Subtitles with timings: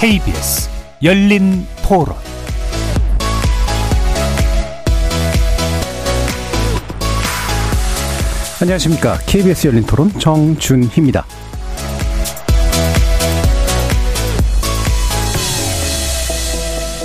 [0.00, 0.70] KBS
[1.02, 2.16] 열린 토론
[8.62, 9.18] 안녕하십니까.
[9.26, 11.26] KBS 열린 토론 정준희입니다.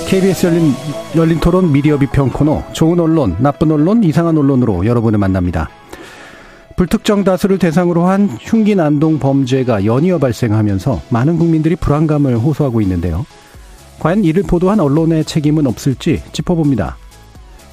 [0.08, 0.72] KBS 열린,
[1.14, 5.68] 열린 토론 미디어 비평 코너 좋은 언론, 나쁜 언론, 이상한 언론으로 여러분을 만납니다.
[6.76, 13.24] 불특정 다수를 대상으로 한 흉기 난동 범죄가 연이어 발생하면서 많은 국민들이 불안감을 호소하고 있는데요.
[13.98, 16.98] 과연 이를 보도한 언론의 책임은 없을지 짚어봅니다.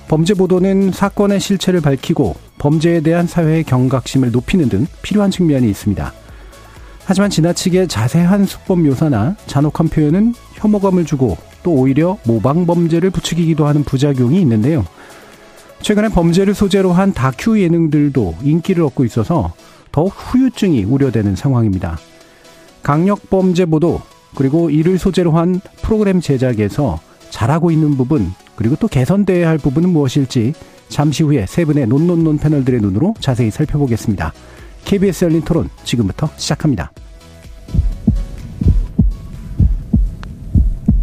[0.08, 6.14] 범죄 보도는 사건의 실체를 밝히고 범죄에 대한 사회의 경각심을 높이는 등 필요한 측면이 있습니다.
[7.04, 13.84] 하지만 지나치게 자세한 수법 묘사나 잔혹한 표현은 혐오감을 주고 또 오히려 모방 범죄를 부추기기도 하는
[13.84, 14.86] 부작용이 있는데요.
[15.84, 19.54] 최근에 범죄를 소재로 한 다큐 예능들도 인기를 얻고 있어서
[19.92, 22.00] 더욱 후유증이 우려되는 상황입니다.
[22.82, 24.02] 강력 범죄 보도
[24.34, 30.54] 그리고 이를 소재로 한 프로그램 제작에서 잘하고 있는 부분 그리고 또 개선돼야 할 부분은 무엇일지
[30.88, 34.32] 잠시 후에 세 분의 논논논 패널들의 눈으로 자세히 살펴보겠습니다.
[34.86, 36.94] KBS 열린 토론 지금부터 시작합니다.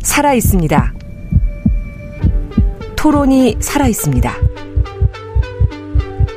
[0.02, 0.94] 살아 있습니다.
[2.96, 4.32] 토론이 살아 있습니다.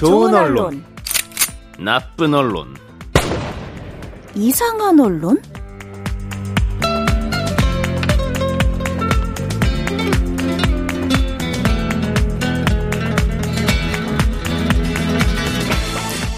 [0.00, 0.82] 좋은 언론,
[1.78, 2.74] 나쁜 언론,
[4.34, 5.38] 이상한 언론?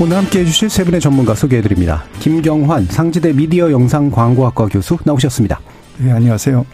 [0.01, 2.03] 오늘 함께 해주실 세 분의 전문가 소개해드립니다.
[2.19, 5.61] 김경환 상지대 미디어 영상 광고학과 교수 나오셨습니다.
[5.99, 6.67] 네, 안녕하세요.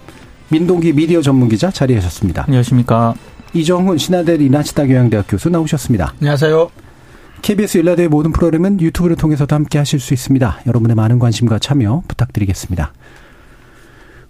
[0.49, 2.45] 민동기 미디어 전문기자 자리하셨습니다.
[2.45, 3.15] 안녕하십니까.
[3.55, 6.15] 이정훈 신하대 리나치다 교양대학 교수 나오셨습니다.
[6.21, 6.71] 안녕하세요.
[7.43, 10.61] KBS 일라드의 모든 프로그램은 유튜브를 통해서도 함께 하실 수 있습니다.
[10.67, 12.93] 여러분의 많은 관심과 참여 부탁드리겠습니다.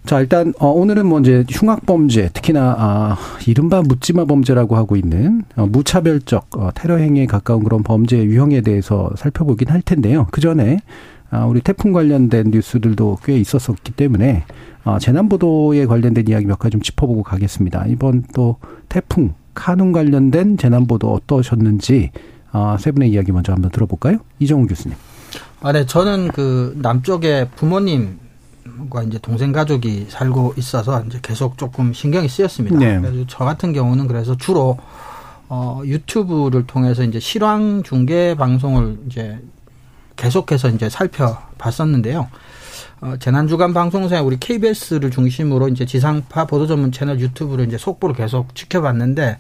[0.05, 5.67] 자, 일단, 어, 오늘은 뭐 이제 흉악범죄, 특히나, 아, 이른바 묻지마 범죄라고 하고 있는, 어,
[5.67, 10.27] 무차별적, 어, 테러 행위에 가까운 그런 범죄 유형에 대해서 살펴보긴 할 텐데요.
[10.31, 10.79] 그 전에,
[11.31, 14.45] 아, 우리 태풍 관련된 뉴스들도 꽤 있었었기 때문에,
[14.85, 17.85] 어, 재난보도에 관련된 이야기 몇 가지 좀 짚어보고 가겠습니다.
[17.89, 18.57] 이번 또
[18.89, 22.11] 태풍, 카눈 관련된 재난 보도 어떠셨는지,
[22.53, 24.19] 어, 세 분의 이야기 먼저 한번 들어볼까요?
[24.39, 24.97] 이정우 교수님.
[25.61, 25.85] 아, 네.
[25.85, 28.19] 저는 그 남쪽에 부모님
[28.91, 32.79] 과 이제 동생 가족이 살고 있어서 이제 계속 조금 신경이 쓰였습니다.
[32.79, 33.01] 네.
[33.01, 34.79] 그래서 저 같은 경우는 그래서 주로
[35.49, 39.39] 어, 유튜브를 통해서 이제 실황 중계 방송을 이제
[40.17, 42.29] 계속해서 이제 살펴봤었는데요.
[43.01, 48.55] 어, 재난주간 방송사에 우리 KBS를 중심으로 이제 지상파 보도 전문 채널 유튜브를 이제 속보를 계속
[48.55, 49.39] 지켜봤는데,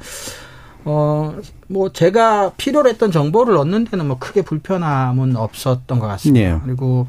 [0.84, 1.36] 어,
[1.66, 6.54] 뭐 제가 필요로 했던 정보를 얻는 데는 뭐 크게 불편함은 없었던 것 같습니다.
[6.54, 6.60] 네.
[6.64, 7.08] 그리고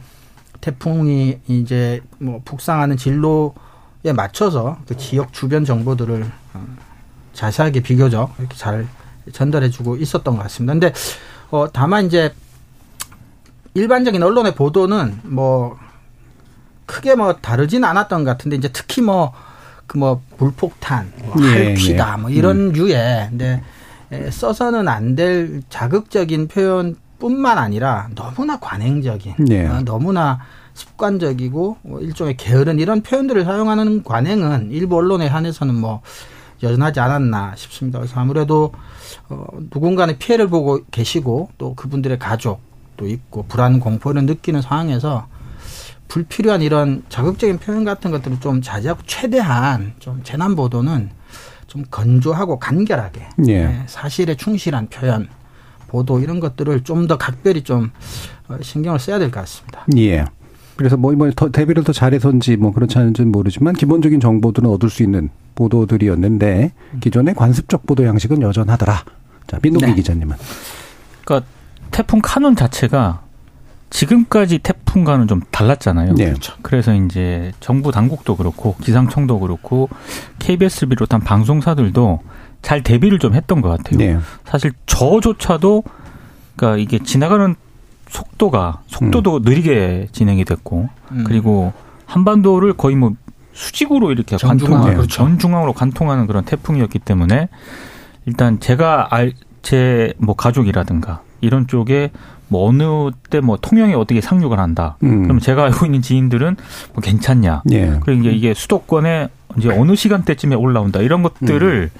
[0.59, 6.67] 태풍이 이제 뭐 북상하는 진로에 맞춰서 그 지역 주변 정보들을 어,
[7.33, 8.87] 자세하게 비교적 이렇게 잘
[9.31, 10.73] 전달해주고 있었던 것 같습니다.
[10.73, 10.93] 근데
[11.51, 12.33] 어, 다만 이제
[13.75, 15.77] 일반적인 언론의 보도는 뭐
[16.89, 19.31] 크게 뭐 다르진 않았던 것 같은데 이제 특히 뭐
[19.85, 22.21] 그뭐 불폭탄, 뭐 예, 할퀴다, 예.
[22.21, 23.61] 뭐 이런 유의 근데
[24.11, 29.67] 에, 써서는 안 될 자극적인 표현뿐만 아니라 너무나 관행적인, 네.
[29.67, 30.39] 어, 너무나
[30.73, 36.01] 습관적이고 뭐 일종의 게으른 이런 표현들을 사용하는 관행은 일부 언론에 한해서는 뭐
[36.63, 37.99] 여전하지 않았나 싶습니다.
[37.99, 38.71] 그래서 아무래도
[39.29, 45.27] 어, 누군가의 피해를 보고 계시고 또 그분들의 가족도 있고 불안 공포를 느끼는 상황에서
[46.09, 51.09] 불필요한 이런 자극적인 표현 같은 것들을 좀 자제하고 최대한 좀 재난 보도는
[51.67, 53.53] 좀 건조하고 간결하게 예.
[53.53, 55.27] 예, 사실에 충실한 표현
[55.87, 57.91] 보도 이런 것들을 좀 더 각별히 좀
[58.47, 59.85] 어, 신경을 써야 될 것 같습니다.
[59.97, 60.25] 예.
[60.75, 65.03] 그래서 뭐 이번에 더 대비를 더 잘해서인지 뭐 그렇지 않은지는 모르지만 기본적인 정보들은 얻을 수
[65.03, 66.71] 있는 보도들이었는데
[67.01, 69.03] 기존의 관습적 보도 양식은 여전하더라.
[69.45, 69.95] 자, 민동기 네.
[69.95, 70.37] 기자님은.
[71.25, 71.47] 그러니까
[71.91, 73.23] 태풍 카눈 자체가
[73.89, 76.13] 지금까지 태풍과는 좀 달랐잖아요.
[76.15, 76.25] 네.
[76.25, 76.53] 그렇죠.
[76.61, 79.89] 그래서 이제 정부 당국도 그렇고 기상청도 그렇고
[80.39, 82.19] KBS를 비롯한 방송사들도
[82.61, 83.97] 잘 대비를 좀 했던 것 같아요.
[83.97, 84.19] 네.
[84.45, 85.83] 사실 저조차도
[86.55, 87.55] 그러니까 이게 지나가는
[88.09, 89.41] 속도가 속도도 음.
[89.43, 91.23] 느리게 진행이 됐고 음.
[91.25, 91.73] 그리고
[92.05, 93.13] 한반도를 거의 뭐
[93.53, 95.07] 수직으로 이렇게 관통하는 그렇죠.
[95.07, 97.49] 전중앙으로 관통하는 그런 태풍이었기 때문에
[98.25, 102.11] 일단 제가 알 제 뭐 가족이라든가 이런 쪽에
[102.49, 104.97] 뭐 어느 때 뭐 통영에 어떻게 상륙을 한다.
[105.03, 105.23] 음.
[105.23, 106.57] 그럼 제가 알고 있는 지인들은
[106.93, 107.63] 뭐 괜찮냐.
[107.71, 107.99] 예.
[108.01, 110.99] 그리고 이제 이게 수도권에 이제 어느 시간대쯤에 올라온다.
[110.99, 111.99] 이런 것들을 음.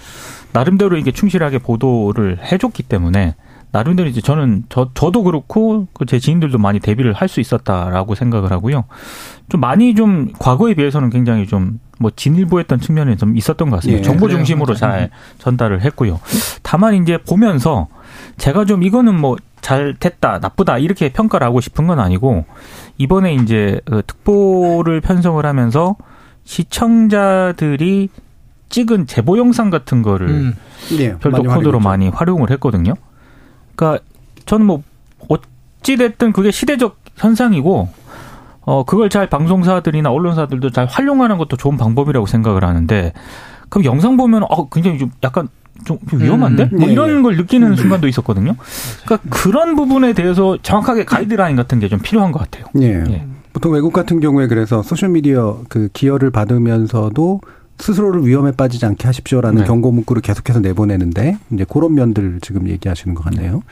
[0.52, 3.36] 나름대로 이게 충실하게 보도를 해줬기 때문에
[3.72, 8.86] 나름대로 이제 저는 저 저도 그렇고 그제 지인들도 많이 대비를 할 수 있었다라고 생각을 하고요.
[9.48, 14.00] 좀 많이 좀 과거에 비해서는 굉장히 좀 뭐 진일보했던 측면이 좀 있었던 것 같습니다.
[14.00, 15.10] 예, 정보 중심으로 잘
[15.40, 16.20] 전달을 했고요.
[16.64, 17.88] 다만 이제 보면서
[18.38, 22.46] 제가 좀 이거는 뭐 잘 됐다, 나쁘다 이렇게 평가를 하고 싶은 건 아니고
[22.98, 25.96] 이번에 이제 그 특보를 편성을 하면서
[26.44, 28.10] 시청자들이
[28.70, 30.56] 찍은 제보 영상 같은 거를 음,
[31.00, 32.94] 예, 별도 코드로 많이 활용을 했거든요.
[33.76, 34.04] 그러니까
[34.46, 34.84] 저는 뭐
[35.28, 37.90] 어찌 됐든 그게 시대적 현상이고
[38.62, 43.14] 어 그걸 잘 방송사들이나 언론사들도 잘 활용하는 것도 좋은 방법이라고 생각을 하는데
[43.70, 45.48] 그럼 영상 보면 어 굉장히 좀 약간
[45.86, 46.70] 좀 위험한데?
[46.74, 47.22] 음, 뭐 네, 이런 네.
[47.22, 47.76] 걸 느끼는 음.
[47.76, 48.56] 순간도 있었거든요.
[49.06, 52.66] 그러니까 그런 부분에 대해서 정확하게 가이드라인 같은 게 좀 필요한 것 같아요.
[52.74, 53.04] 네.
[53.10, 53.26] 예.
[53.52, 57.42] 보통 외국 같은 경우에 그래서 소셜 미디어 그 기여를 받으면서도
[57.80, 59.68] 스스로를 위험에 빠지지 않게 하십시오라는 네.
[59.68, 63.64] 경고 문구를 계속해서 내보내는데 이제 그런 면들 지금 얘기하시는 것 같네요.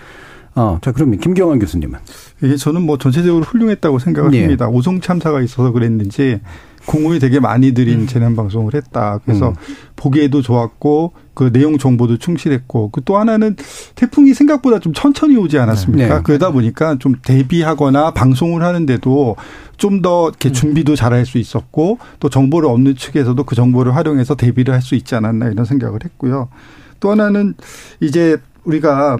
[0.56, 2.00] 어, 자, 그럼 김경환 교수님은?
[2.42, 4.42] 이게 저는 뭐 전체적으로 훌륭했다고 생각을 네.
[4.42, 4.68] 합니다.
[4.68, 6.39] 오송 참사가 있어서 그랬는지
[6.88, 8.07] 공을 되게 많이 들인 음.
[8.07, 9.19] 재난 방송을 했다.
[9.25, 9.56] 그래서 음.
[9.95, 13.56] 보기에도 좋았고 그 내용 정보도 충실했고 그 또 하나는
[13.95, 16.16] 태풍이 생각보다 좀 천천히 오지 않았습니까?
[16.18, 16.22] 네.
[16.24, 19.36] 그러다 보니까 좀 대비하거나 방송을 하는데도
[19.78, 20.54] 좀 더 이렇게 음.
[20.54, 25.13] 준비도 잘할 수 있었고 또 정보를 얻는 측에서도 그 정보를 활용해서 대비를 할 수 있지
[25.16, 26.50] 않았나 이런 생각을 했고요.
[27.00, 27.54] 또 하나는
[28.00, 29.18] 이제 우리가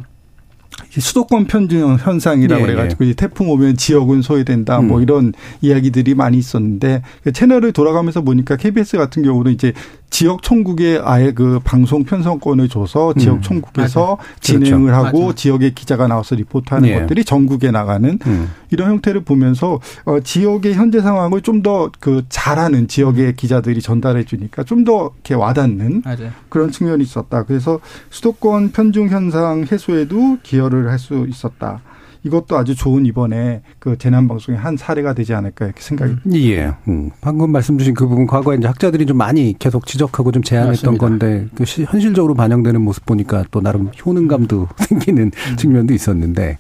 [0.90, 3.14] 수도권 편중 현상이라고 네, 그래가지고 네.
[3.14, 4.88] 태풍 오면 지역은 소외된다 뭐 음.
[4.88, 9.74] 뭐 이런 이야기들이 많이 있었는데 그 채널을 돌아가면서 보니까 KBS 같은 경우는 이제
[10.10, 13.42] 지역 총국에 아예 그 방송 편성권을 줘서 지역 음.
[13.42, 14.36] 총국에서 음.
[14.40, 15.06] 진행을 그렇죠.
[15.06, 15.36] 하고 맞아.
[15.36, 17.00] 지역의 기자가 나와서 리포트하는 예.
[17.02, 18.50] 것들이 전국에 나가는 음.
[18.72, 24.64] 이런 형태를 보면서 어 지역의 현재 상황을 좀 더 그 잘하는 지역의 기자들이 전달해 주니까
[24.64, 26.32] 좀 더 이렇게 와닿는 맞아.
[26.50, 27.44] 그런 측면이 있었다.
[27.44, 31.82] 그래서 수도권 편중 현상 해소에도 기여를 할 수 있었다.
[32.24, 36.30] 이것도 아주 좋은 이번에 그 재난 방송의 한 사례가 되지 않을까 이렇게 생각이 듭니다.
[36.30, 36.74] 음, 예.
[36.88, 37.12] 음.
[37.22, 41.08] 방금 말씀 주신 그 부분 과거에 이제 학자들이 좀 많이 계속 지적하고 좀 제안했던 맞습니다.
[41.08, 45.56] 건데 그 현실적으로 반영되는 모습 보니까 또 나름 효능감도 생기는 음.
[45.58, 46.58] 측면도 있었는데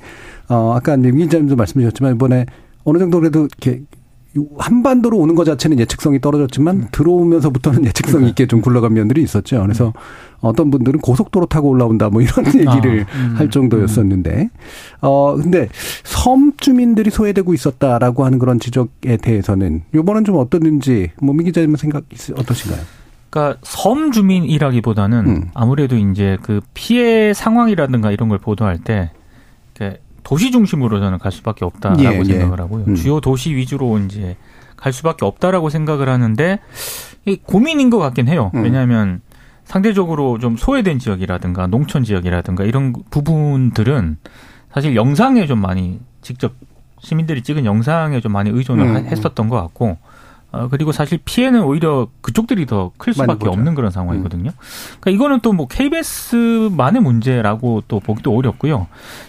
[0.50, 2.46] 어 아까 임 기자님도 말씀 주셨지만 이번에
[2.84, 3.82] 어느 정도 그래도 이렇게
[4.58, 6.88] 한반도로 오는 것 자체는 예측성이 떨어졌지만 음.
[6.92, 8.30] 들어오면서부터는 예측성 네.
[8.30, 9.62] 있게 좀 굴러간 면들이 있었죠.
[9.62, 9.92] 그래서 음.
[10.40, 14.50] 어떤 분들은 고속도로 타고 올라온다 뭐 이런 얘기를 아, 음, 할 정도였었는데
[15.02, 15.68] 어 근데
[16.04, 22.04] 섬 주민들이 소외되고 있었다라고 하는 그런 지적에 대해서는 요번은 좀 어떻는지 뭐민 기자님 생각
[22.36, 22.82] 어떠신가요?
[23.30, 25.50] 그러니까 섬 주민이라기보다는 음.
[25.54, 29.12] 아무래도 이제 그 피해 상황이라든가 이런 걸 보도할 때
[30.28, 32.24] 도시 중심으로 저는 갈 수밖에 없다라고 예, 예.
[32.26, 32.84] 생각을 하고요.
[32.90, 32.96] 음.
[32.96, 34.36] 주요 도시 위주로 이제
[34.76, 36.60] 갈 수밖에 없다라고 생각을 하는데
[37.46, 38.52] 고민인 것 같긴 해요.
[38.54, 38.64] 음.
[38.64, 39.22] 왜냐하면
[39.64, 44.18] 상대적으로 좀 소외된 지역이라든가 농촌 지역이라든가 이런 부분들은
[44.74, 46.56] 사실 영상에 좀 많이 직접
[47.00, 49.06] 시민들이 찍은 영상에 좀 많이 의존을 음, 음.
[49.06, 49.98] 했었던 것 같고
[50.52, 54.50] 어, 그리고 사실 피해는 오히려 그쪽들이 더 클 수밖에 없는 그런 상황이거든요.
[54.52, 54.56] 음.
[55.00, 58.88] 그러니까 이거는 또 뭐 KBS만의 문제라고 또 보기도 어렵고요.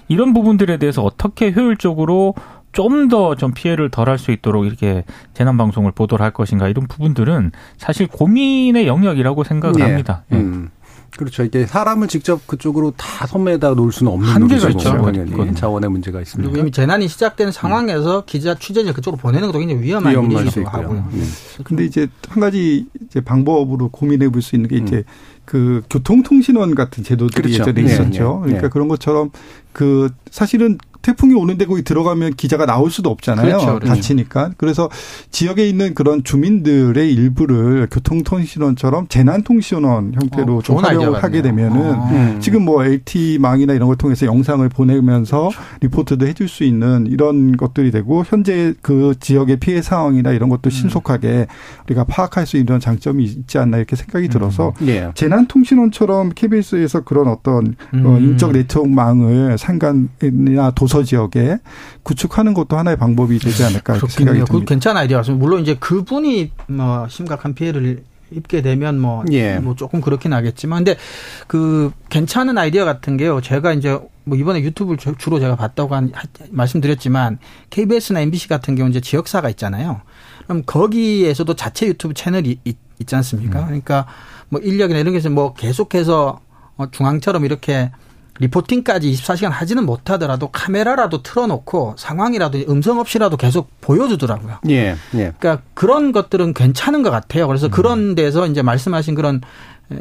[0.09, 2.35] 이런 부분들에 대해서 어떻게 효율적으로
[2.73, 7.51] 좀 더좀 좀 피해를 덜할 수 있도록 이렇게 재난 방송을 보도를 할 것인가 이런 부분들은
[7.79, 9.83] 사실 고민의 영역이라고 생각을 네.
[9.85, 10.25] 합니다.
[10.33, 10.37] 예.
[10.37, 10.69] 음.
[11.17, 11.43] 그렇죠.
[11.43, 14.91] 이게 사람을 직접 그쪽으로 다 섬에다 놓을 수는 없는 한계가 있죠.
[15.03, 16.49] 당연히 자원의 문제가 있습니다.
[16.51, 18.23] 그리고 이미 재난이 시작된 상황에서 음.
[18.27, 21.09] 기자 취재진을 그쪽으로 보내는 것도 굉장히 위험한 일이기도 하고요.
[21.13, 21.33] 음.
[21.65, 25.03] 근데 이제 한 가지 이제 방법으로 고민해 볼 수 있는 게 이제 음.
[25.45, 27.63] 그 교통통신원 같은 제도들이 그렇죠.
[27.71, 28.41] 예전에 네, 있었죠.
[28.45, 28.57] 네, 네.
[28.59, 29.31] 그러니까 그런 것처럼
[29.73, 33.47] 그 사실은 태풍이 오는데 거기 들어가면 기자가 나올 수도 없잖아요.
[33.47, 33.87] 그렇죠, 그렇죠.
[33.87, 34.53] 다치니까.
[34.57, 34.89] 그래서
[35.31, 42.11] 지역에 있는 그런 주민들의 일부를 교통통신원처럼 재난통신원 형태로 어, 좀 활용을 하게 되면은 아.
[42.11, 42.41] 음.
[42.41, 45.61] 지금 뭐 LT망이나 이런 걸 통해서 영상을 보내면서 그렇죠.
[45.81, 50.71] 리포트도 해줄 수 있는 이런 것들이 되고 현재 그 지역의 피해 상황이나 이런 것도 음.
[50.71, 51.47] 신속하게
[51.87, 54.89] 우리가 파악할 수 있는 장점이 있지 않나 이렇게 생각이 들어서 음.
[54.89, 55.11] 예.
[55.15, 58.07] 재난통신원처럼 KBS에서 그런 어떤 음.
[58.07, 61.59] 어, 인적 네트워크망을 상간이나 도 도서 지역에
[62.03, 64.65] 구축하는 것도 하나의 방법이 되지 않을까 생각이 듭니다.
[64.67, 65.45] 괜찮은 아이디어 같습니다.
[65.45, 69.59] 물론 이제 그분이 뭐 심각한 피해를 입게 되면 뭐, 예.
[69.59, 70.99] 뭐 조금 그렇긴 하겠지만 근데
[71.47, 73.41] 그 괜찮은 아이디어 같은 게요.
[73.41, 76.13] 제가 이제 뭐 이번에 유튜브를 주로 제가 봤다고 한,
[76.51, 77.39] 말씀드렸지만
[77.71, 80.01] KBS나 MBC 같은 경우 이제 지역사가 있잖아요.
[80.45, 83.61] 그럼 거기에서도 자체 유튜브 채널이 있, 있지 않습니까?
[83.61, 83.67] 음.
[83.67, 84.07] 그러니까
[84.49, 86.41] 뭐 인력이나 이런 게서 뭐 계속해서
[86.77, 87.91] 어, 중앙처럼 이렇게
[88.39, 94.59] 리포팅까지 24시간 하지는 못하더라도 카메라라도 틀어놓고 상황이라도 음성 없이라도 계속 보여주더라고요.
[94.69, 95.33] 예, 예.
[95.39, 97.47] 그러니까 그런 것들은 괜찮은 것 같아요.
[97.47, 97.71] 그래서 음.
[97.71, 99.41] 그런 데서 이제 말씀하신 그런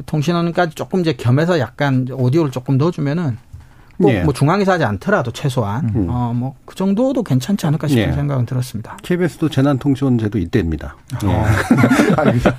[0.06, 3.38] 통신원까지 조금 이제 겸해서 약간 오디오를 조금 넣어주면은
[4.02, 4.26] 꼭뭐 예.
[4.34, 6.08] 중앙에서 하지 않더라도 최소한 음.
[6.10, 8.12] 어뭐 그 정도도 괜찮지 않을까 싶은 예.
[8.12, 8.98] 생각은 들었습니다.
[9.02, 10.96] KBS도 재난통신제도 이때입니다.
[11.24, 11.28] 예.
[11.32, 11.46] 어.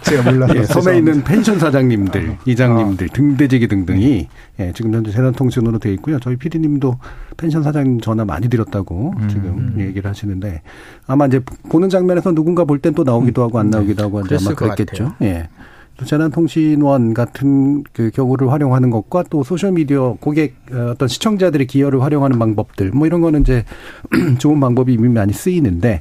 [0.03, 2.37] 제가 몰라서 예, 섬에 있는 펜션 사장님들, 어.
[2.45, 3.13] 이장님들, 어.
[3.13, 4.29] 등대지기 등등이
[4.61, 6.19] 예, 지금 현재 재난통신으로 되어 있고요.
[6.19, 6.99] 저희 PD님도
[7.37, 9.29] 펜션 사장님 전화 많이 드렸다고 음.
[9.29, 10.63] 지금 얘기를 하시는데
[11.07, 11.41] 아마 이제
[11.71, 13.71] 보는 장면에서 누군가 볼 땐 또 나오기도 하고 안 음.
[13.71, 14.37] 나오기도 하고 네.
[14.41, 15.15] 아마 그랬겠죠.
[15.23, 15.49] 예.
[16.05, 22.91] 재난통신원 같은 그 경우를 활용하는 것과 또 소셜미디어 고객 어, 어떤 시청자들의 기여를 활용하는 방법들
[22.91, 23.65] 뭐 이런 거는 이제
[24.39, 26.01] 좋은 방법이 이미 많이 쓰이는데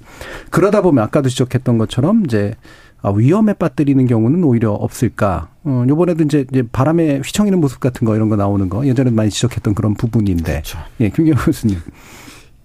[0.50, 2.56] 그러다 보면 아까도 지적했던 것처럼 이제
[3.02, 5.50] 아, 위험에 빠뜨리는 경우는 오히려 없을까?
[5.64, 9.30] 어, 요번에도 이제, 이제 바람에 휘청이는 모습 같은 거 이런 거 나오는 거 예전에 많이
[9.30, 10.52] 지적했던 그런 부분인데.
[10.52, 10.80] 그렇죠.
[11.00, 11.78] 예, 김경호 교수님.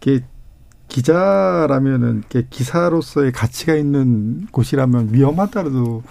[0.01, 0.21] 이게
[0.93, 6.03] 기자라면은 기사로서의 가치가 있는 곳이라면 위험하다도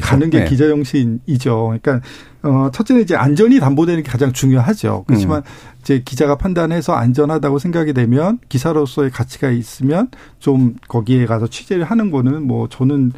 [0.00, 0.44] 가는 게 네.
[0.46, 1.78] 기자 정신이죠.
[1.82, 2.00] 그러니까
[2.42, 5.04] 어 첫째는 이제 안전이 담보되는 게 가장 중요하죠.
[5.06, 5.78] 그렇지만 음.
[5.82, 12.46] 이제 기자가 판단해서 안전하다고 생각이 되면 기사로서의 가치가 있으면 좀 거기에 가서 취재를 하는 거는
[12.46, 13.12] 뭐 저는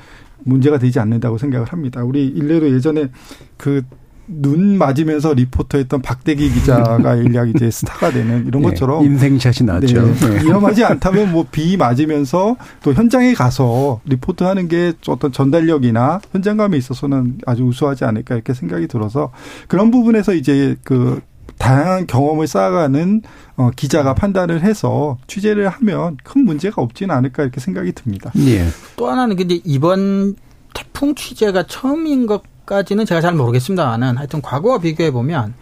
[0.45, 2.03] 문제가 되지 않는다고 생각을 합니다.
[2.03, 3.11] 우리 일례로 예전에
[3.57, 3.83] 그
[4.27, 10.03] 눈 맞으면서 리포터했던 박대기 기자가 일약 이제 스타가 되는 이런 네, 것처럼 인생샷이 나죠.
[10.03, 10.45] 네, 네.
[10.45, 17.65] 위험하지 않다면 뭐 비 맞으면서 또 현장에 가서 리포트하는 게 어떤 전달력이나 현장감에 있어서는 아주
[17.65, 19.33] 우수하지 않을까 이렇게 생각이 들어서
[19.69, 21.21] 그런 부분에서 이제 그
[21.59, 23.23] 다양한 경험을 쌓아가는
[23.57, 28.33] 어, 기자가 판단을 해서 취재를 하면 큰 문제가 없지는 않을까 이렇게 생각이 듭니다.
[28.39, 28.65] 예.
[28.97, 30.35] 또 하나는 근데 이번
[30.75, 35.53] 태풍 취재가 처음인 것 까지는 제가 잘 모르겠습니다만은 하여튼 과거와 비교해 보면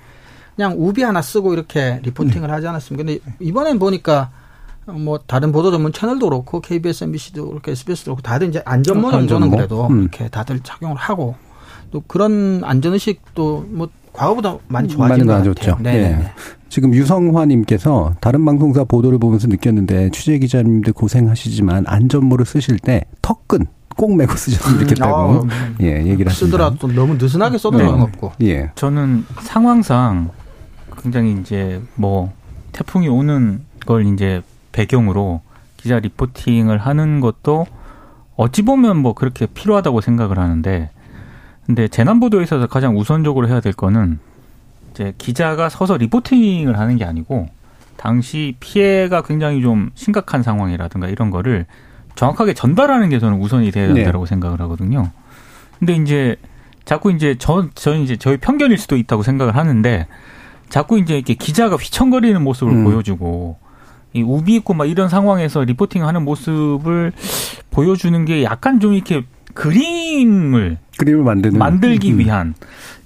[0.54, 2.52] 그냥 우비 하나 쓰고 이렇게 리포팅을 네.
[2.52, 3.04] 하지 않았습니까?
[3.04, 4.30] 근데 이번엔 보니까
[4.86, 9.50] 뭐 다른 보도 전문 채널도 그렇고 KBS, MBC도 그렇고 SBS도 그렇고 다들 이제 안전모 정도는
[9.50, 10.02] 그래도 음.
[10.02, 11.34] 이렇게 다들 착용을 하고
[11.90, 15.78] 또 그런 안전 의식도 뭐 과거보다 많이 좋아진 것 같아요.
[15.80, 16.10] 네.
[16.10, 16.32] 네.
[16.68, 23.66] 지금 유성화님께서 다른 방송사 보도를 보면서 느꼈는데 취재 기자님들 고생하시지만 안전모를 쓰실 때 턱끈
[24.00, 24.80] 꼭 메고 쓰셨으면 음.
[24.80, 27.84] 좋겠다고 아, 예 얘기를 하시니다 쓰더라도 너무 느슨하게 써도 네.
[27.84, 28.32] 없고.
[28.40, 28.70] 예.
[28.74, 30.30] 저는 상황상
[31.02, 32.32] 굉장히 이제 뭐
[32.72, 34.40] 태풍이 오는 걸 이제
[34.72, 35.42] 배경으로
[35.76, 37.66] 기자 리포팅을 하는 것도
[38.36, 40.88] 어찌 보면 뭐 그렇게 필요하다고 생각을 하는데
[41.66, 44.18] 근데 재난 보도에 있어서 가장 우선적으로 해야 될 거는
[44.92, 47.48] 이제 기자가 서서 리포팅을 하는 게 아니고
[47.98, 51.66] 당시 피해가 굉장히 좀 심각한 상황이라든가 이런 거를
[52.20, 54.28] 정확하게 전달하는 게 저는 우선이 돼야 된다고 네.
[54.28, 55.10] 생각을 하거든요.
[55.78, 56.36] 근데 이제
[56.84, 60.06] 자꾸 이제 저, 저 이제 저희 편견일 수도 있다고 생각을 하는데
[60.68, 62.84] 자꾸 이제 이렇게 기자가 휘청거리는 모습을 음.
[62.84, 63.56] 보여주고
[64.12, 67.12] 이 우비 있고 막 이런 상황에서 리포팅 하는 모습을
[67.70, 69.24] 보여주는 게 약간 좀 이렇게
[69.54, 72.18] 그림을 그림을 만드는 만들기 음.
[72.18, 72.54] 위한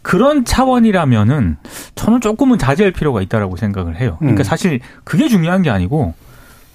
[0.03, 1.57] 그런 차원이라면은
[1.95, 4.17] 저는 조금은 자제할 필요가 있다라고 생각을 해요.
[4.19, 4.45] 그러니까 음.
[4.45, 6.15] 사실 그게 중요한 게 아니고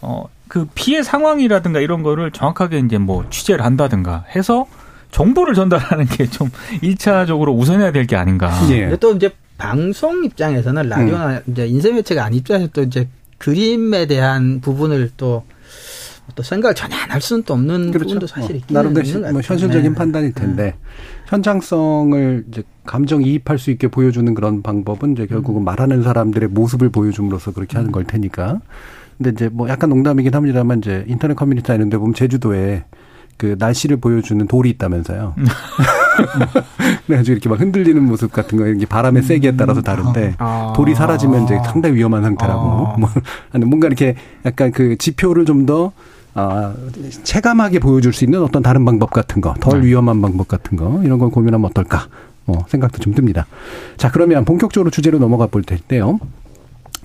[0.02, 4.66] 어 그 피해 상황이라든가 이런 거를 정확하게 이제 뭐 취재를 한다든가 해서
[5.12, 6.50] 정보를 전달하는 게 좀
[6.82, 8.52] 일차적으로 우선해야 될 게 아닌가.
[8.72, 8.94] 예.
[9.00, 11.40] 또 이제 방송 입장에서는 라디오나 음.
[11.48, 17.22] 이제 인쇄 매체가 아닌 입장에서 또 이제 그림에 대한 부분을 또또 생각을 전혀 안 할
[17.22, 18.06] 수는 또 없는 그렇죠.
[18.06, 19.98] 부분도 사실 있긴 뭐, 나름대로 뭐 현실적인 네.
[19.98, 20.76] 판단일 텐데 네.
[21.28, 25.66] 현장성을 이제 감정 이입할 수 있게 보여주는 그런 방법은 이제 결국은 음.
[25.66, 28.60] 말하는 사람들의 모습을 보여줌으로써 그렇게 하는 걸 테니까
[29.20, 32.86] 근데 이제 뭐 약간 농담이긴 합니다만 이제 인터넷 커뮤니티 이런 데 보면 제주도에
[33.36, 35.36] 그 날씨를 보여주는 돌이 있다면서요.
[37.06, 40.74] 그래가지고 이렇게 막 흔들리는 모습 같은 거, 이게 바람의 세기에 따라서 다른데, 아.
[40.76, 42.62] 돌이 사라지면 이제 상당히 위험한 상태라고.
[42.62, 42.96] 아.
[43.00, 43.10] 뭐,
[43.66, 45.94] 뭔가 이렇게 약간 그 지표를 좀 더,
[46.34, 46.74] 아,
[47.24, 49.88] 체감하게 보여줄 수 있는 어떤 다른 방법 같은 거, 덜 네.
[49.88, 52.08] 위험한 방법 같은 거, 이런 걸 고민하면 어떨까,
[52.44, 53.48] 뭐, 생각도 좀 듭니다.
[53.96, 56.20] 자, 그러면 본격적으로 주제로 넘어가 볼 텐데요.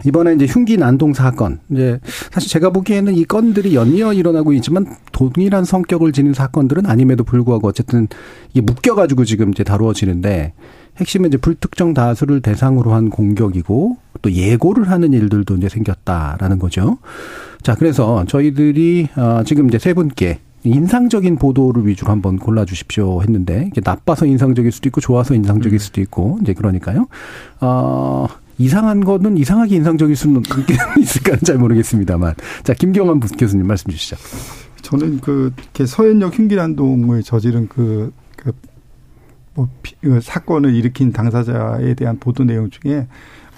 [0.04, 1.60] 이번에 이제 흉기 난동 사건.
[1.70, 7.68] 이제 사실 제가 보기에는 이 건들이 연이어 일어나고 있지만 동일한 성격을 지닌 사건들은 아님에도 불구하고
[7.68, 8.08] 어쨌든
[8.52, 10.52] 이게 묶여가지고 지금 이제 다루어지는데
[10.96, 16.98] 핵심은 이제 불특정 다수를 대상으로 한 공격이고 또 예고를 하는 일들도 이제 생겼다라는 거죠.
[17.62, 23.68] 자, 그래서 저희들이 어 지금 이제 세 분께 인상적인 보도를 위주로 한번 골라 주십시오 했는데
[23.70, 25.78] 이게 나빠서 인상적일 수도 있고 좋아서 인상적일 음.
[25.78, 27.06] 수도 있고 이제 그러니까요.
[27.60, 28.26] 어
[28.58, 30.42] 이상한 거는 이상하게 인상적일 수는
[30.98, 32.34] 있을까는 잘 모르겠습니다만.
[32.62, 34.16] 자, 김경환 교수님 말씀 주시죠.
[34.82, 35.52] 저는 그,
[35.86, 38.52] 서현역 흉기난동을 저지른 그, 그,
[39.54, 39.68] 뭐,
[40.02, 43.06] 그 사건을 일으킨 당사자에 대한 보도 내용 중에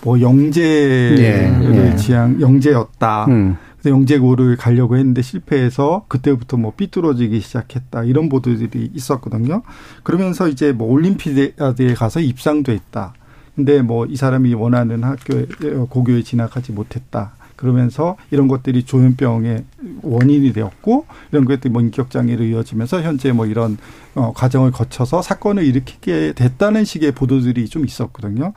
[0.02, 1.96] 뭐 영재를 예, 예.
[1.96, 3.26] 지향, 영재였다.
[3.26, 3.56] 음.
[3.84, 9.62] 영재고를 가려고 했는데 실패해서 그때부터 뭐 삐뚤어지기 시작했다 이런 보도들이 있었거든요.
[10.02, 13.14] 그러면서 이제 뭐 올림피아드에 가서 입상도 했다.
[13.56, 15.46] 근데 뭐 이 사람이 원하는 학교에
[15.88, 17.32] 고교에 진학하지 못했다.
[17.56, 19.64] 그러면서 이런 것들이 조현병의
[20.02, 23.78] 원인이 되었고 이런 것들이 뭐 인격 장애로 이어지면서 현재 뭐 이런
[24.14, 28.52] 어 과정을 거쳐서 사건을 일으키게 됐다는 식의 보도들이 좀 있었거든요.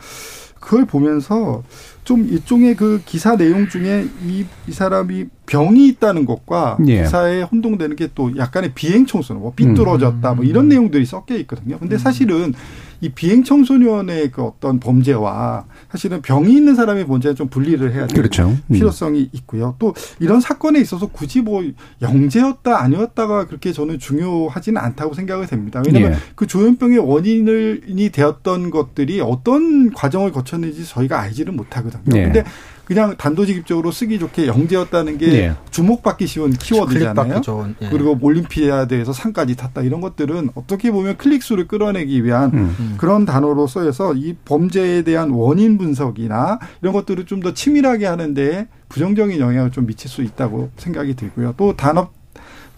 [0.60, 1.64] 그걸 보면서
[2.10, 7.04] 좀 일종의 그 기사 내용 중에 이, 이 사람이 병이 있다는 것과 예.
[7.04, 11.78] 기사에 혼동되는 게 또 약간의 비행 청소년, 뭐 삐뚤어졌다, 뭐 이런 내용들이 섞여 있거든요.
[11.78, 12.54] 근데 사실은
[13.02, 18.22] 이 비행 청소년의 그 어떤 범죄와 사실은 병이 있는 사람의 범죄는 좀 분리를 해야 되는
[18.22, 18.50] 그렇죠.
[18.50, 18.74] 음.
[18.74, 19.76] 필요성이 있고요.
[19.80, 21.64] 또 이런 사건에 있어서 굳이 뭐
[22.02, 25.82] 영재였다 아니었다가 그렇게 저는 중요하지는 않다고 생각을 됩니다.
[25.86, 26.18] 왜냐하면 예.
[26.36, 31.99] 그 조현병의 원인이 되었던 것들이 어떤 과정을 거쳤는지 저희가 알지를 못하거든요.
[32.16, 32.24] 예.
[32.24, 32.44] 근데
[32.86, 35.56] 그냥 단도직입적으로 쓰기 좋게 영재였다는 게 예.
[35.70, 37.42] 주목받기 쉬운 키워드잖아요.
[37.84, 37.90] 예.
[37.92, 42.76] 그리고 올림피아드에서 상까지 탔다 이런 것들은 어떻게 보면 클릭수를 끌어내기 위한 음.
[42.80, 42.96] 음.
[42.98, 49.40] 그런 단어로 써여서 이 범죄에 대한 원인 분석이나 이런 것들을 좀 더 치밀하게 하는데 부정적인
[49.40, 51.54] 영향을 좀 미칠 수 있다고 생각이 들고요.
[51.58, 52.12] 또 단업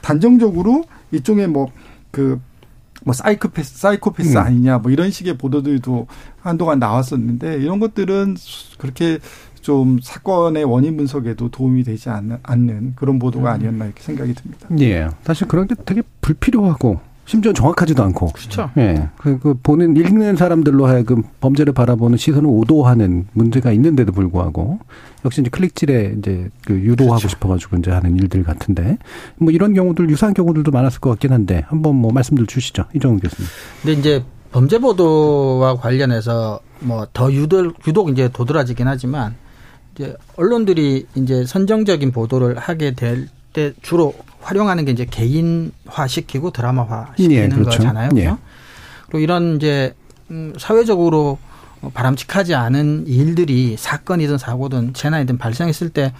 [0.02, 2.42] 단정적으로 이쪽에 뭐그
[3.04, 4.38] 뭐 사이코패스 사이코패스 음.
[4.38, 6.08] 아니냐 뭐 이런 식의 보도들도
[6.42, 8.38] 한동안 나왔었는데 이런 것들은
[8.78, 9.20] 그렇게
[9.62, 13.54] 좀 사건의 원인 분석에도 도움이 되지 않는, 않는 그런 보도가 음.
[13.56, 14.68] 아니었나 이렇게 생각이 듭니다.
[14.80, 15.10] 예.
[15.24, 17.00] 사실 그런 게 되게 불필요하고
[17.32, 18.28] 심지어 정확하지도 않고.
[18.34, 18.70] 그렇죠.
[18.76, 19.08] 예.
[19.16, 24.80] 그, 그 보는 읽는 사람들로 하여금 범죄를 바라보는 시선을 오도하는 문제가 있는데도 불구하고
[25.24, 27.30] 역시 이제 클릭질에 이제 그 유도하고 그렇죠.
[27.30, 28.98] 싶어가지고 이제 하는 일들 같은데
[29.38, 33.50] 뭐 이런 경우들 유사한 경우들도 많았을 것 같긴 한데 한번 뭐 말씀들 주시죠 이정훈 교수님.
[33.82, 39.36] 근데 이제 범죄 보도와 관련해서 뭐 더 유독 유독 이제 도드라지긴 하지만
[39.96, 47.14] 이제 언론들이 이제 선정적인 보도를 하게 될 때 주로 활용하는 게 이제 개인화 시키고 드라마화
[47.18, 47.78] 시키는 예, 그렇죠.
[47.78, 48.10] 거잖아요.
[48.18, 48.36] 예.
[49.06, 49.94] 그리고 이런 이제
[50.30, 51.38] 음 사회적으로
[51.94, 56.14] 바람직하지 않은 일들이 사건이든 사고든 재난이든 발생했을 때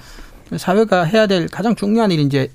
[0.56, 2.52] 사회가 해야 될 가장 중요한 일이 이제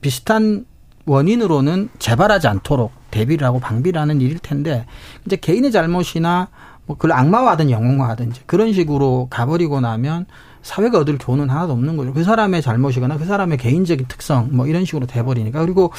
[0.00, 0.66] 비슷한
[1.06, 4.86] 원인으로는 재발하지 않도록 대비를 하고 방비를 하는 일일 텐데
[5.26, 6.48] 이제 개인의 잘못이나
[6.86, 10.26] 뭐 그걸 악마화하든 영웅화하든 그런 식으로 가버리고 나면
[10.62, 12.12] 사회가 얻을 교훈은 하나도 없는 거죠.
[12.12, 15.92] 그 사람의 잘못이거나 그 사람의 개인적인 특성 뭐 이런 식으로 돼버리니까 그리고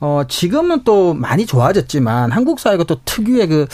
[0.00, 3.66] 어 지금은 또 많이 좋아졌지만 한국 사회가 또 특유의 그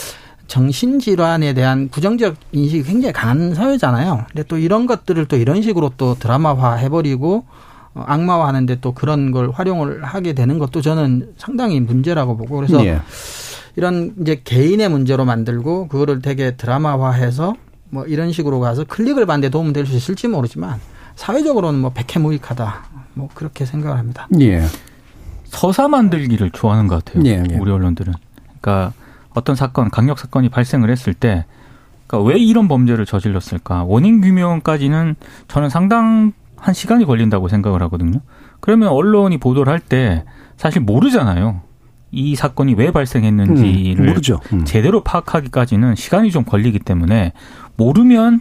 [0.46, 4.26] 정신질환에 대한 부정적 인식이 굉장히 강한 사회잖아요.
[4.28, 7.44] 근데 또 이런 것들을 또 이런 식으로 또 드라마화 해버리고
[7.94, 12.84] 어, 악마화 하는데 또 그런 걸 활용을 하게 되는 것도 저는 상당히 문제라고 보고 그래서
[12.84, 13.00] 예.
[13.76, 17.54] 이런 이제 개인의 문제로 만들고 그거를 되게 드라마화해서
[17.92, 20.80] 뭐 이런 식으로 가서 클릭을 받는데 도움 될수 있을지 모르지만
[21.14, 24.26] 사회적으로는 뭐 백해무익하다 뭐 그렇게 생각을 합니다.
[24.40, 24.62] 예.
[25.44, 27.22] 서사 만들기를 좋아하는 것 같아요.
[27.26, 27.56] 예, 예.
[27.58, 28.14] 우리 언론들은.
[28.62, 28.94] 그러니까
[29.34, 31.44] 어떤 사건, 강력 사건이 발생을 했을 때,
[32.06, 33.84] 그러니까 왜 이런 범죄를 저질렀을까?
[33.84, 35.16] 원인 규명까지는
[35.48, 36.32] 저는 상당한
[36.72, 38.20] 시간이 걸린다고 생각을 하거든요.
[38.60, 40.24] 그러면 언론이 보도를 할 때
[40.56, 41.60] 사실 모르잖아요.
[42.14, 44.20] 이 사건이 왜 발생했는지를 음,
[44.52, 44.64] 음.
[44.66, 47.32] 제대로 파악하기까지는 시간이 좀 걸리기 때문에
[47.82, 48.40] 모르면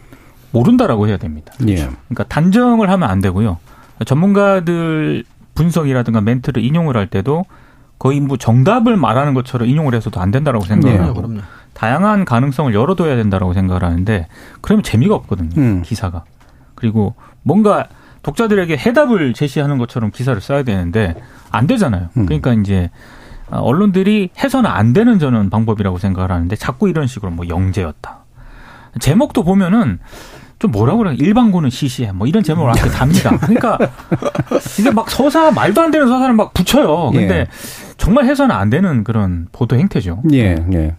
[0.51, 1.53] 모른다라고 해야 됩니다.
[1.67, 1.75] 예.
[1.75, 3.57] 그러니까 단정을 하면 안 되고요.
[4.05, 5.23] 전문가들
[5.55, 7.45] 분석이라든가 멘트를 인용을 할 때도
[7.99, 11.23] 거의 뭐 정답을 말하는 것처럼 인용을 해서도 안 된다라고 생각을 네, 하고.
[11.73, 14.27] 다양한 가능성을 열어둬야 된다라고 생각을 하는데
[14.59, 15.51] 그러면 재미가 없거든요.
[15.57, 15.81] 음.
[15.83, 16.23] 기사가.
[16.75, 17.87] 그리고 뭔가
[18.23, 21.15] 독자들에게 해답을 제시하는 것처럼 기사를 써야 되는데
[21.51, 22.09] 안 되잖아요.
[22.17, 22.25] 음.
[22.25, 22.89] 그러니까 이제
[23.49, 28.20] 언론들이 해서는 안 되는 저는 방법이라고 생각을 하는데 자꾸 이런 식으로 뭐 영재였다.
[28.99, 29.99] 제목도 보면은
[30.59, 33.35] 좀 뭐라 그래 일반고는 시시해 뭐 이런 제목을 이렇게 답니다.
[33.39, 33.79] 그러니까
[34.79, 37.09] 이게 막 서사 말도 안 되는 서사를 막 붙여요.
[37.11, 37.47] 근데 예.
[37.97, 40.21] 정말 해서는 안 되는 그런 보도 행태죠.
[40.33, 40.95] 예, 예.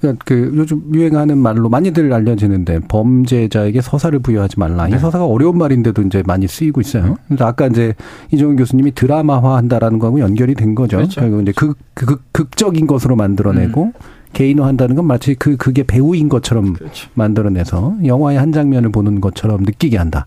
[0.00, 4.86] 그러니까 그 요즘 유행하는 말로 많이들 알려지는데 범죄자에게 서사를 부여하지 말라.
[4.86, 4.96] 네.
[4.96, 7.16] 이 서사가 어려운 말인데도 이제 많이 쓰이고 있어요.
[7.26, 7.94] 그래서 아까 이제
[8.30, 10.98] 이종훈 교수님이 드라마화한다라는 거하고 연결이 된 거죠.
[10.98, 11.20] 그렇죠.
[11.20, 13.92] 결국 이제 극, 극, 극적인 것으로 만들어내고 음.
[14.34, 17.08] 개인화한다는 건 마치 그 그게 배우인 것처럼 그렇죠.
[17.14, 20.26] 만들어내서 영화의 한 장면을 보는 것처럼 느끼게 한다.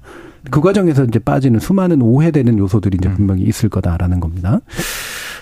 [0.50, 3.16] 그 과정에서 이제 빠지는 수많은 오해되는 요소들이 이제 음.
[3.16, 4.60] 분명히 있을 거다라는 겁니다.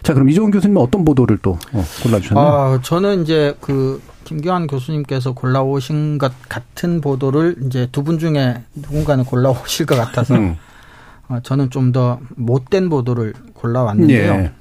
[0.03, 2.47] 자, 그럼 이종훈 교수님은 어떤 보도를 또 어, 골라주셨나요?
[2.47, 9.23] 아, 저는 이제 그 김교환 교수님께서 골라오신 것 같은 보도를 이제 두 분 중에 누군가는
[9.23, 10.55] 골라오실 것 같아서 음.
[11.27, 14.31] 어, 저는 좀 더 못된 보도를 골라왔는데요.
[14.33, 14.51] 예.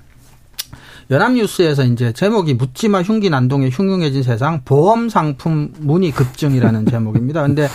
[1.11, 7.43] 연합뉴스에서 이제 제목이 묻지마 흉기 난동에 흉흉해진 세상 보험 상품 문의 급증이라는 제목입니다.
[7.43, 7.69] 근데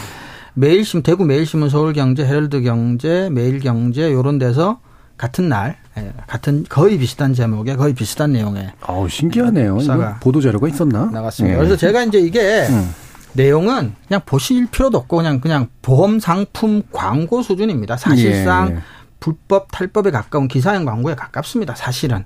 [0.56, 4.80] 매일신 대구 매일신문 서울경제 헤럴드경제 매일경제 요런 데서
[5.18, 9.78] 같은 날 예, 같은 거의 비슷한 제목에 거의 비슷한 내용에 아우 신기하네요.
[10.22, 11.06] 보도 자료가 있었나?
[11.12, 11.56] 나갔습니다.
[11.56, 11.58] 예.
[11.60, 12.90] 그래서 제가 이제 이게 음.
[13.34, 17.98] 내용은 그냥 보실 필요도 없고 그냥 그냥 보험 상품 광고 수준입니다.
[17.98, 18.80] 사실상 예.
[19.20, 21.76] 불법 탈법에 가까운 기사형 광고에 가깝습니다.
[21.76, 22.24] 사실은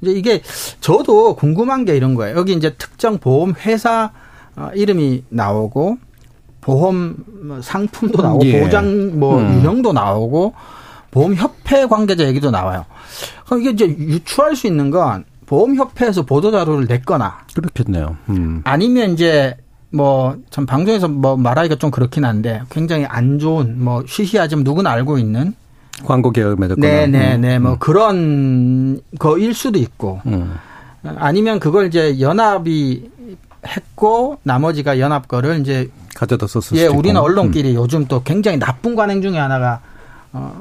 [0.00, 0.42] 이제 이게
[0.80, 2.36] 저도 궁금한 게 이런 거예요.
[2.36, 4.10] 여기 이제 특정 보험 회사
[4.56, 5.98] 어, 이름이 나오고
[6.60, 7.16] 보험
[7.62, 8.60] 상품도 나오고 예.
[8.60, 9.60] 보장 뭐 음.
[9.60, 10.54] 유형도 나오고
[11.10, 12.84] 보험협회 관계자 얘기도 나와요.
[13.46, 17.38] 그럼 이게 이제 유추할 수 있는 건 보험협회에서 보도자료를 냈거나.
[17.54, 18.16] 그렇겠네요.
[18.28, 18.62] 음.
[18.64, 19.56] 아니면 이제
[19.90, 25.18] 뭐, 참 방송에서 뭐 말하기가 좀 그렇긴 한데 굉장히 안 좋은 뭐 쉬쉬하지만 누구나 알고
[25.18, 25.54] 있는
[26.04, 26.86] 광고 계열 매듭거나.
[26.86, 27.56] 네네네.
[27.56, 27.62] 음.
[27.62, 27.76] 뭐 음.
[27.78, 30.20] 그런 거일 수도 있고.
[30.26, 30.54] 음.
[31.02, 33.10] 아니면 그걸 이제 연합이
[33.66, 37.74] 했고 나머지가 연합 거를 이제 가져다 썼을 예, 우리는 언론끼리 음.
[37.76, 39.80] 요즘 또 굉장히 나쁜 관행 중에 하나가
[40.32, 40.60] 어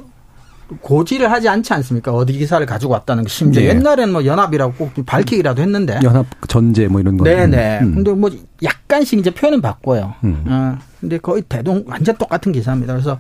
[0.82, 2.12] 고지를 하지 않지 않습니까?
[2.12, 3.30] 어디 기사를 가지고 왔다는 거.
[3.30, 3.70] 심지어 네.
[3.70, 6.00] 옛날에는 뭐 연합이라고 꼭 밝히기라도 했는데.
[6.04, 7.24] 연합 전제 뭐 이런 거.
[7.24, 7.80] 네네.
[7.82, 7.96] 음.
[7.96, 8.32] 근데 뭐
[8.64, 10.16] 약간씩 이제 표현은 바꿔요.
[10.24, 10.44] 음.
[10.48, 12.94] 어, 근데 거의 대동 완전 똑같은 기사입니다.
[12.94, 13.20] 그래서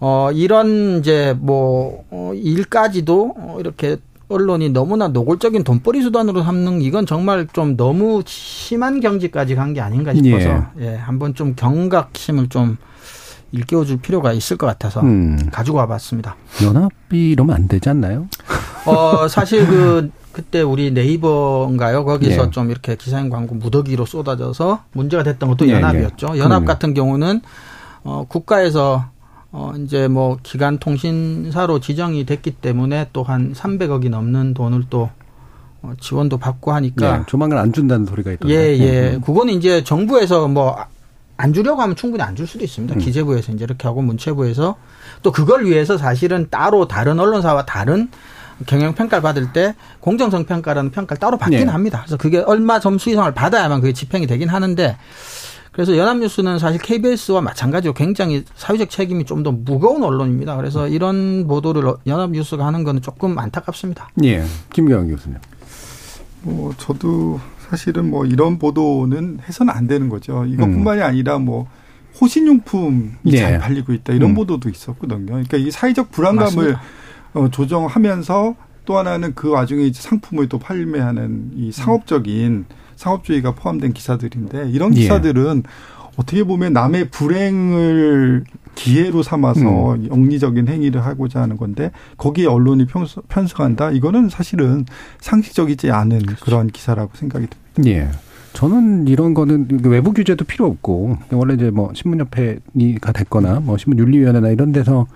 [0.00, 3.96] 어 이런 이제 뭐 어, 일까지도 어, 이렇게
[4.28, 10.12] 언론이 너무나 노골적인 돈벌이 수단으로 삼는 이건 정말 좀 너무 심한 경지까지 간 게 아닌가
[10.14, 10.48] 싶어서
[10.80, 10.92] 예.
[10.92, 12.76] 예, 한번 좀 경각심을 좀
[13.52, 15.38] 일깨워줄 필요가 있을 것 같아서 음.
[15.50, 16.36] 가지고 와봤습니다.
[16.62, 18.26] 연합이 이러면 안 되지 않나요?
[18.84, 22.04] 어 사실 그 그때 우리 네이버인가요?
[22.04, 22.50] 거기서 예.
[22.50, 26.32] 좀 이렇게 기사인 광고 무더기로 쏟아져서 문제가 됐던 것도 예, 연합이었죠.
[26.34, 26.38] 예.
[26.38, 27.40] 연합 같은 경우는
[28.04, 29.06] 어 국가에서
[29.50, 35.10] 어 이제 뭐 기간 통신사로 지정이 됐기 때문에 또 한 300억이 넘는 돈을 또
[35.80, 38.54] 어, 지원도 받고 하니까 예, 조만간 안 준다는 소리가 있던데.
[38.54, 39.14] 예, 예.
[39.14, 39.20] 음.
[39.20, 40.76] 그거는 이제 정부에서 뭐
[41.40, 42.96] 안 주려고 하면 충분히 안 줄 수도 있습니다.
[42.96, 42.98] 음.
[42.98, 44.74] 기재부에서 이제 이렇게 하고 문체부에서
[45.22, 48.10] 또 그걸 위해서 사실은 따로 다른 언론사와 다른
[48.66, 51.66] 경영 평가를 받을 때 공정성 평가라는 평가를 따로 받긴 네.
[51.66, 52.00] 합니다.
[52.04, 54.96] 그래서 그게 얼마 점수 이상을 받아야만 그게 집행이 되긴 하는데
[55.78, 60.56] 그래서 연합뉴스는 사실 KBS와 마찬가지로 굉장히 사회적 책임이 좀 더 무거운 언론입니다.
[60.56, 64.08] 그래서 이런 보도를 연합뉴스가 하는 거는 조금 안타깝습니다.
[64.24, 64.42] 예.
[64.72, 65.38] 김경환 교수님.
[66.42, 67.38] 뭐 저도
[67.68, 70.44] 사실은 뭐 이런 보도는 해서는 안 되는 거죠.
[70.46, 71.06] 이것뿐만이 음.
[71.06, 71.68] 아니라 뭐
[72.20, 73.36] 호신용품이 네.
[73.36, 74.34] 잘 팔리고 있다 이런 음.
[74.34, 75.26] 보도도 있었거든요.
[75.26, 76.76] 그러니까 이 사회적 불안감을
[77.34, 82.66] 어, 조정하면서 또 하나는 그 와중에 이제 상품을 또 판매하는 이 상업적인
[82.98, 85.00] 상업주의가 포함된 기사들인데 이런 예.
[85.00, 85.70] 기사들은 예.
[86.16, 90.08] 어떻게 보면 남의 불행을 기회로 삼아서 음.
[90.10, 92.86] 영리적인 행위를 하고자 하는 건데 거기에 언론이
[93.28, 94.84] 편성한다 이거는 사실은
[95.20, 96.44] 상식적이지 않은 그렇죠.
[96.44, 97.90] 그런 기사라고 생각이 듭니다.
[97.90, 98.10] 예.
[98.52, 104.72] 저는 이런 거는 외부 규제도 필요 없고 원래 이제 뭐 신문협회가 됐거나 뭐 신문윤리위원회나 이런
[104.72, 105.06] 데서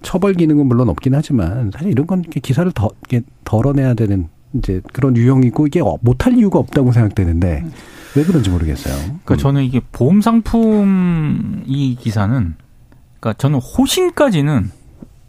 [0.00, 5.16] 처벌 기능은 물론 없긴 하지만 사실 이런 건 기사를 더 이렇게 덜어내야 되는 이제 그런
[5.16, 7.64] 유형이고 이게 못할 이유가 없다고 생각되는데
[8.16, 8.94] 왜 그런지 모르겠어요.
[8.94, 9.36] 그러니까 음.
[9.36, 12.54] 저는 이게 보험 상품 이 기사는
[13.20, 14.70] 그러니까 저는 호신까지는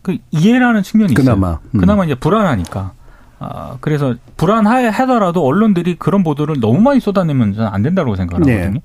[0.02, 1.48] 그 이해라는 측면이 그나마.
[1.50, 1.60] 있어요.
[1.76, 1.80] 음.
[1.80, 2.94] 그나마 이제 불안하니까.
[3.40, 8.74] 아, 그래서 불안하더라도 언론들이 그런 보도를 너무 많이 쏟아내면 저는 안 된다고 생각하거든요.
[8.74, 8.82] 네.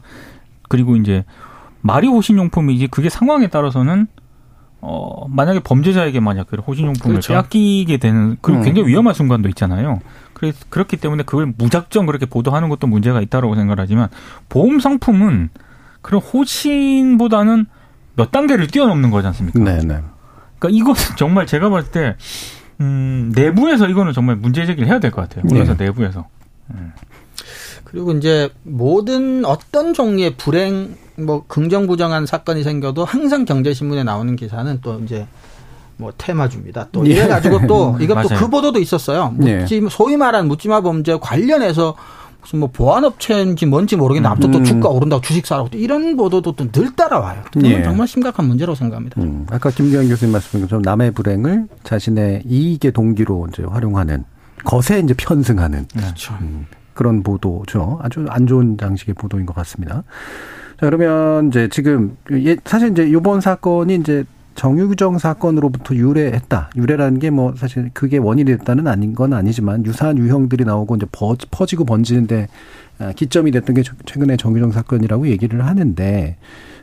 [0.68, 1.24] 그리고 이제
[1.80, 4.08] 말이 호신용품이지 그게 상황에 따라서는
[4.84, 7.32] 어, 만약에 범죄자에게 만약 그 호신용품을 그렇죠.
[7.32, 8.62] 빼앗기게 되는, 그 음.
[8.62, 10.00] 굉장히 위험한 순간도 있잖아요.
[10.34, 14.08] 그래서 그렇기 때문에 그걸 무작정 그렇게 보도하는 것도 문제가 있다고 생각하지만
[14.48, 15.50] 보험 상품은
[16.02, 17.66] 그런 호신보다는
[18.16, 19.58] 몇 단계를 뛰어넘는 거지 않습니까?
[19.60, 20.00] 네, 네.
[20.58, 22.16] 그러니까 이것은 정말 제가 봤을 때
[22.80, 25.44] 음, 내부에서 이거는 정말 문제 제기를 해야 될 것 같아요.
[25.48, 25.84] 그래서 네.
[25.84, 26.26] 내부에서.
[26.74, 26.92] 음.
[27.92, 34.78] 그리고 이제 모든 어떤 종류의 불행 뭐 긍정 부정한 사건이 생겨도 항상 경제신문에 나오는 기사는
[34.82, 35.26] 또 이제
[35.98, 36.88] 뭐 테마주입니다.
[36.90, 37.10] 또 예.
[37.10, 39.34] 이래 가지고 또 이것도 그 보도도 있었어요.
[39.36, 39.88] 묻지 예.
[39.90, 41.94] 소위 말하는 묻지마 범죄 관련해서
[42.40, 44.64] 무슨 뭐 보안업체인지 뭔지 모르겠는데 아무튼 또 음.
[44.64, 47.42] 주가 오른다고 주식 사라고 또 이런 보도도 또 늘 따라와요.
[47.62, 47.82] 예.
[47.84, 49.20] 정말 심각한 문제라고 생각합니다.
[49.20, 49.46] 음.
[49.50, 54.24] 아까 김기현 교수님 말씀인 것처럼 남의 불행을 자신의 이익의 동기로 이제 활용하는
[54.64, 56.34] 것에 이제 편승하는 그렇죠.
[56.40, 57.98] 음, 그런 보도죠.
[58.02, 60.02] 아주 안 좋은 장식의 보도인 것 같습니다.
[60.80, 64.24] 자 그러면 이제 지금 예, 사실 이제 이번 사건이 이제
[64.54, 66.70] 정유정 사건으로부터 유래했다.
[66.76, 71.06] 유래라는 게 뭐 사실 그게 원인이 됐다는 아닌 건 아니지만 유사한 유형들이 나오고 이제
[71.50, 72.48] 퍼지고 번지는데
[72.98, 76.36] 아, 기점이 됐던 게 최근에 정유정 사건이라고 얘기를 하는데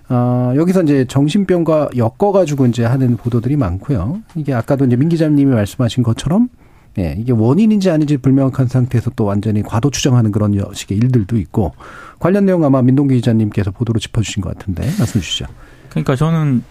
[0.10, 4.22] 어, 여기서 이제 정신병과 엮어가지고 이제 하는 보도들이 많고요.
[4.36, 6.50] 이게 아까도 이제 민 기자님이 말씀하신 것처럼
[6.98, 11.74] 예, 이게 원인인지 아닌지 불명확한 상태에서 또 완전히 과도 추정하는 그런 식의 일들도 있고
[12.20, 15.46] 관련 내용 아마 민동기 기자님께서 보도로 짚어주신 것 같은데 말씀 주시죠.
[15.90, 16.64] 그러니까 저는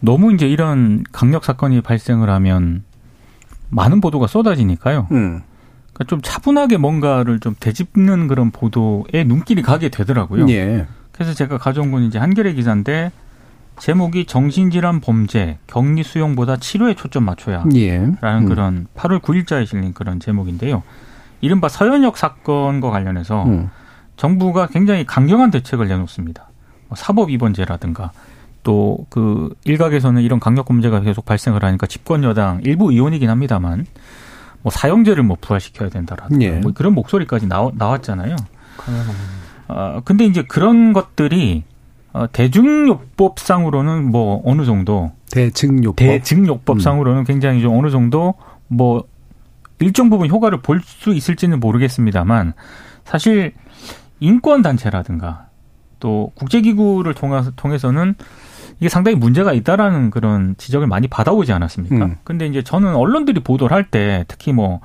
[0.00, 2.82] 너무 이제 이런 강력 사건이 발생을 하면
[3.70, 5.08] 많은 보도가 쏟아지니까요.
[5.12, 5.42] 음.
[5.92, 10.48] 그러니까 좀 차분하게 뭔가를 좀 되짚는 그런 보도에 눈길이 가게 되더라고요.
[10.48, 10.86] 예.
[11.12, 13.12] 그래서 제가 가져온 건 이제 한겨레 기사인데
[13.78, 17.98] 제목이 정신질환 범죄 격리 수용보다 치료에 초점 맞춰야라는 예.
[17.98, 18.46] 음.
[18.46, 20.82] 그런 8월 9일자에 실린 그런 제목인데요.
[21.40, 23.70] 이른바 서현역 사건과 관련해서 음.
[24.16, 26.48] 정부가 굉장히 강경한 대책을 내놓습니다.
[26.88, 28.12] 뭐 사법 입원제라든가
[28.62, 33.86] 또 그 일각에서는 이런 강력 범죄가 계속 발생을 하니까 집권 여당 일부 의원이긴 합니다만
[34.62, 36.50] 뭐 사형제를 뭐 부활시켜야 된다라든가 예.
[36.52, 38.36] 뭐 그런 목소리까지 나왔, 나왔잖아요.
[39.68, 41.64] 어, 근데 이제 그런 것들이
[42.12, 47.24] 어, 대중요법상으로는 뭐 어느 정도 대증요법 대증요법상으로는 음.
[47.24, 48.34] 굉장히 좀 어느 정도
[48.68, 49.04] 뭐
[49.78, 52.52] 일정 부분 효과를 볼 수 있을지는 모르겠습니다만
[53.04, 53.54] 사실
[54.20, 55.46] 인권 단체라든가
[56.00, 57.14] 또 국제기구를
[57.56, 58.14] 통해서는
[58.78, 62.04] 이게 상당히 문제가 있다라는 그런 지적을 많이 받아오지 않았습니까?
[62.04, 62.16] 음.
[62.24, 64.80] 근데 이제 저는 언론들이 보도를 할 때 특히 뭐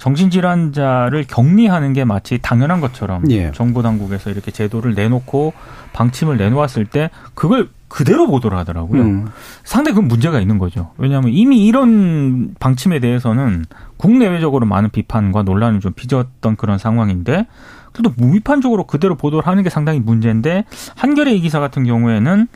[0.00, 3.52] 정신질환자를 격리하는 게 마치 당연한 것처럼 예.
[3.52, 5.52] 정부 당국에서 이렇게 제도를 내놓고
[5.92, 9.02] 방침을 내놓았을 때 그걸 그대로 보도를 하더라고요.
[9.02, 9.28] 음.
[9.62, 10.92] 상당히 그 문제가 있는 거죠.
[10.96, 13.66] 왜냐하면 이미 이런 방침에 대해서는
[13.98, 17.46] 국내외적으로 많은 비판과 논란을 좀 빚었던 그런 상황인데
[17.92, 20.64] 그래도 무비판적으로 그대로 보도를 하는 게 상당히 문제인데
[20.96, 22.48] 한겨레 이 기사 같은 경우에는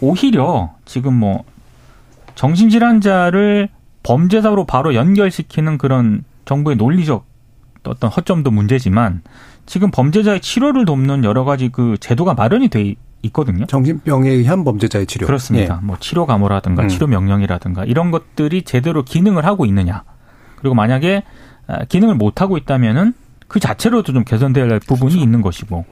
[0.00, 1.42] 오히려 지금 뭐
[2.36, 3.68] 정신질환자를
[4.04, 7.26] 범죄자로 바로 연결시키는 그런 정부의 논리적
[7.84, 9.22] 어떤 허점도 문제지만
[9.66, 13.66] 지금 범죄자의 치료를 돕는 여러 가지 그 제도가 마련이 돼 있거든요.
[13.66, 15.26] 정신병에 의한 범죄자의 치료.
[15.26, 15.80] 그렇습니다.
[15.82, 15.86] 예.
[15.86, 16.88] 뭐 치료 감호라든가 음.
[16.88, 20.04] 치료 명령이라든가 이런 것들이 제대로 기능을 하고 있느냐.
[20.56, 21.22] 그리고 만약에
[21.66, 23.14] 아, 기능을 못 하고 있다면은
[23.48, 25.24] 그 자체로도 좀 개선돼야 할 부분이 그렇죠.
[25.24, 25.84] 있는 것이고.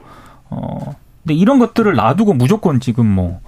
[0.49, 3.39] 어 근데 이런 것들을 놔두고 무조건 지금 뭐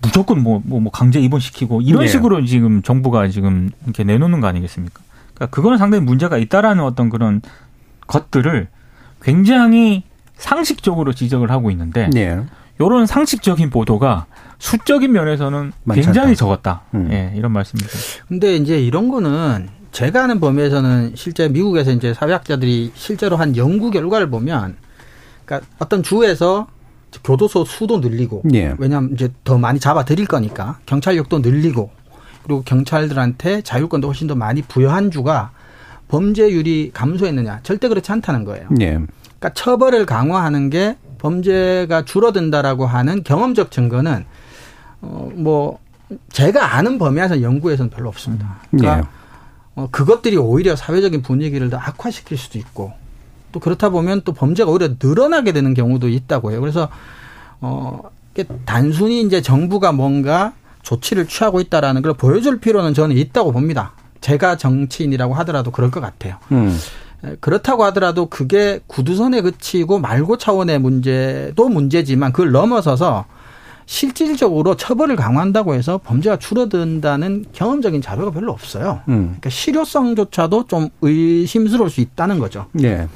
[0.00, 2.08] 무조건 뭐, 뭐, 뭐 강제 입원시키고 이런 네.
[2.08, 5.02] 식으로 지금 정부가 지금 이렇게 내놓는 거 아니겠습니까?
[5.38, 7.40] 그러니까 그거는 상당히 문제가 있다라는 어떤 그런
[8.06, 8.68] 것들을
[9.22, 10.02] 굉장히
[10.36, 12.40] 상식적으로 지적을 하고 있는데 네.
[12.80, 14.26] 이런 상식적인 보도가
[14.58, 16.82] 수적인 면에서는 굉장히 적었다.
[16.94, 17.08] 음.
[17.12, 17.98] 예, 이런 말씀입니다.
[18.28, 24.30] 근데 이제 이런 거는 제가 아는 범위에서는 실제 미국에서 이제 사회학자들이 실제로 한 연구 결과를
[24.30, 24.76] 보면
[25.44, 26.68] 그러니까 어떤 주에서
[27.24, 28.74] 교도소 수도 늘리고 예.
[28.78, 31.90] 왜냐하면 이제 더 많이 잡아 드릴 거니까 경찰력도 늘리고
[32.48, 35.50] 그리고 경찰들한테 자율권도 훨씬 더 많이 부여한 주가
[36.08, 38.66] 범죄율이 감소했느냐 절대 그렇지 않다는 거예요.
[38.70, 38.98] 네.
[39.38, 44.24] 그러니까 처벌을 강화하는 게 범죄가 줄어든다라고 하는 경험적 증거는
[45.02, 45.78] 어뭐
[46.32, 48.60] 제가 아는 범위에서 연구에서는 별로 없습니다.
[48.70, 49.02] 그러니까 네.
[49.74, 52.94] 어 그것들이 오히려 사회적인 분위기를 더 악화시킬 수도 있고
[53.52, 56.60] 또 그렇다 보면 또 범죄가 오히려 늘어나게 되는 경우도 있다고 해요.
[56.60, 56.88] 그래서
[57.60, 58.00] 어
[58.64, 63.92] 단순히 이제 정부가 뭔가 조치를 취하고 있다라는 걸 보여줄 필요는 저는 있다고 봅니다.
[64.20, 66.36] 제가 정치인이라고 하더라도 그럴 것 같아요.
[66.52, 66.76] 음.
[67.40, 73.24] 그렇다고 하더라도 그게 구두선에 그치고 말고 차원의 문제도 문제지만 그걸 넘어서서
[73.86, 79.00] 실질적으로 처벌을 강화한다고 해서 범죄가 줄어든다는 경험적인 자료가 별로 없어요.
[79.08, 79.24] 음.
[79.38, 82.66] 그러니까 실효성조차도 좀 의심스러울 수 있다는 거죠.
[82.72, 83.08] 네.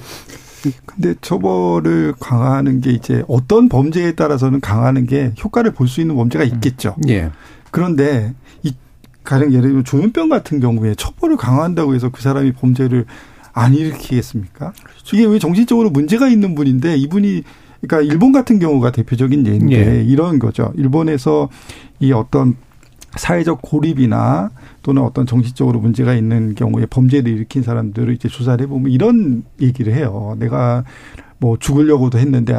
[0.86, 6.44] 근데 처벌을 강화하는 게 이제 어떤 범죄에 따라서는 강화하는 게 효과를 볼 수 있는 범죄가
[6.44, 6.94] 있겠죠.
[7.04, 7.08] 음.
[7.10, 7.30] 예.
[7.72, 8.32] 그런데
[8.62, 8.72] 이
[9.24, 13.06] 가령 예를 들면 조현병 같은 경우에 처벌을 강화한다고 해서 그 사람이 범죄를
[13.52, 14.72] 안 일으키겠습니까?
[14.72, 15.16] 그렇죠.
[15.16, 17.42] 이게 왜 정신적으로 문제가 있는 분인데 이분이
[17.80, 20.02] 그러니까 일본 같은 경우가 대표적인 예인데 예.
[20.04, 20.72] 이런 거죠.
[20.76, 21.48] 일본에서
[21.98, 22.56] 이 어떤
[23.16, 24.50] 사회적 고립이나
[24.82, 30.36] 또는 어떤 정신적으로 문제가 있는 경우에 범죄를 일으킨 사람들을 이제 조사를 해보면 이런 얘기를 해요.
[30.38, 30.84] 내가
[31.42, 32.56] 뭐 죽으려고도 했는데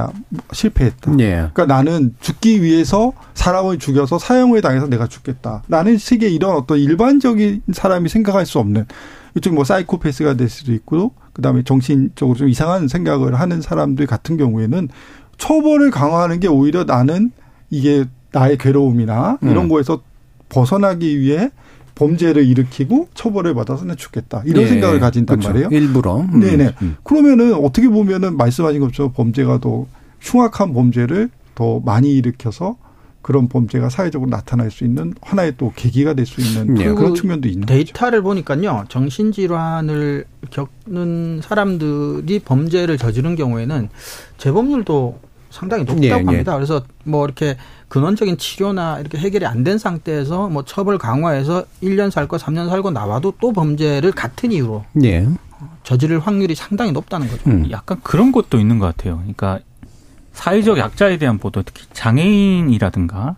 [0.52, 1.14] 실패했다.
[1.20, 1.50] 예.
[1.54, 5.64] 그러니까 나는 죽기 위해서 사람을 죽여서 사형을 당해서 내가 죽겠다.
[5.68, 8.86] 나는 식의 이런 어떤 일반적인 사람이 생각할 수 없는
[9.38, 14.90] 이쪽 뭐 사이코패스가 될 수도 있고 그다음에 정신적으로 좀 이상한 생각을 하는 사람들 같은 경우에는
[15.38, 17.32] 처벌을 강화하는 게 오히려 나는
[17.70, 19.70] 이게 나의 괴로움이나 이런 음.
[19.70, 20.02] 거에서
[20.50, 21.52] 벗어나기 위해
[21.96, 24.68] 범죄를 일으키고 처벌을 받아서는 죽겠다 이런 예.
[24.68, 25.50] 생각을 가진단 그렇죠.
[25.50, 25.70] 말이에요.
[25.72, 26.22] 일부러.
[26.22, 26.40] 음.
[26.40, 26.74] 네네.
[26.82, 26.96] 음.
[27.04, 29.86] 그러면은 어떻게 보면은 말씀하신 것처럼 범죄가 더
[30.22, 32.78] 흉악한 범죄를 더 많이 일으켜서
[33.22, 36.86] 그런 범죄가 사회적으로 나타날 수 있는 하나의 또 계기가 될 수 있는 네.
[36.94, 38.30] 그런 측면도 있는 데이터를 거죠.
[38.30, 43.90] 보니까요 정신질환을 겪는 사람들이 범죄를 저지른 경우에는
[44.38, 45.20] 재범률도
[45.52, 46.54] 상당히 높다고 예, 합니다.
[46.54, 46.56] 예.
[46.58, 47.56] 그래서 뭐 이렇게
[47.94, 53.36] 근원적인 치료나 이렇게 해결이 안 된 상태에서 뭐 처벌 강화해서 1년 살고 3년 살고 나와도
[53.40, 55.28] 또 범죄를 같은 이유로 예.
[55.84, 57.50] 저지를 확률이 상당히 높다는 거죠.
[57.52, 57.68] 음.
[57.70, 59.18] 약간 그런 것도 있는 것 같아요.
[59.18, 59.60] 그러니까
[60.32, 63.36] 사회적 약자에 대한 보도, 특히 장애인이라든가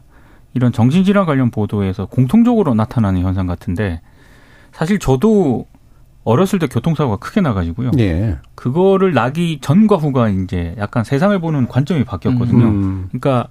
[0.53, 3.99] 이런 정신질환 관련 보도에서 공통적으로 나타나는 현상 같은데
[4.71, 5.67] 사실 저도
[6.23, 7.91] 어렸을 때 교통사고가 크게 나가지고요.
[7.99, 8.37] 예.
[8.55, 12.65] 그거를 나기 전과 후가 이제 약간 세상을 보는 관점이 바뀌었거든요.
[12.65, 13.09] 음.
[13.11, 13.49] 그러니까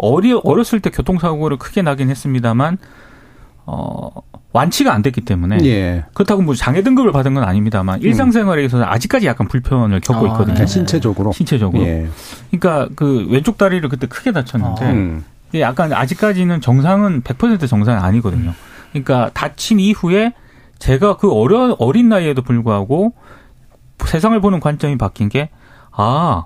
[0.00, 2.78] 어리 어렸을 때 교통사고를 크게 나긴 했습니다만
[3.66, 4.10] 어
[4.52, 6.04] 완치가 안 됐기 때문에 예.
[6.14, 8.02] 그렇다고 뭐 장애 등급을 받은 건 아닙니다만 음.
[8.02, 10.56] 일상생활에서 아직까지 약간 불편을 겪고 아, 있거든요.
[10.56, 10.66] 네.
[10.66, 11.32] 신체적으로.
[11.32, 11.82] 신체적으로.
[11.84, 12.08] 예.
[12.50, 14.90] 그러니까 그 왼쪽 다리를 그때 크게 다쳤는데 아.
[14.90, 15.24] 음.
[15.54, 18.52] 약간 아직까지는 정상은 100% 정상이 아니거든요.
[18.92, 20.32] 그러니까 다친 이후에
[20.78, 23.14] 제가 그 어려 어린 나이에도 불구하고
[24.04, 25.50] 세상을 보는 관점이 바뀐 게
[25.92, 26.44] 아,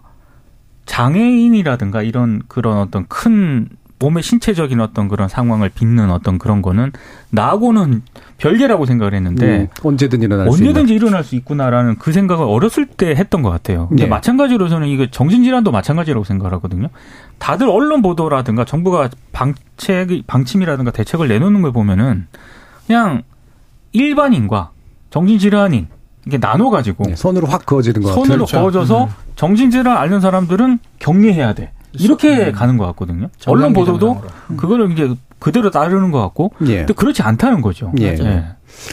[0.86, 3.68] 장애인이라든가 이런 그런 어떤 큰
[3.98, 6.92] 몸의 신체적인 어떤 그런 상황을 빚는 어떤 그런 거는
[7.30, 8.02] 나하고는
[8.38, 13.10] 별개라고 생각을 했는데 음, 언제든 일어날 언제든지 수 일어날 수 있구나라는 그 생각을 어렸을 때
[13.10, 13.88] 했던 것 같아요.
[13.88, 14.08] 근데 네.
[14.08, 16.88] 마찬가지로 저는 이게 정신질환도 마찬가지라고 생각을 하거든요.
[17.38, 22.26] 다들 언론 보도라든가 정부가 방책 방침이라든가 대책을 내놓는 걸 보면은
[22.86, 23.22] 그냥
[23.92, 24.70] 일반인과
[25.10, 25.86] 정신질환인
[26.26, 28.24] 이게 나눠가지고 네, 선으로 확 그어지는 것 같아요.
[28.24, 29.08] 선으로 그어져서 음.
[29.36, 31.72] 정신질환 앓는 사람들은 격리해야 돼.
[31.92, 32.52] 이렇게 음.
[32.52, 33.28] 가는 것 같거든요.
[33.46, 34.56] 언론 보도도 음.
[34.56, 36.78] 그거를 이제 그대로 따르는 것 같고, 예.
[36.78, 37.92] 근데 그렇지 않다는 거죠.
[38.00, 38.06] 예.
[38.06, 38.44] 예.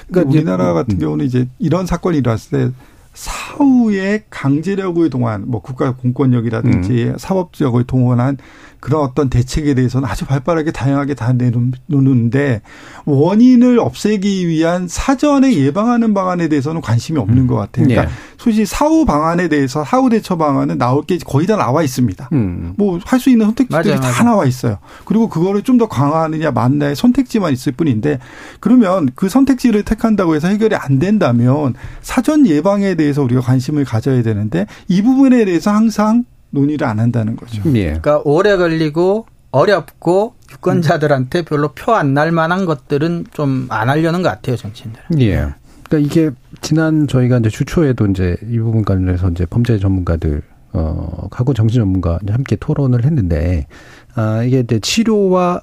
[0.09, 2.73] 그러니까 우리나라 같은 경우는 이제 이런 사건이 일어났을 때
[3.13, 7.15] 사후에 강제력을 동원, 뭐 국가 공권력이라든지 음.
[7.17, 8.37] 사법적을 동원한
[8.81, 12.61] 그런 어떤 대책에 대해서는 아주 발빠르게 다양하게 다 내놓는데
[13.05, 17.47] 원인을 없애기 위한 사전에 예방하는 방안에 대해서는 관심이 없는 음.
[17.47, 17.85] 것 같아요.
[17.87, 18.17] 그러니까 네.
[18.37, 22.29] 솔직히 사후 방안에 대해서 사후 대처 방안은 나올 게 거의 다 나와 있습니다.
[22.33, 22.73] 음.
[22.77, 24.23] 뭐할 수 있는 선택지들이 맞아요, 다.
[24.23, 24.77] 나와 있어요.
[25.05, 28.19] 그리고 그거를 좀 더 강화하느냐 맞나의 선택지만 있을 뿐인데
[28.59, 34.65] 그러면 그 선택지를 택한다고 해서 해결이 안 된다면 사전 예방에 대해서 우리가 관심을 가져야 되는데
[34.87, 37.61] 이 부분에 대해서 항상 논의를 안 한다는 거죠.
[37.75, 37.85] 예.
[37.85, 44.29] 그러니까 오래 걸리고 어렵고 유권자들한테 별로 표 안 날 만한 것들은 좀 안 하려는 것
[44.29, 45.01] 같아요, 정치인들.
[45.19, 45.47] 예.
[45.87, 50.41] 그러니까 이게 지난 저희가 이제 주초에도 이제 이 부분 관련해서 이제 범죄 전문가들
[50.73, 53.67] 어 하고 정신 전문가 함께 토론을 했는데
[54.15, 55.61] 아 이게 이제 치료와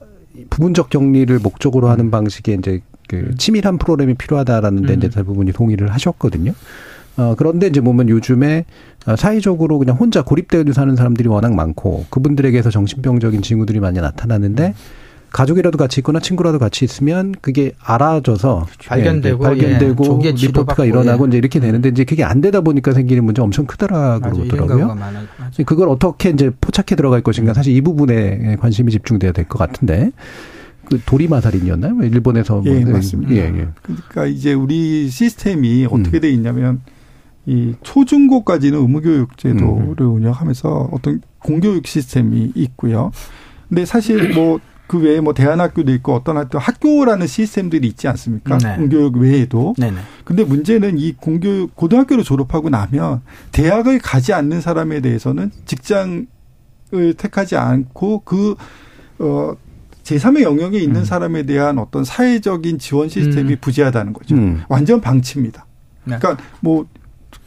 [0.51, 4.99] 부분적 격리를 목적으로 하는 방식의 이제 그 치밀한 프로그램이 필요하다라는 데 음.
[4.99, 6.53] 이제 대부분이 동의를 하셨거든요.
[7.19, 8.65] 어, 그런데 이제 보면 요즘에
[9.07, 14.75] 어, 사회적으로 그냥 혼자 고립되어 사는 사람들이 워낙 많고 그분들에게서 정신병적인 징후들이 많이 나타나는데
[15.31, 21.29] 가족이라도 같이 있거나 친구라도 같이 있으면 그게 알아져서 발견되고 예, 발견되고 예, 리포트가 일어나고 예.
[21.29, 24.97] 이제 이렇게 되는데 이제 그게 안 되다 보니까 생기는 문제 엄청 크더라고 그러더라고요.
[25.67, 30.13] 그걸 어떻게 이제 포착해 들어갈 것인가 사실 이 부분에 관심이 집중돼야 될 것 같은데
[30.87, 31.99] 그 도리마살인이었나요?
[32.05, 33.33] 일본에서 뭐 예, 맞습니다.
[33.35, 33.69] 예, 예.
[33.83, 36.21] 그러니까 이제 우리 시스템이 어떻게 음.
[36.21, 36.81] 돼 있냐면
[37.49, 40.15] 이 초중고까지는 의무교육 제도를 음.
[40.17, 43.11] 운영하면서 어떤 공교육 시스템이 있고요.
[43.69, 48.57] 근데 사실 뭐 그 외에 뭐 대안학교도 있고 어떤 학교 학교라는 시스템들이 있지 않습니까?
[48.59, 48.77] 네.
[48.77, 49.75] 공교육 외에도.
[49.77, 49.99] 네네.
[50.25, 53.21] 근데 문제는 이 공교육 고등학교를 졸업하고 나면
[53.53, 56.27] 대학을 가지 않는 사람에 대해서는 직장을
[57.19, 58.57] 택하지 않고 그,
[59.19, 59.53] 어,
[60.05, 61.05] 제3의 영역에 있는 음.
[61.05, 63.57] 사람에 대한 어떤 사회적인 지원 시스템이 음.
[63.61, 64.37] 부재하다는 거죠.
[64.37, 64.63] 음.
[64.71, 65.67] 완전 방치입니다.
[66.05, 66.17] 네.
[66.19, 66.87] 그러니까 뭐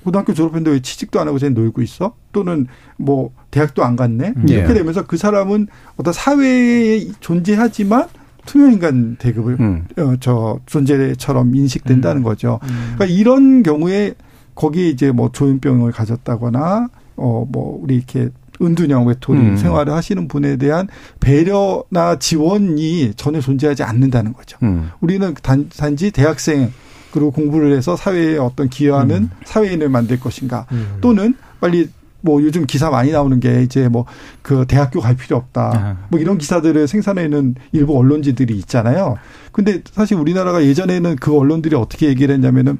[0.04, 2.14] 고등학교 졸업했는데 왜 취직도 안 하고 쟤 놀고 있어?
[2.32, 4.34] 또는 뭐 대학도 안 갔네?
[4.36, 4.46] 음.
[4.48, 4.74] 이렇게 예.
[4.74, 8.08] 되면서 그 사람은 어떤 사회에 존재하지만
[8.46, 9.86] 투명인간 대급을 음.
[9.98, 12.24] 어, 저 존재처럼 인식된다는 음.
[12.24, 12.60] 거죠.
[12.64, 12.94] 음.
[12.96, 14.14] 그러니까 이런 경우에
[14.56, 18.30] 거기에 이제 뭐 조현병을 가졌다거나 어 뭐 우리 이렇게
[18.62, 19.58] 은둔형 외톨이 음.
[19.58, 20.88] 생활을 하시는 분에 대한
[21.20, 24.58] 배려나 지원이 전혀 존재하지 않는다는 거죠.
[24.63, 24.90] 음.
[25.02, 26.71] 우리는 단, 단지 대학생
[27.12, 29.30] 그리고 공부를 해서 사회에 어떤 기여하는 음.
[29.46, 30.98] 사회인을 만들 것인가 음.
[31.02, 31.90] 또는 빨리
[32.24, 34.06] 뭐 요즘 기사 많이 나오는 게 이제 뭐
[34.42, 35.72] 그 대학교 갈 필요 없다.
[35.74, 35.98] 아.
[36.10, 39.16] 뭐 이런 기사들을 생산해내는 일부 언론지들이 있잖아요.
[39.52, 42.78] 근데 사실 우리나라가 예전에는 그 언론들이 어떻게 얘기를 했냐면은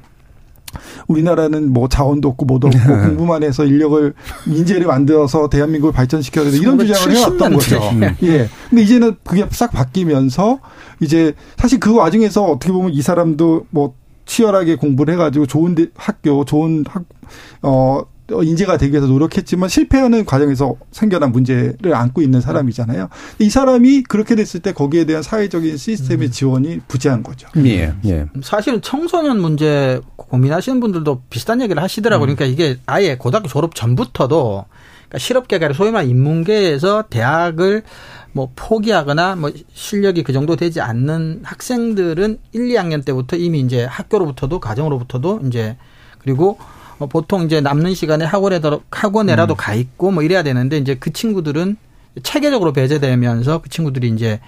[1.06, 4.14] 우리나라는 뭐 자원도 없고 뭐도 없고 공부만 해서 인력을
[4.46, 7.80] 인재를 만들어서 대한민국을 발전시켜야 된다 이런 주장을 해왔던 거죠.
[8.22, 8.48] 예.
[8.70, 10.60] 근데 이제는 그게 싹 바뀌면서
[11.00, 13.94] 이제 사실 그 와중에서 어떻게 보면 이 사람도 뭐
[14.26, 17.04] 치열하게 공부를 해가지고 좋은 학교, 좋은 학,
[17.62, 18.02] 어,
[18.42, 23.08] 인재가 되기 위해서 노력했지만 실패하는 과정에서 생겨난 문제를 안고 있는 사람이잖아요.
[23.40, 26.30] 이 사람이 그렇게 됐을 때 거기에 대한 사회적인 시스템의 음.
[26.30, 27.48] 지원이 부재한 거죠.
[27.58, 28.26] 예, 예.
[28.42, 32.30] 사실은 청소년 문제 고민하시는 분들도 비슷한 얘기를 하시더라고요.
[32.30, 32.36] 음.
[32.36, 34.64] 그러니까 이게 아예 고등학교 졸업 전부터도
[35.12, 37.82] 그러니까 실업계가 소위 말하는 인문계에서 대학을
[38.32, 44.58] 뭐 포기하거나 뭐 실력이 그 정도 되지 않는 학생들은 1, 2학년 때부터 이미 이제 학교로부터도
[44.58, 45.76] 가정으로부터도 이제
[46.18, 46.58] 그리고
[46.98, 49.56] 뭐 보통 이제 남는 시간에 학원에도 학원에라도 음.
[49.56, 51.76] 가 있고 뭐 이래야 되는데 이제 그 친구들은
[52.22, 54.40] 체계적으로 배제되면서 그 친구들이 이제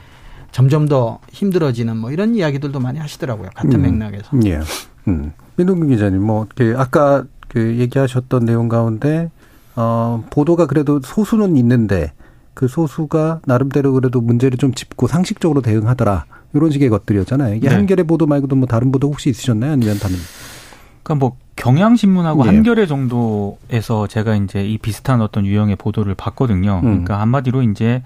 [0.53, 3.51] 점점 더 힘들어지는 뭐 이런 이야기들도 많이 하시더라고요.
[3.55, 3.99] 같은 음.
[3.99, 4.31] 맥락에서.
[4.47, 4.61] 예.
[5.09, 5.33] 음.
[5.57, 9.31] 민동균 기자님, 뭐, 그 아까 그 얘기하셨던 내용 가운데,
[9.77, 12.13] 어, 보도가 그래도 소수는 있는데,
[12.55, 16.25] 그 소수가 나름대로 그래도 문제를 좀 짚고 상식적으로 대응하더라.
[16.55, 17.57] 이런 식의 것들이었잖아요.
[17.57, 17.75] 이게 네.
[17.75, 19.73] 한겨레 보도 말고도 뭐 다른 보도 혹시 있으셨나요?
[19.73, 20.17] 아니면 다른?
[21.03, 22.51] 그러니까 뭐 경향신문하고 네.
[22.51, 26.77] 한겨레 정도에서 제가 이제 이 비슷한 어떤 유형의 보도를 봤거든요.
[26.77, 26.83] 음.
[26.83, 28.03] 그러니까 한마디로 이제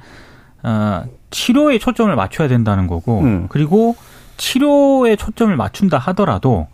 [0.62, 3.46] 어, 치료에 초점을 맞춰야 된다는 거고, 음.
[3.48, 3.96] 그리고
[4.38, 6.66] 치료에 초점을 맞춘다 하더라도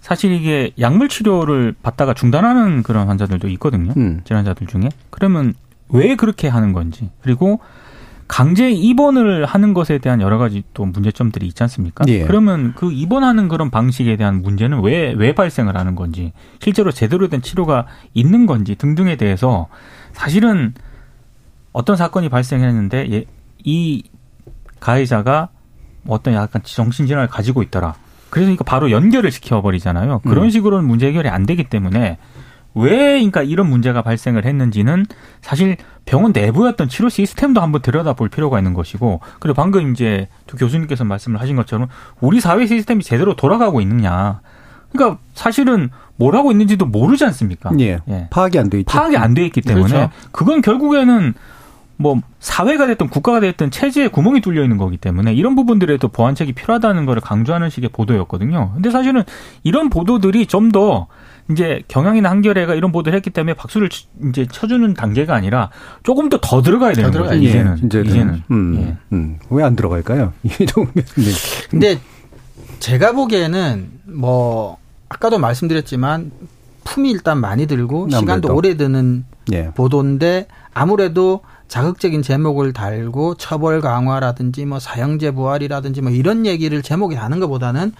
[0.00, 3.92] 사실 이게 약물 치료를 받다가 중단하는 그런 환자들도 있거든요.
[3.96, 4.20] 음.
[4.24, 4.90] 질환자들 중에.
[5.10, 5.54] 그러면
[5.90, 7.60] 왜 그렇게 하는 건지 그리고
[8.28, 12.04] 강제 입원을 하는 것에 대한 여러 가지 또 문제점들이 있지 않습니까?
[12.08, 12.24] 예.
[12.24, 17.40] 그러면 그 입원하는 그런 방식에 대한 문제는 왜, 왜 발생을 하는 건지, 실제로 제대로 된
[17.40, 19.68] 치료가 있는 건지 등등에 대해서
[20.12, 20.74] 사실은
[21.72, 23.24] 어떤 사건이 발생했는데 예,
[23.64, 24.04] 이
[24.78, 25.48] 가해자가
[26.06, 27.94] 어떤 약간 정신질환을 가지고 있더라.
[28.28, 30.20] 그러니까 바로 연결을 시켜버리잖아요.
[30.20, 30.50] 그런 음.
[30.50, 32.18] 식으로는 문제 해결이 안 되기 때문에
[32.78, 35.06] 왜 그러니까 이런 문제가 발생을 했는지는
[35.40, 41.04] 사실 병원 내부였던 치료 시스템도 한번 들여다볼 필요가 있는 것이고 그리고 방금 이제 두 교수님께서
[41.04, 41.88] 말씀을 하신 것처럼
[42.20, 44.40] 우리 사회 시스템이 제대로 돌아가고 있느냐
[44.92, 47.70] 그러니까 사실은 뭘 하고 있는지도 모르지 않습니까?
[47.78, 48.00] 예.
[48.08, 48.26] 예.
[48.30, 48.90] 파악이 안 돼 있죠.
[48.90, 50.10] 파악이 안 돼 있기 때문에 그렇죠.
[50.32, 51.34] 그건 결국에는
[52.00, 57.06] 뭐 사회가 됐든 국가가 됐든 체제에 구멍이 뚫려 있는 거기 때문에 이런 부분들에도 보완책이 필요하다는
[57.06, 58.70] 것을 강조하는 식의 보도였거든요.
[58.74, 59.24] 근데 사실은
[59.64, 61.06] 이런 보도들이 좀 더
[61.50, 63.88] 이제 경향이나 한겨레가 이런 보도를 했기 때문에 박수를
[64.28, 65.70] 이제 쳐주는 단계가 아니라
[66.02, 67.34] 조금 더 더 들어가야 되는 거죠.
[67.34, 67.78] 이제는.
[67.82, 68.06] 예, 이제는.
[68.10, 68.42] 이제는.
[68.50, 68.96] 음, 예.
[69.16, 69.38] 음.
[69.50, 70.32] 왜안 들어갈까요?
[70.60, 71.02] 이동 네.
[71.70, 71.98] 근데
[72.80, 74.76] 제가 보기에는 뭐
[75.08, 76.30] 아까도 말씀드렸지만
[76.84, 78.18] 품이 일단 많이 들고 아무래도.
[78.20, 79.70] 시간도 오래 드는 예.
[79.74, 87.40] 보도인데 아무래도 자극적인 제목을 달고 처벌 강화라든지 뭐 사형제 부활이라든지 뭐 이런 얘기를 제목에 하는
[87.40, 87.92] 것보다는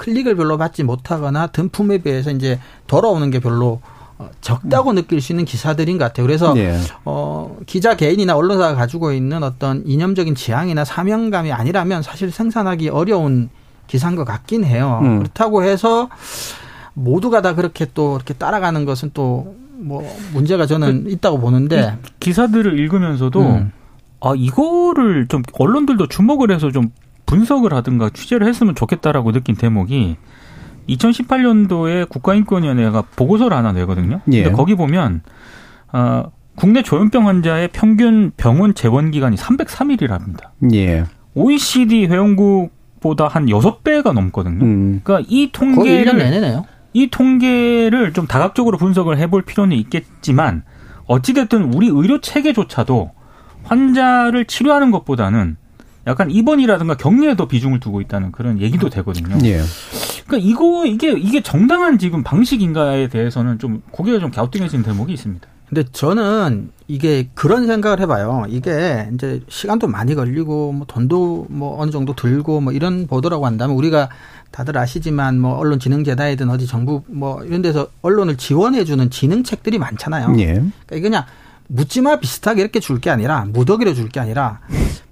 [0.00, 3.80] 클릭을 별로 받지 못하거나 든품에 비해서 이제 돌아오는 게 별로
[4.18, 6.26] 어, 적다고 느낄 수 있는 기사들인 것 같아요.
[6.26, 6.78] 그래서 네.
[7.04, 13.48] 어 기자 개인이나 언론사가 가지고 있는 어떤 이념적인 지향이나 사명감이 아니라면 사실 생산하기 어려운
[13.86, 15.00] 기사인 것 같긴 해요.
[15.02, 15.18] 음.
[15.20, 16.08] 그렇다고 해서
[16.94, 22.78] 모두가 다 그렇게 또 이렇게 따라가는 것은 또 뭐 문제가 저는 그, 있다고 보는데 기사들을
[22.78, 23.72] 읽으면서도 음.
[24.20, 26.90] 아 이거를 좀 언론들도 주목을 해서 좀
[27.30, 30.16] 분석을 하든가 취재를 했으면 좋겠다라고 느낀 대목이
[30.88, 34.20] 2018년도에 국가인권위원회가 보고서를 하나 내거든요.
[34.32, 34.42] 예.
[34.42, 35.22] 근데 거기 보면
[35.92, 36.24] 어,
[36.56, 40.48] 국내 조현병 환자의 평균 병원 재원 기간이 303일이랍니다.
[40.74, 41.04] 예.
[41.34, 44.64] OECD 회원국보다 한 6배가 넘거든요.
[44.64, 45.00] 음.
[45.04, 46.66] 그러니까 이 통계를 내내네요.
[46.92, 50.64] 이 통계를 좀 다각적으로 분석을 해볼 필요는 있겠지만
[51.06, 53.12] 어찌됐든 우리 의료 체계조차도
[53.62, 55.56] 환자를 치료하는 것보다는
[56.06, 59.36] 약간 입원이라든가 격리에 더 비중을 두고 있다는 그런 얘기도 되거든요.
[59.44, 59.60] 예.
[60.26, 65.46] 그러니까 이거 이게 이게 정당한 지금 방식인가에 대해서는 좀 고개가 좀 갸우뚱해진 대목이 있습니다.
[65.68, 68.44] 근데 저는 이게 그런 생각을 해봐요.
[68.48, 73.76] 이게 이제 시간도 많이 걸리고 뭐 돈도 뭐 어느 정도 들고 뭐 이런 보도라고 한다면
[73.76, 74.08] 우리가
[74.50, 80.34] 다들 아시지만 뭐 언론진흥재단이든 어디 정부 뭐 이런 데서 언론을 지원해주는 진흥책들이 많잖아요.
[80.38, 80.46] 예.
[80.86, 81.24] 그러니까 그냥
[81.68, 84.58] 묻지마 비슷하게 이렇게 줄 게 아니라 무더기로 줄 게 아니라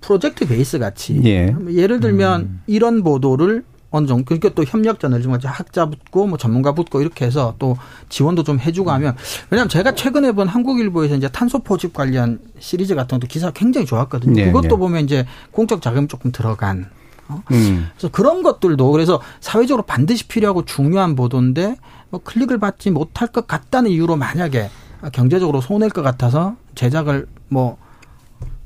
[0.09, 1.55] 프로젝트 베이스 같이 예.
[1.69, 2.63] 예를 들면 음.
[2.67, 7.55] 이런 보도를 어느 정도 그러니까 또 협력전을 좀 학자 붙고 뭐 전문가 붙고 이렇게 해서
[7.59, 7.77] 또
[8.09, 9.15] 지원도 좀 해주고 하면
[9.51, 14.33] 왜냐하면 제가 최근에 본 한국일보에서 이제 탄소 포집 관련 시리즈 같은 것도 기사가 굉장히 좋았거든요.
[14.33, 14.77] 네, 그것도 네.
[14.77, 16.89] 보면 이제 공적 자금이 조금 들어간.
[17.29, 17.43] 어?
[17.51, 17.89] 음.
[17.93, 21.77] 그래서 그런 것들도 그래서 사회적으로 반드시 필요하고 중요한 보도인데
[22.09, 24.71] 뭐 클릭을 받지 못할 것 같다는 이유로 만약에
[25.13, 27.77] 경제적으로 손해일 것 같아서 제작을 뭐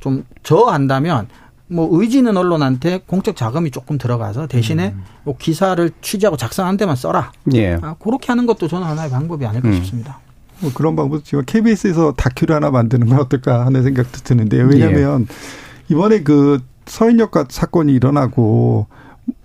[0.02, 1.28] 좀 저한다면
[1.68, 5.04] 뭐 의지는 언론한테 공적 자금이 조금 들어가서 대신에 음.
[5.24, 7.32] 뭐 기사를 취재하고 작성한 데만 써라.
[7.54, 7.78] 예.
[7.80, 9.74] 아, 그렇게 하는 것도 저는 하나의 방법이 아닐까 음.
[9.74, 10.18] 싶습니다.
[10.60, 14.66] 뭐 그런 방법 지금 KBS에서 다큐를 하나 만드는 건 어떨까 하는 생각도 드는데요.
[14.66, 15.94] 왜냐하면 예.
[15.94, 18.86] 이번에 그 서인역 사건이 일어나고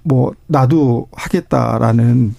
[0.07, 2.33] 뭐 나도 하겠다라는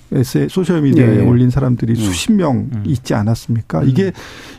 [0.48, 1.26] 소셜 미디어에 네.
[1.26, 1.96] 올린 사람들이 음.
[1.96, 2.82] 수십 명 음.
[2.86, 3.80] 있지 않았습니까?
[3.80, 3.88] 음.
[3.88, 4.10] 이게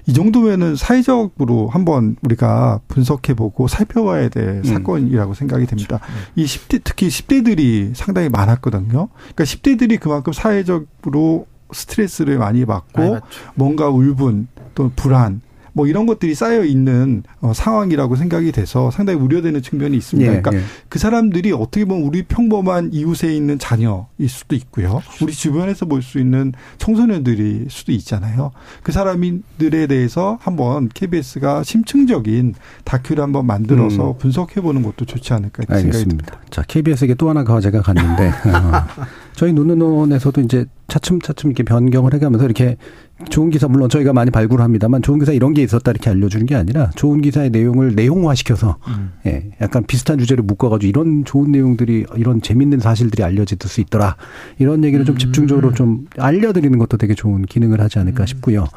[0.06, 4.64] 이 정도면은 사회적으로 한번 우리가 분석해 보고 살펴봐야 될 음.
[4.64, 5.98] 사건이라고 생각이 됩니다.
[5.98, 6.32] 그렇죠.
[6.36, 9.10] 이 10대 특히 10대들이 상당히 많았거든요.
[9.18, 13.20] 그러니까 10대들이 그만큼 사회적으로 스트레스를 많이 받고
[13.56, 15.42] 뭔가 울분 또 불안
[15.80, 20.30] 뭐 이런 것들이 쌓여 있는 어, 상황이라고 생각이 돼서 상당히 우려되는 측면이 있습니다.
[20.30, 20.70] 예, 그러니까 예.
[20.90, 25.02] 그 사람들이 어떻게 보면 우리 평범한 이웃에 있는 자녀일 수도 있고요.
[25.22, 28.52] 우리 주변에서 볼 수 있는 청소년들일 수도 있잖아요.
[28.84, 34.18] 그 사람들에 대해서 한번 KBS가 심층적인 다큐를 한번 만들어서 음.
[34.18, 36.40] 분석해 보는 것도 좋지 않을까 생각이 듭니다.
[36.50, 42.78] 자, KBS에게 또 하나 과제가 갔는데 어, 저희 눈누논에서도 이제 차츰차츰 이렇게 변경을 해가면서 이렇게
[43.30, 46.56] 좋은 기사 물론 저희가 많이 발굴을 합니다만 좋은 기사 이런 게 있었다 이렇게 알려주는 게
[46.56, 49.12] 아니라 좋은 기사의 내용을 내용화시켜서 음.
[49.26, 54.16] 예 약간 비슷한 주제를 묶어가지고 이런 좋은 내용들이 이런 재밌는 사실들이 알려질 수 있더라
[54.58, 55.18] 이런 얘기를 좀 음.
[55.18, 58.26] 집중적으로 좀 알려드리는 것도 되게 좋은 기능을 하지 않을까 음.
[58.26, 58.68] 싶고요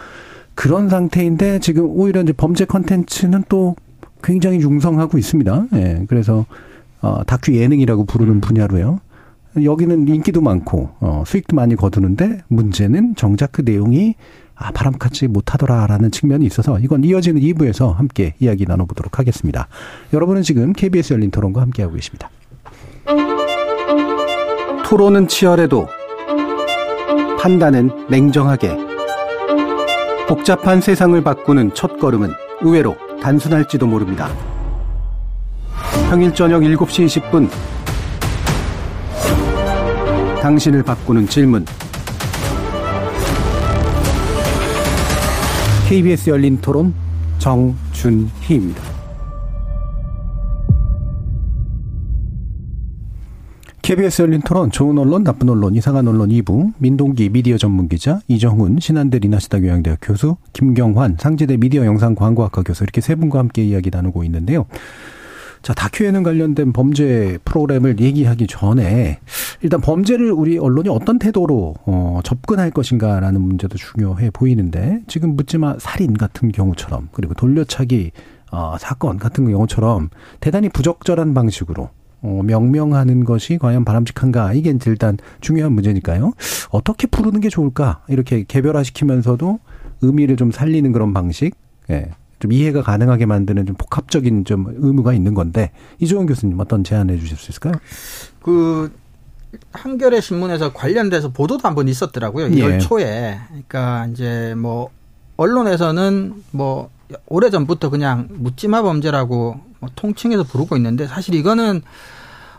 [0.55, 3.77] 그런 상태인데 지금 오히려 이제 범죄 컨텐츠는 또
[4.23, 6.47] 굉장히 융성하고 있습니다 예 그래서
[7.01, 8.41] 어 다큐 예능이라고 부르는 음.
[8.41, 9.01] 분야로요.
[9.63, 14.15] 여기는 인기도 많고 어, 수익도 많이 거두는데 문제는 정작 그 내용이
[14.55, 19.69] 아, 바람같이 못하더라라는 측면이 있어서 이건 이어지는 2부에서 함께 이야기 나눠보도록 하겠습니다.
[20.13, 22.31] 여러분은 지금 KBS 열린 토론과 함께하고 계십니다.
[24.85, 25.89] 토론은 치열해도
[27.41, 28.77] 판단은 냉정하게
[30.29, 32.31] 복잡한 세상을 바꾸는 첫 걸음은
[32.61, 34.29] 의외로 단순할지도 모릅니다.
[36.09, 37.49] 평일 저녁 7시 20분
[40.43, 41.65] 당신을 바꾸는 질문.
[45.89, 46.93] KBS 열린 토론
[47.39, 48.83] 정준희입니다.
[53.83, 58.81] KBS 열린 토론 좋은 언론, 나쁜 언론, 이상한 언론 2부 민동기 미디어 전문 기자 이정훈
[58.81, 63.91] 신한대 리나시다 교양대학 교수 김경환 상지대 미디어 영상 광고학과 교수 이렇게 세 분과 함께 이야기
[63.91, 64.67] 나누고 있는데요.
[65.63, 69.21] 자, 다큐 예능 관련된 범죄 프로그램을 얘기하기 전에
[69.61, 76.15] 일단 범죄를 우리 언론이 어떤 태도로 어, 접근할 것인가라는 문제도 중요해 보이는데 지금 묻지마 살인
[76.15, 78.11] 같은 경우처럼 그리고 돌려차기
[78.51, 80.11] 어, 사건 같은 경우처럼
[80.41, 81.91] 대단히 부적절한 방식으로
[82.23, 86.33] 어, 명명하는 것이 과연 바람직한가 이게 일단 중요한 문제니까요.
[86.71, 89.61] 어떻게 부르는 게 좋을까 이렇게 개별화시키면서도
[90.01, 91.55] 의미를 좀 살리는 그런 방식.
[91.91, 92.11] 예.
[92.43, 95.71] 좀 이해가 가능하게 만드는 좀 복합적인 좀 의무가 있는 건데
[96.01, 97.75] 이종원 교수님 어떤 제안해 주실 수 있을까요?
[98.43, 98.91] 그
[99.73, 102.49] 한겨레 신문에서 관련돼서 보도도 한 번 있었더라고요.
[102.49, 102.79] 2월 예.
[102.79, 103.39] 초에.
[103.49, 104.91] 그러니까 이제 뭐
[105.37, 106.91] 언론에서는 뭐
[107.27, 111.83] 오래 전부터 그냥 묻지마 범죄라고 뭐 통칭해서 부르고 있는데 사실 이거는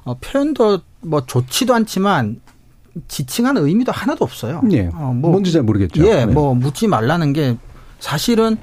[0.06, 2.40] 어 표현도 뭐 좋지도 않지만
[3.10, 4.62] 지칭하는 의미도 하나도 없어요.
[4.72, 4.88] 예.
[4.94, 6.06] 어, 뭐 뭔지 잘 모르겠죠.
[6.08, 6.26] 예, 네.
[6.28, 7.58] 뭐 묻지 말라는 게
[8.00, 8.58] 사실은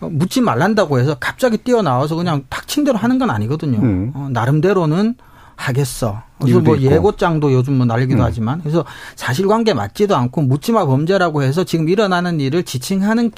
[0.00, 3.78] 묻지 말란다고 해서 갑자기 뛰어나와서 그냥 탁친 대로 하는 건 아니거든요.
[3.78, 4.12] 음.
[4.14, 5.14] 어, 나름대로는
[5.56, 6.22] 하겠어.
[6.40, 6.90] 그래서 뭐 있고.
[6.90, 8.24] 예고장도 요즘 뭐 날리기도 음.
[8.24, 8.84] 하지만 그래서
[9.16, 13.30] 사실관계 맞지도 않고 묻지마 범죄라고 해서 지금 일어나는 일을 지칭하는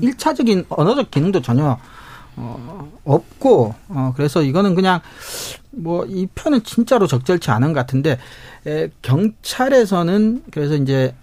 [0.00, 1.78] 일차적인 언어적 기능도 전혀
[2.36, 5.00] 어, 없고 어, 그래서 이거는 그냥
[5.70, 8.18] 뭐이 표는 진짜로 적절치 않은 것 같은데
[8.66, 11.14] 에, 경찰에서는 그래서 이제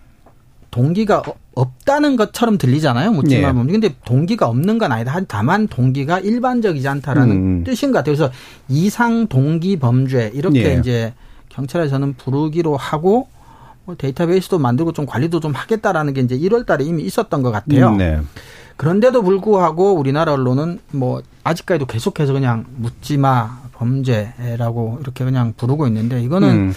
[0.72, 1.24] 동기가
[1.56, 3.12] 없다는 것처럼 들리잖아요.
[3.12, 3.72] 묻지마 범죄.
[3.72, 3.80] 네.
[3.80, 5.20] 근데 동기가 없는 건 아니다.
[5.28, 7.64] 다만 동기가 일반적이지 않다라는 음.
[7.64, 8.16] 뜻인 것 같아요.
[8.16, 8.34] 그래서
[8.68, 10.80] 이상 동기 범죄 이렇게 네.
[10.80, 11.14] 이제
[11.50, 13.28] 경찰에서는 부르기로 하고
[13.86, 17.90] 뭐 데이터베이스도 만들고 좀 관리도 좀 하겠다라는 게 이제 1월 달에 이미 있었던 것 같아요.
[17.90, 18.20] 음, 네.
[18.78, 26.50] 그런데도 불구하고 우리나라 언론은 뭐 아직까지도 계속해서 그냥 묻지마 범죄라고 이렇게 그냥 부르고 있는데 이거는
[26.50, 26.74] 음.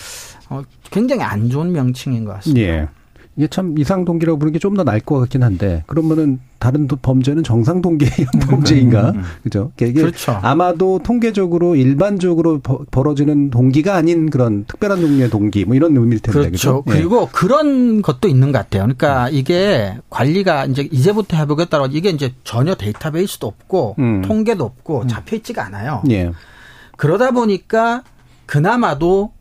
[0.49, 2.67] 어, 굉장히 안 좋은 명칭인 것 같습니다.
[2.67, 2.89] 예.
[3.37, 7.43] 이게 참 이상 동기라고 부르는 게 좀 더 나을 것 같긴 한데 그러면은 다른 범죄는
[7.43, 8.11] 정상 동기의
[8.49, 9.11] 범죄인가?
[9.11, 9.25] 음, 음, 음.
[9.43, 9.73] 그죠?
[9.81, 10.39] 이게 그렇죠.
[10.43, 12.61] 아마도 통계적으로 일반적으로
[12.91, 16.41] 벌어지는 동기가 아닌 그런 특별한 종류의 동기 뭐 이런 의미일 텐데.
[16.51, 16.83] 그렇죠.
[16.83, 16.85] 그죠?
[16.89, 16.99] 예.
[17.01, 17.29] 그리고 예.
[17.33, 18.83] 그런 것도 있는 것 같아요.
[18.83, 19.31] 그러니까 음.
[19.33, 24.23] 이게 관리가 이제 이제부터 해보겠다고 이게 이제 전혀 데이터베이스도 없고 음.
[24.23, 26.03] 통계도 없고 잡혀 있지가 않아요.
[26.11, 26.31] 예.
[26.97, 28.05] 그러다 보니까
[28.47, 29.33] 그나마도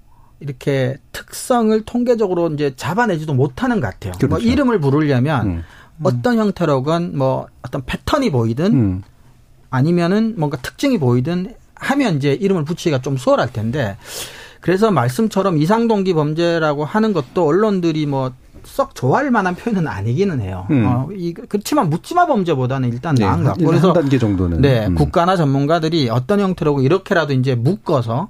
[0.42, 4.12] 이렇게 특성을 통계적으로 이제 잡아내지도 못하는 것 같아요.
[4.12, 4.28] 뭐 그렇죠.
[4.28, 5.64] 뭐 이름을 부르려면 음.
[6.04, 9.04] 어떤 형태로건 뭐 어떤 패턴이 보이든 음.
[9.70, 13.98] 아니면은 뭔가 특징이 보이든 하면 이제 이름을 붙이기가 좀 수월할 텐데
[14.60, 18.34] 그래서 말씀처럼 이상동기 범죄라고 하는 것도 언론들이 뭐
[18.64, 20.68] 썩 좋아할 만한 표현은 아니기는 해요.
[20.72, 20.86] 음.
[20.86, 24.88] 어, 이, 그렇지만 묻지마 범죄보다는 일단 네, 나은 것 같고 그래서 한 단계 정도는 네
[24.88, 24.96] 음.
[24.96, 28.30] 국가나 전문가들이 어떤 형태로 이렇게라도 이제 묶어서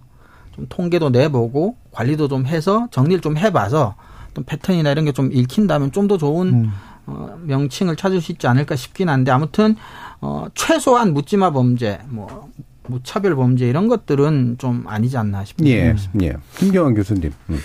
[0.56, 3.96] 좀 통계도 내보고 관리도 좀 해서 정리를 좀 해봐서
[4.34, 6.72] 또 패턴이나 이런 게 좀 읽힌다면 좀 더 좋은 음.
[7.08, 9.76] 어, 명칭을 찾을 수 있지 않을까 싶긴 한데 아무튼
[10.22, 12.50] 어, 최소한 묻지마 범죄 뭐
[12.88, 15.78] 무차별 범죄 이런 것들은 좀 아니지 않나 싶습니다.
[15.78, 16.34] 예, 예.
[16.58, 17.32] 김경환 교수님.
[17.50, 17.60] 음.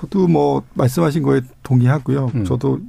[0.00, 2.32] 저도 뭐 말씀하신 거에 동의하고요.
[2.34, 2.44] 음.
[2.44, 2.80] 저도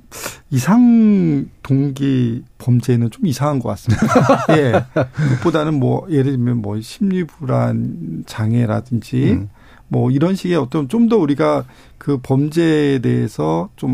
[0.49, 4.07] 이상 동기 범죄는 좀 이상한 것 같습니다.
[4.57, 4.83] 예.
[5.13, 9.49] 그것보다는 뭐 예를 들면 뭐 심리 불안 장애라든지 음.
[9.87, 11.65] 뭐 이런 식의 어떤 좀 더 우리가
[11.99, 13.93] 그 범죄에 대해서 좀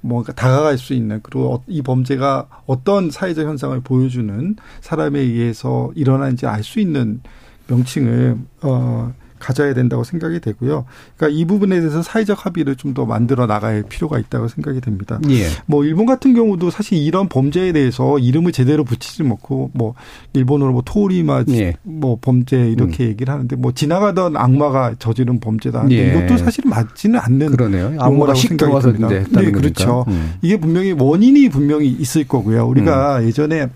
[0.00, 6.46] 뭔가 다가갈 수 있는 그리고 어, 이 범죄가 어떤 사회적 현상을 보여주는 사람에 의해서 일어난지
[6.46, 7.20] 알 수 있는
[7.68, 9.12] 명칭을 어
[9.42, 10.84] 가져야 된다고 생각이 되고요.
[11.16, 15.18] 그러니까 이 부분에 대해서 사회적 합의를 좀 더 만들어 나갈 필요가 있다고 생각이 됩니다.
[15.30, 15.46] 예.
[15.64, 19.94] 뭐 일본 같은 경우도 사실 이런 범죄에 대해서 이름을 제대로 붙이지 않고 뭐
[20.34, 21.72] 일본어로 뭐 토리마 예.
[21.82, 23.08] 뭐 범죄 이렇게 음.
[23.08, 25.86] 얘기를 하는데 뭐 지나가던 악마가 저지른 범죄다.
[25.90, 26.08] 예.
[26.10, 27.94] 이것도 사실 맞지는 않는 그러네요.
[27.98, 29.08] 악마라고 생각이 듭니다.
[29.08, 30.04] 네, 그렇죠.
[30.08, 30.34] 음.
[30.42, 32.66] 이게 분명히 원인이 분명히 있을 거고요.
[32.66, 33.26] 우리가 음.
[33.26, 33.68] 예전에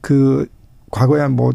[0.00, 0.46] 그
[0.90, 1.52] 과거에 한뭐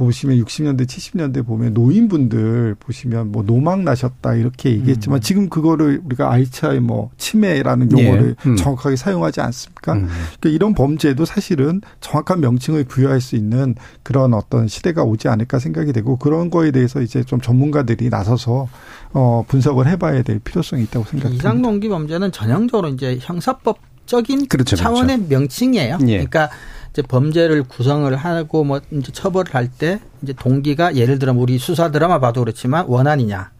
[0.00, 5.20] 보시면 60년대, 70년대 보면 노인분들 보시면 뭐 노망 나셨다 이렇게 얘기했지만 음.
[5.20, 8.06] 지금 그거를 우리가 알츠하이머 뭐 치매라는 예.
[8.06, 8.48] 용어를 예.
[8.48, 8.56] 음.
[8.56, 9.92] 정확하게 사용하지 않습니까?
[9.92, 10.08] 음.
[10.40, 15.92] 그러니까 이런 범죄도 사실은 정확한 명칭을 부여할 수 있는 그런 어떤 시대가 오지 않을까 생각이
[15.92, 18.68] 되고 그런 거에 대해서 이제 좀 전문가들이 나서서
[19.12, 21.42] 어 분석을 해봐야 될 필요성이 있다고 생각합니다.
[21.42, 24.76] 이상동기 범죄는 전형적으로 이제 형사법적인 그렇죠, 그렇죠.
[24.76, 25.28] 차원의 그렇죠.
[25.28, 25.98] 명칭이에요.
[26.02, 26.24] 예.
[26.24, 26.48] 그러니까
[26.92, 31.90] 이제 범죄를 구성을 하고 뭐 이제 처벌을 할 때 이제 동기가 예를 들어 우리 수사
[31.90, 33.50] 드라마 봐도 그렇지만 원한이냐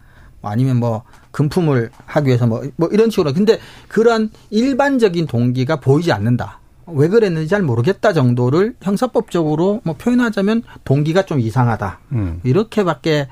[0.40, 3.58] 뭐 아니면 뭐 금품을 하기 위해서 뭐, 뭐 이런 식으로 근데
[3.88, 6.58] 그런 일반적인 동기가 보이지 않는다.
[6.86, 12.00] 왜 그랬는지 잘 모르겠다 정도를 형사법적으로 뭐 표현하자면 동기가 좀 이상하다.
[12.12, 12.40] 음.
[12.42, 13.28] 이렇게밖에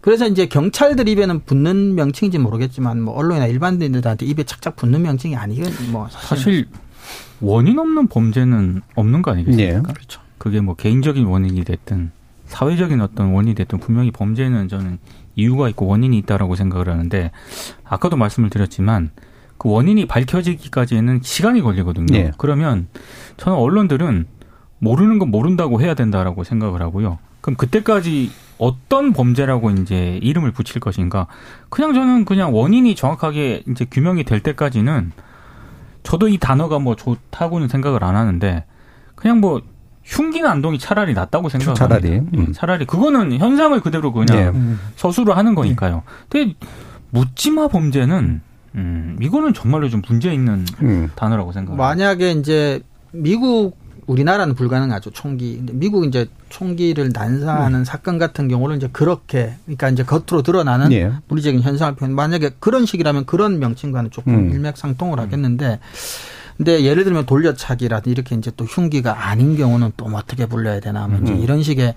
[0.00, 5.70] 그래서 이제 경찰들 입에는 붙는 명칭인지 모르겠지만 뭐 언론이나 일반인들한테 입에 착착 붙는 명칭이 아니건
[5.92, 6.68] 뭐 사실, 사실
[7.40, 9.72] 원인 없는 범죄는 없는 거 아니겠습니까?
[9.72, 9.82] 네.
[9.82, 10.20] 그렇죠.
[10.38, 12.10] 그게 뭐 개인적인 원인이 됐든
[12.46, 14.98] 사회적인 어떤 원인이 됐든 분명히 범죄는 저는
[15.36, 17.30] 이유가 있고 원인이 있다라고 생각을 하는데
[17.84, 19.10] 아까도 말씀을 드렸지만
[19.58, 22.06] 그 원인이 밝혀지기까지는 시간이 걸리거든요.
[22.10, 22.30] 네.
[22.38, 22.88] 그러면
[23.36, 24.26] 저는 언론들은
[24.78, 27.18] 모르는 건 모른다고 해야 된다라고 생각을 하고요.
[27.40, 31.26] 그럼 그때까지 어떤 범죄라고 이제 이름을 붙일 것인가?
[31.68, 35.12] 그냥 저는 그냥 원인이 정확하게 이제 규명이 될 때까지는
[36.02, 38.64] 저도 이 단어가 뭐 좋다고는 생각을 안 하는데
[39.14, 39.62] 그냥 뭐
[40.04, 41.86] 흉기 난동이 차라리 낫다고 생각합니다.
[41.86, 42.46] 차라리 음.
[42.48, 44.74] 예, 차라리 그거는 현상을 그대로 그냥 네.
[44.96, 46.02] 서술을 하는 거니까요.
[46.28, 46.54] 근데
[47.10, 48.40] 묻지마 범죄는
[48.74, 51.10] 음, 이거는 정말로 좀 문제 있는 음.
[51.14, 51.82] 단어라고 생각합니다.
[51.82, 52.80] 만약에 이제
[53.12, 53.76] 미국
[54.06, 55.56] 우리나라는 불가능하죠 총기.
[55.56, 57.84] 근데 미국 이제 총기를 난사하는 음.
[57.84, 61.12] 사건 같은 경우는 이제 그렇게 그러니까 이제 겉으로 드러나는 예.
[61.28, 62.14] 물리적인 현상을 표현.
[62.14, 64.50] 만약에 그런 식이라면 그런 명칭과는 조금 음.
[64.52, 65.80] 일맥상통을 하겠는데.
[66.56, 71.22] 근데 예를 들면 돌려차기라든지 이렇게 이제 또 흉기가 아닌 경우는 또 어떻게 불려야 되나 하면
[71.22, 71.40] 이제 음.
[71.40, 71.94] 이런 식의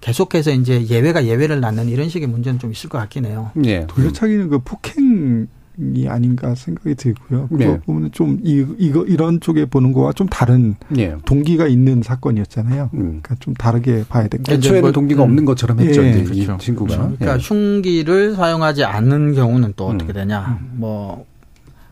[0.00, 3.52] 계속해서 이제 예외가 예외를 낳는 이런 식의 문제는 좀 있을 것 같긴 해요.
[3.64, 3.86] 예.
[3.86, 5.46] 돌려차기는 그 폭행
[5.94, 7.48] 이 아닌가 생각이 들고요.
[7.48, 7.80] 그 네.
[8.12, 11.16] 좀 이, 이거 이런 쪽에 보는 거와 좀 다른 네.
[11.24, 12.90] 동기가 있는 사건이었잖아요.
[12.94, 12.98] 음.
[12.98, 15.30] 그러니까 좀 다르게 봐야 될것 애초에는 뭐, 동기가 음.
[15.30, 16.04] 없는 것처럼 했죠.
[16.04, 16.58] 예, 그렇죠.
[16.58, 16.96] 친구가.
[16.96, 17.16] 그렇죠.
[17.18, 17.38] 그러니까 예.
[17.40, 20.14] 흉기를 사용하지 않는 경우는 또 어떻게 음.
[20.14, 20.58] 되냐.
[20.60, 20.72] 음.
[20.74, 21.24] 뭐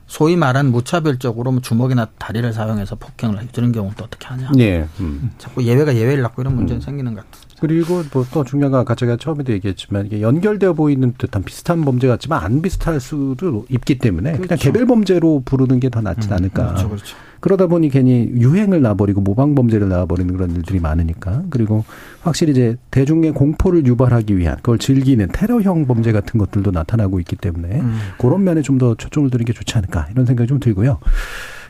[0.07, 4.53] 소위 말한 무차별적으로 뭐 주먹이나 다리를 사용해서 폭행을 해주는 경우는 또 어떻게 하냐.
[4.59, 4.87] 예.
[5.01, 5.31] 음.
[5.39, 6.83] 자꾸 예외가 예외를 낳고 이런 문제는 음.
[6.83, 7.48] 생기는 것 같아요.
[7.61, 12.07] 그리고 뭐 또 중요한 건 아까 제가 처음에도 얘기했지만 이게 연결되어 보이는 듯한 비슷한 범죄
[12.09, 14.43] 같지만 안 비슷할 수도 있기 때문에 그렇죠.
[14.49, 16.67] 그냥 개별 범죄로 부르는 게 더 낫지 음, 않을까.
[16.69, 17.17] 그렇죠, 그렇죠.
[17.41, 21.85] 그러다 보니 괜히 유행을 놔버리고 모방 범죄를 놔버리는 그런 일들이 많으니까 그리고
[22.23, 27.81] 확실히 이제 대중의 공포를 유발하기 위한 그걸 즐기는 테러형 범죄 같은 것들도 나타나고 있기 때문에
[27.81, 27.99] 음.
[28.19, 30.99] 그런 면에 좀 더 초점을 두는 게 좋지 않을까 이런 생각이 좀 들고요.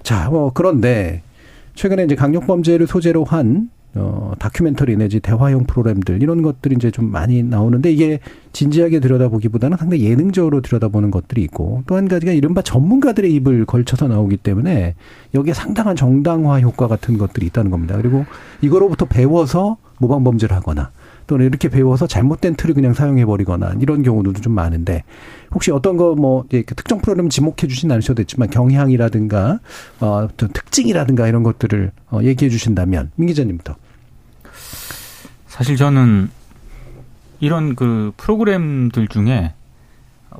[0.03, 1.22] 자, 뭐 그런데
[1.74, 7.11] 최근에 이제 강력 범죄를 소재로 한 어, 다큐멘터리 내지 대화형 프로그램들 이런 것들이 이제 좀
[7.11, 8.20] 많이 나오는데 이게
[8.53, 14.36] 진지하게 들여다보기보다는 상당히 예능적으로 들여다보는 것들이 있고 또 한 가지가 이른바 전문가들의 입을 걸쳐서 나오기
[14.36, 14.95] 때문에
[15.34, 17.97] 여기에 상당한 정당화 효과 같은 것들이 있다는 겁니다.
[17.97, 18.24] 그리고
[18.61, 20.91] 이거로부터 배워서 모방 범죄를 하거나
[21.29, 25.05] 또는 이렇게 배워서 잘못된 틀을 그냥 사용해 버리거나 이런 경우도 좀 많은데
[25.53, 29.61] 혹시 어떤 거 뭐 특정 프로그램 지목해 주진 않으셔도 됐지만 경향이라든가
[30.01, 33.76] 어 특징이라든가 이런 것들을 어 얘기해 주신다면 민 기자님부터.
[35.47, 36.31] 사실 저는
[37.41, 39.53] 이런 그 프로그램들 중에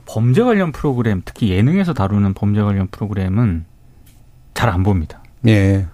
[0.07, 3.65] 범죄 관련 프로그램, 특히 예능에서 다루는 범죄 관련 프로그램은
[4.55, 5.23] 잘 안 봅니다.
[5.47, 5.87] 예.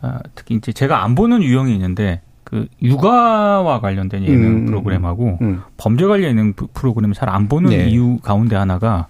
[0.00, 2.20] 아, 특히 이제 제가 안 보는 유형이 있는데
[2.52, 4.66] 그 육아와 관련된 예능 음.
[4.66, 5.62] 프로그램하고 음.
[5.78, 7.88] 범죄 관련 예능 프로그램을 잘 안 보는 네.
[7.88, 9.06] 이유 가운데 하나가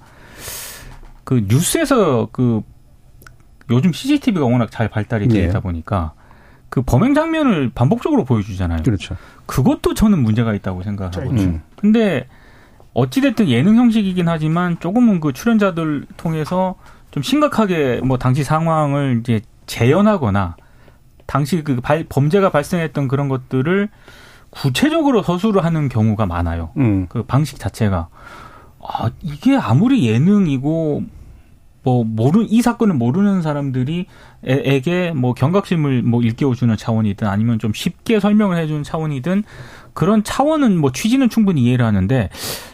[1.25, 2.63] 그 뉴스에서 그
[3.69, 5.61] 요즘 CCTV가 워낙 잘 발달이 되다 네.
[5.61, 6.13] 보니까
[6.69, 8.85] 그 범행 장면을 반복적으로 보여주잖아요.
[8.85, 9.17] 그렇죠.
[9.47, 11.43] 그것도 저는 문제가 있다고 생각하거든요.
[11.43, 11.63] 음.
[11.75, 12.29] 근데
[12.95, 16.77] 어찌됐든 예능 형식이긴 하지만 조금은 그 출연자들 통해서
[17.11, 20.55] 좀 심각하게 뭐 당시 상황을 이제 재현하거나
[21.27, 23.89] 당시 그 발, 범죄가 발생했던 그런 것들을
[24.51, 26.71] 구체적으로 서술을 하는 경우가 많아요.
[26.77, 27.07] 음.
[27.09, 28.09] 그 방식 자체가.
[28.81, 31.05] 아, 이게 아무리 예능이고
[31.85, 34.07] 뭐 모르 이 사건을 모르는 사람들이
[34.45, 39.43] 에게 뭐 경각심을 뭐 일깨워주는 차원이든 아니면 좀 쉽게 설명을 해주는 차원이든
[39.93, 42.29] 그런 차원은 뭐 취지는 충분히 이해를 하는데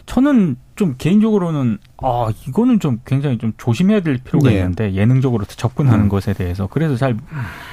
[0.05, 4.57] 저는 좀 개인적으로는 아 이거는 좀 굉장히 좀 조심해야 될 필요가 네.
[4.57, 6.09] 있는데 예능적으로 접근하는 음.
[6.09, 7.17] 것에 대해서 그래서 잘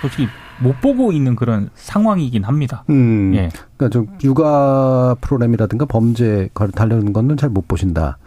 [0.01, 0.29] 솔직히
[0.61, 2.85] 못 보고 있는 그런 상황이긴 합니다.
[2.91, 3.33] 음.
[3.35, 3.51] 예.
[3.77, 8.19] 그러니까 좀 육아 프로그램이라든가 범죄 관련된 거는 잘 못 보신다.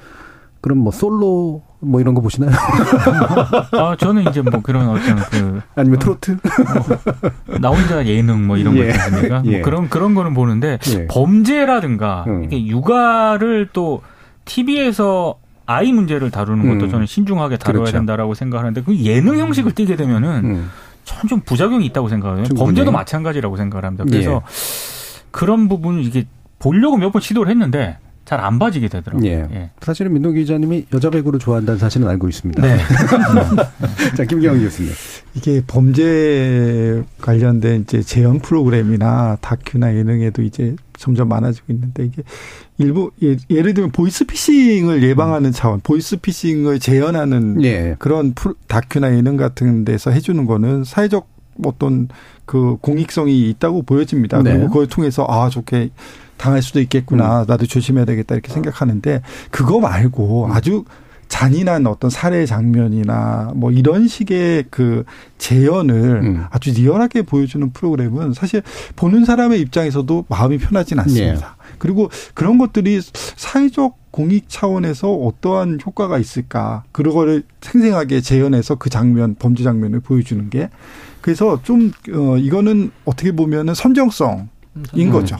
[0.61, 2.51] 그럼 뭐 솔로 뭐 이런 거 보시나요?
[3.71, 8.75] 아 저는 이제 뭐 그런 어떤 그 아니면 트로트 어, 나 혼자 예능 뭐 이런
[8.75, 8.89] 거 예.
[8.89, 9.39] 있습니까?
[9.39, 9.57] 뭐 예.
[9.57, 11.07] 뭐 그런 그런 거는 보는데 예.
[11.07, 12.43] 범죄라든가 음.
[12.43, 14.01] 이게 육아를 또
[14.45, 16.91] TV에서 아이 문제를 다루는 것도 음.
[16.91, 17.97] 저는 신중하게 다뤄야 그렇죠.
[17.97, 20.69] 된다라고 생각하는데 그 예능 형식을 띠게 되면은 음.
[21.09, 22.45] 전좀 부작용이 있다고 생각해요.
[22.45, 22.65] 충분히.
[22.65, 24.05] 범죄도 마찬가지라고 생각을 합니다.
[24.07, 24.39] 그래서 예.
[25.31, 26.25] 그런 부분을 이게
[26.59, 27.97] 보려고 몇 번 시도를 했는데
[28.29, 29.27] 잘 안 봐지게 되더라고요.
[29.27, 29.47] 예.
[29.51, 29.69] 예.
[29.81, 32.61] 사실은 민동 기자님이 여자 배구를 좋아한다는 사실은 알고 있습니다.
[32.61, 32.77] 네.
[34.15, 34.91] 자, 김경희 교수님.
[35.33, 42.21] 이게 범죄 관련된 이제 재연 프로그램이나 다큐나 예능에도 이제 점점 많아지고 있는데 이게
[42.77, 47.95] 일부 예, 를 들면 보이스피싱을 예방하는 차원, 보이스피싱을 재현하는 예.
[47.97, 51.27] 그런 프로, 다큐나 예능 같은 데서 해주는 거는 사회적
[51.65, 52.09] 어떤
[52.45, 54.43] 그 공익성이 있다고 보여집니다.
[54.43, 54.51] 네.
[54.51, 55.89] 그리고 그걸 통해서 아 좋게
[56.39, 57.41] 당할 수도 있겠구나.
[57.41, 57.45] 음.
[57.47, 59.21] 나도 조심해야 되겠다 이렇게 생각하는데
[59.51, 60.51] 그거 말고 음.
[60.51, 60.85] 아주
[61.27, 65.03] 잔인한 어떤 살해 장면이나 뭐 이런 식의 그
[65.37, 66.45] 재현을 음.
[66.49, 68.63] 아주 리얼하게 보여주는 프로그램은 사실
[68.95, 71.57] 보는 사람의 입장에서도 마음이 편하진 않습니다.
[71.59, 71.75] 네.
[71.77, 72.99] 그리고 그런 것들이
[73.35, 80.69] 사회적 공익 차원에서 어떠한 효과가 있을까 그거를 생생하게 재현해서 그 장면 범죄 장면을 보여주는 게
[81.21, 84.49] 그래서 좀 어, 이거는 어떻게 보면은 선정성
[84.93, 85.37] 인 거죠.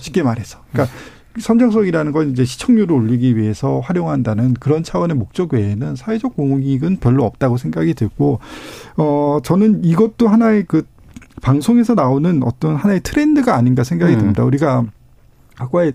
[0.00, 0.60] 쉽게 말해서.
[0.72, 0.94] 그러니까
[1.38, 7.56] 선정성이라는 건 이제 시청률을 올리기 위해서 활용한다는 그런 차원의 목적 외에는 사회적 공익은 별로 없다고
[7.58, 8.40] 생각이 들고
[8.96, 10.86] 어 저는 이것도 하나의 그
[11.42, 14.18] 방송에서 나오는 어떤 하나의 트렌드가 아닌가 생각이 음.
[14.18, 14.44] 듭니다.
[14.44, 14.84] 우리가
[15.56, 15.92] 과거에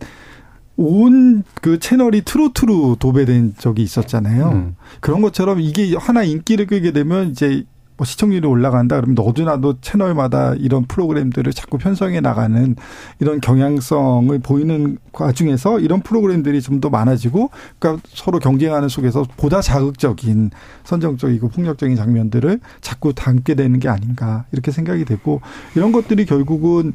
[0.77, 4.49] 온그 채널이 트로트로 도배된 적이 있었잖아요.
[4.49, 4.75] 음.
[4.99, 7.65] 그런 것처럼 이게 하나 인기를 끌게 되면 이제
[8.01, 8.95] 뭐 시청률이 올라간다.
[8.95, 12.75] 그러면 너도 나도 채널마다 이런 프로그램들을 자꾸 편성해 나가는
[13.19, 20.49] 이런 경향성을 보이는 과중에서 이런 프로그램들이 좀 더 많아지고 그러니까 서로 경쟁하는 속에서 보다 자극적인
[20.83, 25.41] 선정적이고 폭력적인 장면들을 자꾸 담게 되는 게 아닌가 이렇게 생각이 되고
[25.75, 26.93] 이런 것들이 결국은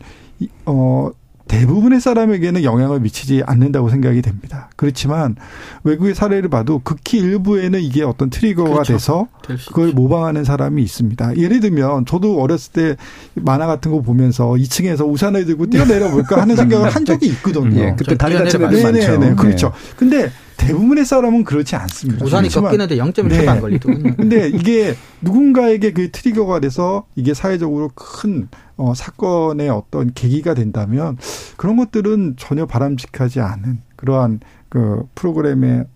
[0.65, 1.11] 어
[1.49, 4.69] 대부분의 사람에게는 영향을 미치지 않는다고 생각이 됩니다.
[4.77, 5.37] 그렇지만
[5.85, 8.93] 외국의 사례를 봐도 극히 일부에는 이게 어떤 트리거가 그렇죠.
[8.95, 9.29] 돼서
[9.69, 11.37] 그걸 모방하는 사람이 있습니다.
[11.37, 12.97] 예를 들면 저도 어렸을 때
[13.35, 17.81] 만화 같은 거 보면서 2층에서 우산을 들고 뛰어내려 볼까 하는 생각을 한 적이 있거든요.
[17.81, 19.73] 예, 그때 다리 다치는 네, 네, 네, 그렇죠.
[19.97, 22.25] 근데 대부분의 사람은 그렇지 않습니다.
[22.25, 23.49] 우산이 꺾이는데 0.1초도 네.
[23.49, 24.17] 안 걸리더군요.
[24.17, 31.17] 근데 이게 누군가에게 그 트리거가 돼서 이게 사회적으로 큰 어, 사건의 어떤 계기가 된다면
[31.57, 35.87] 그런 것들은 전혀 바람직하지 않은 그러한 그 프로그램의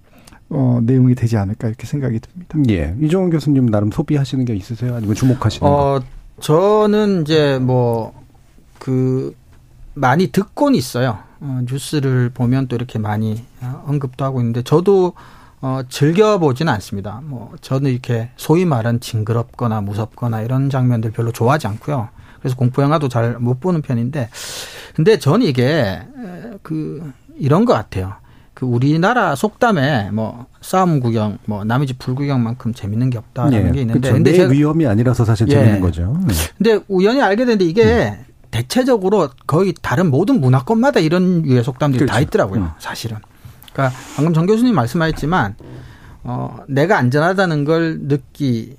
[0.50, 2.58] 어, 내용이 되지 않을까 이렇게 생각이 듭니다.
[2.70, 2.96] 예.
[3.00, 4.94] 이종훈 교수님 나름 소비하시는 게 있으세요?
[4.94, 6.04] 아니면 주목하시는 어, 거?
[6.40, 8.20] 저는 이제 뭐
[8.80, 9.36] 그
[9.94, 11.18] 많이 듣곤 있어요.
[11.40, 15.12] 어, 뉴스를 보면 또 이렇게 많이 어, 언급도 하고 있는데 저도
[15.60, 17.20] 어, 즐겨보지는 않습니다.
[17.22, 22.08] 뭐, 저는 이렇게 소위 말한 징그럽거나 무섭거나 이런 장면들 별로 좋아하지 않고요.
[22.40, 24.28] 그래서 공포 영화도 잘 못 보는 편인데,
[24.94, 26.00] 근데 저는 이게,
[26.62, 28.14] 그, 이런 것 같아요.
[28.54, 33.72] 그 우리나라 속담에 뭐 싸움 구경, 뭐 남의 집 불 구경만큼 재밌는 게 없다라는 예,
[33.72, 34.12] 게 있는데, 그쵸.
[34.12, 35.52] 근데 제 위험이 아니라서 사실 예.
[35.52, 36.14] 재밌는 거죠.
[36.26, 36.34] 네.
[36.58, 38.24] 근데 우연히 알게 됐는데 이게 음.
[38.50, 42.12] 대체적으로 거의 다른 모든 문화권마다 이런 유의 속담들이 그렇죠.
[42.12, 42.60] 다 있더라고요.
[42.60, 42.68] 음.
[42.78, 43.16] 사실은.
[43.72, 45.54] 그러니까 방금 정 교수님 말씀하셨지만
[46.24, 48.76] 어 내가 안전하다는 걸 느끼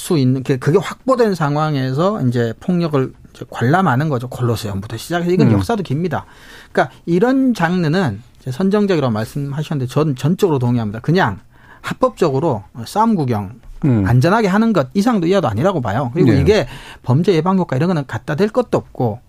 [0.00, 4.28] 수 있는 그게 확보된 상황에서 이제 폭력을 이제 관람하는 거죠.
[4.28, 5.52] 콜로세움부터 시작해서 이건 음.
[5.52, 6.24] 역사도 깁니다.
[6.72, 11.00] 그러니까 이런 장르는 선정적이라고 말씀하셨는데 전 전적으로 동의합니다.
[11.00, 11.38] 그냥
[11.82, 14.04] 합법적으로 싸움 구경 음.
[14.06, 16.10] 안전하게 하는 것 이상도 이하도 아니라고 봐요.
[16.14, 16.40] 그리고 네.
[16.40, 16.66] 이게
[17.02, 19.20] 범죄 예방 효과 이런 거는 갖다 댈 것도 없고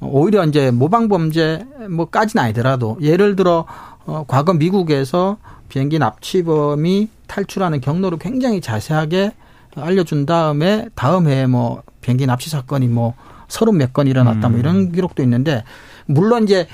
[0.00, 3.66] 오히려 이제 모방 범죄 뭐까지는 아니더라도 예를 들어
[4.06, 5.38] 어 과거 미국에서
[5.68, 9.32] 비행기 납치범이 탈출하는 경로를 굉장히 자세하게
[9.76, 13.14] 알려준 다음에 다음 해에 뭐 비행기 납치 사건이 뭐
[13.48, 14.92] 서른 몇 건 일어났다 뭐 이런 음.
[14.92, 15.64] 기록도 있는데
[16.06, 16.66] 물론 이제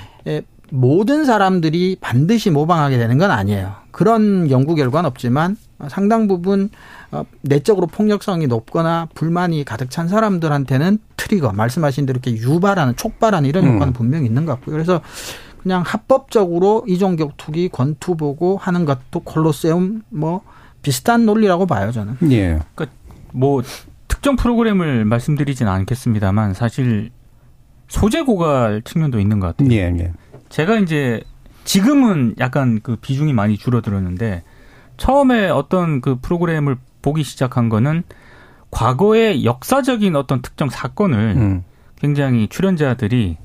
[0.71, 3.73] 모든 사람들이 반드시 모방하게 되는 건 아니에요.
[3.91, 5.57] 그런 연구 결과는 없지만
[5.89, 6.69] 상당 부분
[7.11, 13.65] 어, 내적으로 폭력성이 높거나 불만이 가득 찬 사람들한테는 트리거 말씀하신 대로 이렇게 유발하는 촉발하는 이런
[13.65, 13.93] 효과는 음.
[13.93, 14.73] 분명히 있는 것 같고요.
[14.73, 15.01] 그래서
[15.61, 20.41] 그냥 합법적으로 이종 격 투기 권투 보고 하는 것도 콜로세움 뭐
[20.81, 22.17] 비슷한 논리라고 봐요 저는.
[22.31, 22.59] 예.
[22.75, 22.87] 그러니까
[23.31, 23.61] 뭐
[24.07, 27.11] 특정 프로그램을 말씀드리진 않겠습니다만 사실
[27.87, 29.71] 소재 고갈 측면도 있는 것 같아요.
[29.71, 30.13] 예, 예.
[30.49, 31.21] 제가 이제
[31.63, 34.43] 지금은 약간 그 비중이 많이 줄어들었는데
[34.97, 38.03] 처음에 어떤 그 프로그램을 보기 시작한 거는
[38.69, 41.63] 과거의 역사적인 어떤 특정 사건을 음.
[41.97, 43.37] 굉장히 출연자들이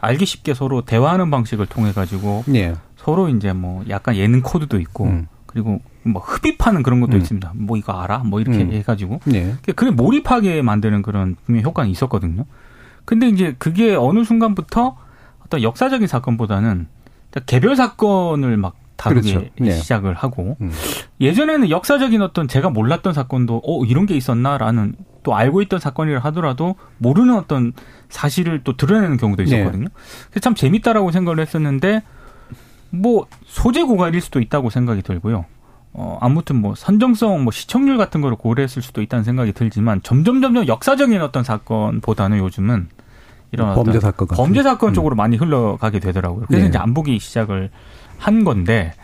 [0.00, 2.74] 알기 쉽게 서로 대화하는 방식을 통해 가지고 예.
[2.96, 5.26] 서로 이제 뭐 약간 예능 코드도 있고 음.
[5.46, 7.18] 그리고 뭐 흡입하는 그런 것도 음.
[7.18, 7.52] 있습니다.
[7.54, 8.18] 뭐 이거 알아?
[8.18, 8.72] 뭐 이렇게 음.
[8.72, 9.54] 해가지고 예.
[9.74, 12.44] 그게 몰입하게 만드는 그런 분명 효과는 있었거든요.
[13.04, 14.96] 근데 이제 그게 어느 순간부터
[15.44, 16.86] 어떤 역사적인 사건보다는
[17.46, 19.50] 개별 사건을 막 다루게 그렇죠.
[19.58, 19.72] 네.
[19.72, 20.70] 시작을 하고 음.
[21.20, 26.76] 예전에는 역사적인 어떤 제가 몰랐던 사건도 어 이런 게 있었나라는 또 알고 있던 사건이라 하더라도
[26.98, 27.72] 모르는 어떤
[28.08, 29.84] 사실을 또 드러내는 경우도 있었거든요.
[29.84, 29.94] 네.
[30.30, 32.02] 그래서 참 재밌다라고 생각을 했었는데
[32.90, 35.46] 뭐 소재 고갈일 수도 있다고 생각이 들고요.
[35.94, 40.66] 어 아무튼 뭐 선정성 뭐 시청률 같은 거를 고려했을 수도 있다는 생각이 들지만 점점 점점
[40.66, 42.88] 역사적인 어떤 사건보다는 요즘은
[43.52, 44.42] 이런 범죄 사건 같은.
[44.42, 44.94] 범죄 사건 음.
[44.94, 46.46] 쪽으로 많이 흘러가게 되더라고요.
[46.46, 46.68] 그래서 네.
[46.70, 47.70] 이제 안 보기 시작을
[48.16, 48.94] 한 건데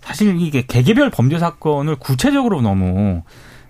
[0.00, 3.22] 사실 이게 개개별 범죄 사건을 구체적으로 너무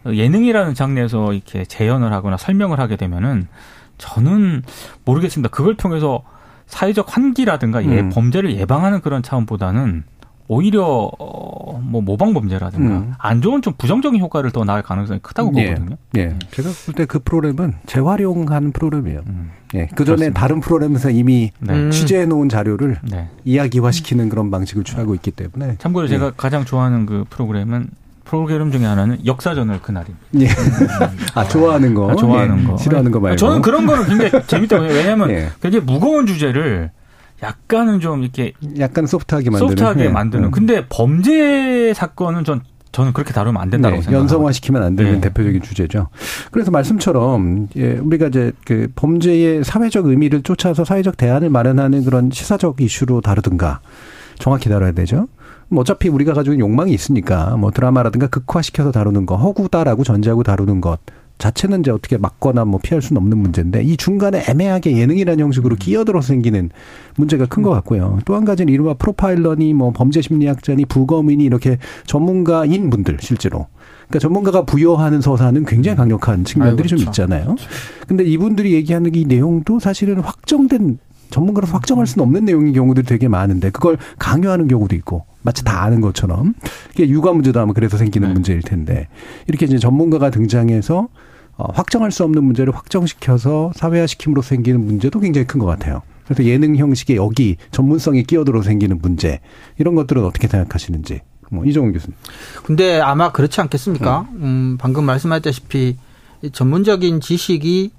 [0.07, 3.49] 예능이라는 장르에서 이렇게 재현을 하거나 설명을 하게 되면은
[3.97, 4.63] 저는
[5.05, 5.51] 모르겠습니다.
[5.51, 6.23] 그걸 통해서
[6.67, 8.11] 사회적 환기라든가 예, 음.
[8.11, 10.05] 범죄를 예방하는 그런 차원보다는
[10.49, 13.13] 오히려 어, 뭐 모방 범죄라든가 음.
[13.19, 15.75] 안 좋은 좀 부정적인 효과를 더 나을 가능성이 크다고 예.
[15.75, 15.97] 보거든요.
[16.17, 16.25] 예.
[16.27, 16.37] 네.
[16.51, 19.21] 제가 볼 때 그 프로그램은 재활용하는 프로그램이에요.
[19.27, 19.51] 음.
[19.75, 19.89] 예.
[19.95, 21.91] 그 전에 다른 프로그램에서 이미 네.
[21.91, 23.29] 취재해 놓은 자료를 네.
[23.45, 25.77] 이야기화시키는 그런 방식을 취하고 있기 때문에.
[25.79, 26.09] 참고로 예.
[26.09, 27.89] 제가 가장 좋아하는 그 프로그램은
[28.25, 30.19] 프로그램 중에 하나는 역사전을 그날입니다.
[30.41, 30.49] 예.
[31.35, 32.11] 아, 좋아하는 거.
[32.11, 32.65] 아, 좋아하는 예.
[32.67, 32.77] 거.
[32.79, 33.37] 싫어하는 거 말고.
[33.37, 34.93] 저는 그런 거는 굉장히 재밌다고 해요.
[34.95, 35.49] 왜냐하면 예.
[35.63, 36.91] 굉장히 무거운 주제를
[37.43, 40.09] 약간은 좀 이렇게 약간 소프트하게 만드는 소프트하게 네.
[40.09, 40.51] 만드는.
[40.51, 44.35] 근데 범죄 사건은 전 저는 그렇게 다루면 안 된다고 네, 생각합니다.
[44.35, 45.21] 연성화 시키면 안 되는 네.
[45.21, 46.09] 대표적인 주제죠.
[46.51, 52.81] 그래서 말씀처럼 예, 우리가 이제 그 범죄의 사회적 의미를 쫓아서 사회적 대안을 마련하는 그런 시사적
[52.81, 53.81] 이슈로 다루든가
[54.39, 55.29] 정확히 다뤄야 되죠.
[55.69, 60.81] 뭐 어차피 우리가 가지고 있는 욕망이 있으니까 뭐 드라마라든가 극화시켜서 다루는 거 허구다라고 전제하고 다루는
[60.81, 60.99] 것
[61.39, 65.79] 자체는 이제 어떻게 막거나 뭐 피할 수는 없는 문제인데 이 중간에 애매하게 예능이라는 형식으로 음.
[65.79, 66.71] 끼어들어서 생기는
[67.17, 68.19] 문제가 큰 것 같고요.
[68.25, 73.67] 또 한 가지는 이른바 프로파일러니 뭐 범죄 심리학자니 부검인이 이렇게 전문가인 분들 실제로
[74.09, 75.99] 그러니까 전문가가 부여하는 서사는 굉장히 음.
[75.99, 76.97] 강력한 측면들이 아유, 그렇죠.
[76.97, 77.45] 좀 있잖아요.
[77.45, 77.67] 그렇죠.
[78.07, 80.99] 근데 이분들이 얘기하는 이 내용도 사실은 확정된
[81.31, 86.01] 전문가로서 확정할 수는 없는 내용인 경우들이 되게 많은데 그걸 강요하는 경우도 있고 마치 다 아는
[86.01, 86.55] 것처럼
[86.95, 88.35] 이게 육아 문제도 아마 그래서 생기는 네.
[88.35, 89.09] 문제일 텐데
[89.47, 91.09] 이렇게 이제 전문가가 등장해서 어,
[91.59, 96.03] 확정할 수 없는 문제를 확정시켜서 사회화시킴으로 생기는 문제도 굉장히 큰 것 같아요.
[96.25, 99.41] 그래서 예능 형식의 여기 전문성이 끼어들어 생기는 문제
[99.79, 102.15] 이런 것들은 어떻게 생각하시는지 뭐 이종훈 교수님.
[102.65, 104.29] 근데 아마 그렇지 않겠습니까?
[104.33, 105.97] 음, 음 방금 말씀하셨다시피
[106.53, 107.93] 전문적인 지식이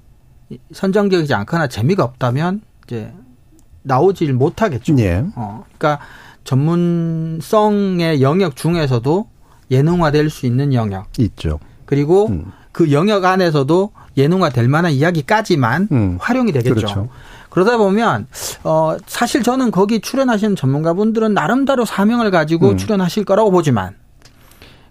[0.72, 3.12] 선정적이지 않거나 재미가 없다면 이제
[3.82, 4.96] 나오질 못하겠죠.
[4.98, 5.24] 예.
[5.34, 6.02] 어, 그러니까
[6.44, 9.28] 전문성의 영역 중에서도
[9.70, 11.58] 예능화될 수 있는 영역 있죠.
[11.84, 12.52] 그리고 음.
[12.72, 16.18] 그 영역 안에서도 예능화 될 만한 이야기까지만 음.
[16.20, 16.74] 활용이 되겠죠.
[16.74, 17.08] 그렇죠.
[17.48, 18.26] 그러다 보면
[18.62, 22.76] 어 사실 저는 거기 출연하시는 전문가분들은 나름대로 사명을 가지고 음.
[22.76, 23.96] 출연하실 거라고 보지만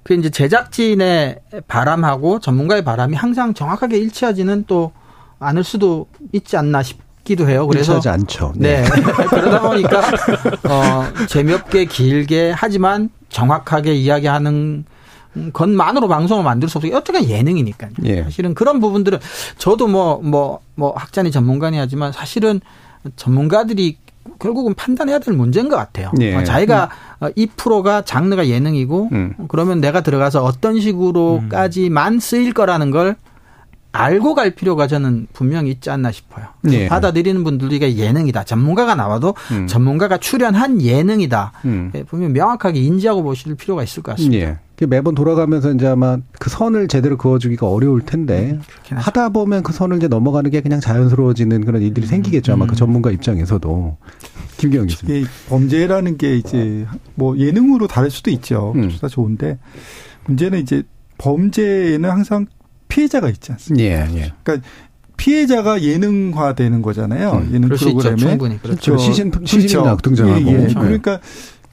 [0.03, 4.91] 그 이제 제작진의 바람하고 전문가의 바람이 항상 정확하게 일치하지는 또
[5.39, 6.99] 않을 수도 있지 않나 싶.
[7.25, 7.67] 기도 해요.
[7.67, 8.53] 그래서 하지 않죠.
[8.55, 8.81] 네.
[8.81, 8.89] 네.
[9.29, 9.99] 그러다 보니까
[10.67, 14.85] 어 재미없게 길게 하지만 정확하게 이야기하는
[15.53, 16.95] 것만으로 방송을 만들 수 없어요.
[16.95, 17.91] 어떻게 예능이니까요.
[18.05, 18.23] 예.
[18.23, 19.19] 사실은 그런 부분들은
[19.57, 22.61] 저도 뭐뭐 뭐 학자니 전문가니 하지만 사실은
[23.15, 23.97] 전문가들이
[24.39, 26.11] 결국은 판단해야 될 문제인 것 같아요.
[26.19, 26.35] 예.
[26.35, 26.89] 어, 자기가
[27.23, 27.29] 음.
[27.35, 29.33] 이 프로가 장르가 예능이고 음.
[29.47, 33.15] 그러면 내가 들어가서 어떤 식으로까지만 쓰일 거라는 걸
[33.91, 36.45] 알고 갈 필요가 저는 분명히 있지 않나 싶어요.
[36.61, 36.87] 네.
[36.87, 38.43] 받아들이는 분들도 이게 예능이다.
[38.43, 39.67] 전문가가 나와도 음.
[39.67, 41.53] 전문가가 출연한 예능이다.
[41.65, 41.91] 음.
[41.95, 44.45] 예, 분명 명확하게 인지하고 보실 필요가 있을 것 같습니다.
[44.45, 44.85] 네.
[44.85, 48.59] 매번 돌아가면서 이제 아마 그 선을 제대로 그어주기가 어려울 텐데
[48.91, 52.07] 음, 하다 보면 그 선을 이제 넘어가는 게 그냥 자연스러워지는 그런 일들이 음.
[52.07, 52.53] 생기겠죠.
[52.53, 52.75] 아마 그 음.
[52.75, 53.97] 전문가 입장에서도.
[54.57, 55.25] 김경희 씨.
[55.47, 56.85] 범죄라는 게 이제
[57.15, 58.73] 뭐 예능으로 다를 수도 있죠.
[58.75, 58.89] 음.
[58.89, 59.57] 수사 좋은데
[60.25, 60.83] 문제는 이제
[61.17, 62.45] 범죄에는 항상
[62.89, 63.85] 피해자가 있지 않습니까?
[63.85, 64.33] 예, 예.
[64.43, 64.67] 그러니까
[65.15, 67.31] 피해자가 예능화되는 거잖아요.
[67.31, 68.97] 음, 예능 프로그램에 충분히 그렇죠.
[68.97, 69.97] 시신 시신이 그렇죠.
[70.01, 70.73] 등장하고 예, 예.
[70.73, 71.19] 그러니까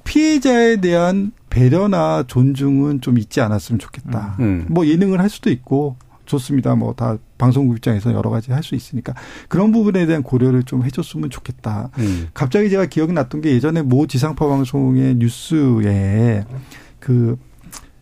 [0.05, 4.37] 피해자에 대한 배려나 존중은 좀 있지 않았으면 좋겠다.
[4.41, 4.45] 음.
[4.45, 4.67] 음.
[4.69, 5.97] 뭐 예능을 할 수도 있고
[6.27, 6.75] 좋습니다.
[6.75, 9.14] 뭐 다 방송국 입장에서 여러 가지 할 수 있으니까
[9.49, 11.91] 그런 부분에 대한 고려를 좀 해줬으면 좋겠다.
[11.99, 12.29] 음.
[12.35, 16.45] 갑자기 제가 기억이 났던 게 예전에 모 지상파 방송의 뉴스에
[16.99, 17.37] 그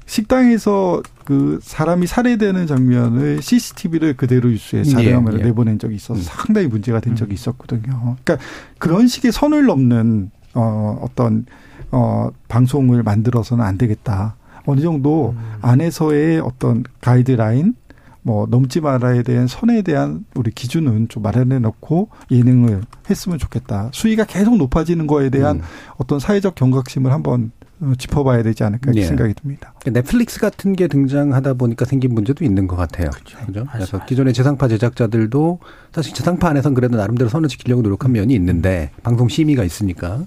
[0.07, 5.43] 식당에서 그 사람이 살해되는 장면을 CCTV를 그대로 뉴스에 촬영을 예, 예.
[5.45, 6.23] 내보낸 적이 있어서 음.
[6.23, 7.35] 상당히 문제가 된 적이 음.
[7.35, 8.17] 있었거든요.
[8.23, 8.39] 그러니까
[8.79, 11.47] 그런 식의 선을 넘는 어 어떤
[11.91, 14.37] 어 방송을 만들어서는 안 되겠다.
[14.67, 15.59] 어느 정도 음.
[15.63, 17.75] 안에서의 어떤 가이드라인
[18.23, 23.91] 뭐 넘지 말아야 되는 선에 대한 우리 기준은 좀 마련해 놓고 예능을 했으면 좋겠다.
[23.93, 25.63] 수위가 계속 높아지는 거에 대한 음.
[25.99, 27.64] 어떤 사회적 경각심을 한번 어,
[27.99, 29.03] 짚어봐야 되지 않을까 네.
[29.03, 29.75] 생각이 듭니다.
[29.85, 33.11] 넷플릭스 같은 게 등장하다 보니까 생긴 문제도 있는 것 같아요.
[33.11, 33.39] 그렇죠.
[33.47, 33.66] 그죠?
[33.72, 35.59] 그래서 기존의 지상파 제작자들도
[35.93, 40.25] 사실 지상파 안에서는 그래도 나름대로 선을 지키려고 노력한 면이 있는데 방송 심의가 있으니까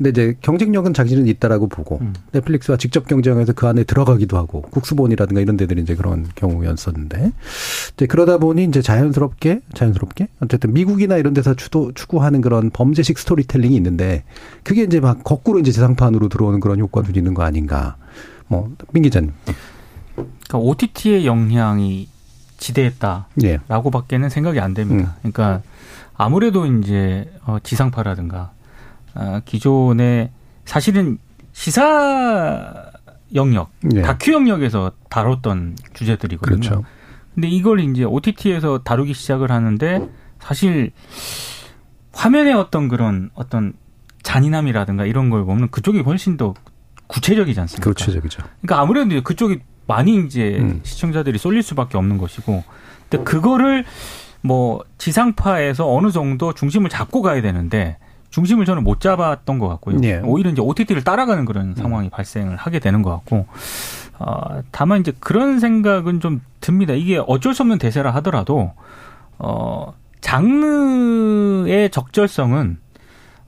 [0.00, 2.14] 근데 이제 경쟁력은 자기는 있다라고 보고 음.
[2.32, 7.32] 넷플릭스와 직접 경쟁해서 그 안에 들어가기도 하고 국수본이라든가 이런 데들이 이제 그런 경우였었는데
[7.92, 13.76] 이제 그러다 보니 이제 자연스럽게 자연스럽게 어쨌든 미국이나 이런 데서 추도 추구하는 그런 범죄식 스토리텔링이
[13.76, 14.24] 있는데
[14.62, 17.96] 그게 이제 막 거꾸로 이제 지상판으로 들어오는 그런 효과도 있는 거 아닌가.
[18.48, 19.32] 뭐민 기자님.
[20.14, 22.08] 그러니까 OTT의 영향이
[22.56, 24.30] 지대했다라고밖에는 예.
[24.30, 25.16] 생각이 안 됩니다.
[25.22, 25.30] 음.
[25.30, 25.60] 그러니까
[26.16, 28.52] 아무래도 이제 어 지상파라든가
[29.14, 30.30] 어, 기존에
[30.64, 31.18] 사실은
[31.52, 32.90] 시사
[33.34, 34.02] 영역, 네.
[34.02, 36.60] 다큐 영역에서 다뤘던 주제들이거든요.
[36.60, 36.84] 그렇죠.
[37.34, 40.08] 근데 이걸 이제 OTT에서 다루기 시작을 하는데
[40.40, 40.90] 사실
[42.12, 43.72] 화면에 어떤 그런 어떤
[44.22, 46.54] 잔인함이라든가 이런 걸 보면 그쪽이 훨씬 더
[47.06, 47.90] 구체적이지 않습니까?
[47.90, 48.42] 구체적이죠.
[48.60, 50.80] 그러니까 아무래도 그쪽이 많이 이제 음.
[50.84, 52.62] 시청자들이 쏠릴 수밖에 없는 것이고,
[53.08, 53.84] 근데 그거를
[54.42, 57.98] 뭐 지상파에서 어느 정도 중심을 잡고 가야 되는데
[58.30, 59.98] 중심을 저는 못 잡았던 것 같고요.
[59.98, 60.20] 네.
[60.24, 61.74] 오히려 이제 OTT를 따라가는 그런 음.
[61.74, 62.10] 상황이 음.
[62.10, 63.46] 발생을 하게 되는 것 같고,
[64.18, 66.94] 어, 다만 이제 그런 생각은 좀 듭니다.
[66.94, 68.72] 이게 어쩔 수 없는 대세라 하더라도,
[69.38, 72.78] 어, 장르의 적절성은,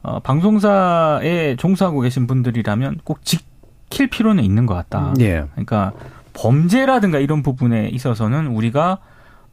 [0.02, 5.14] 어, 방송사에 종사하고 계신 분들이라면 꼭 지킬 필요는 있는 것 같다.
[5.16, 5.44] 네.
[5.52, 5.92] 그러니까
[6.32, 8.98] 범죄라든가 이런 부분에 있어서는 우리가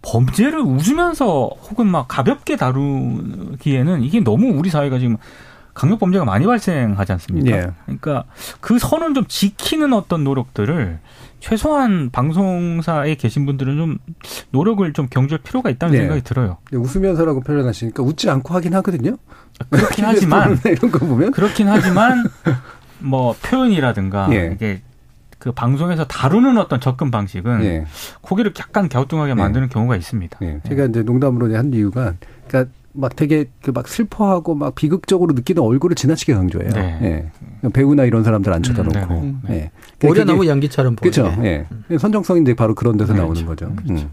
[0.02, 5.18] 범죄를 웃으면서 혹은 막 가볍게 다루기에는 이게 너무 우리 사회가 지금
[5.74, 7.58] 강력 범죄가 많이 발생하지 않습니까?
[7.58, 7.72] 예.
[7.86, 8.26] 그러니까
[8.60, 11.00] 그 선을 좀 지키는 어떤 노력들을
[11.39, 13.97] 최소한 방송사에 계신 분들은 좀
[14.52, 16.00] 노력을 좀 경주할 필요가 있다는 네.
[16.00, 16.58] 생각이 들어요.
[16.72, 19.16] 네, 웃으면서라고 표현하시니까 웃지 않고 하긴 하거든요.
[19.70, 22.26] 그렇긴 하지만 이런 거 보면 그렇긴 하지만
[23.00, 24.52] 뭐 표현이라든가 예.
[24.54, 24.82] 이게
[25.40, 27.86] 그 방송에서 다루는 어떤 접근 방식은 네.
[28.22, 29.42] 고개를 약간 갸우뚱하게 네.
[29.42, 29.74] 만드는 네.
[29.74, 30.38] 경우가 있습니다.
[30.42, 30.60] 네.
[30.68, 32.14] 제가 이제 농담으로 한 이유가
[32.48, 36.72] 그러니까 막 되게 그 막 슬퍼하고 막 비극적으로 느끼는 얼굴을 지나치게 강조해요.
[36.72, 37.32] 네.
[37.64, 37.70] 예.
[37.70, 39.14] 배우나 이런 사람들 안 쳐다놓고.
[39.14, 39.54] 음, 네.
[39.56, 39.72] 예.
[39.98, 41.22] 그러니까 오히려 너무 연기처럼 보이게.
[41.22, 41.42] 그렇죠.
[41.44, 41.66] 예.
[41.72, 41.98] 음.
[41.98, 43.68] 선정성이 이제 바로 그런 데서 나오는 그렇죠.
[43.68, 43.76] 거죠.
[43.84, 44.06] 그렇죠.
[44.06, 44.10] 음.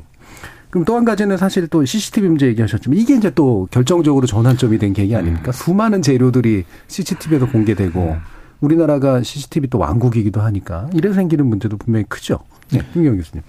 [0.70, 4.92] 그럼 또 한 가지는 사실 또 CCTV 문제 얘기하셨지만 이게 이제 또 결정적으로 전환점이 된
[4.92, 5.48] 계기 아닙니까?
[5.48, 5.52] 음.
[5.52, 8.20] 수많은 재료들이 CCTV에서 공개되고 음.
[8.60, 12.38] 우리나라가 CCTV 또 왕국이기도 하니까 이래 생기는 문제도 분명히 크죠.
[12.70, 13.42] 네, 김경 교수님.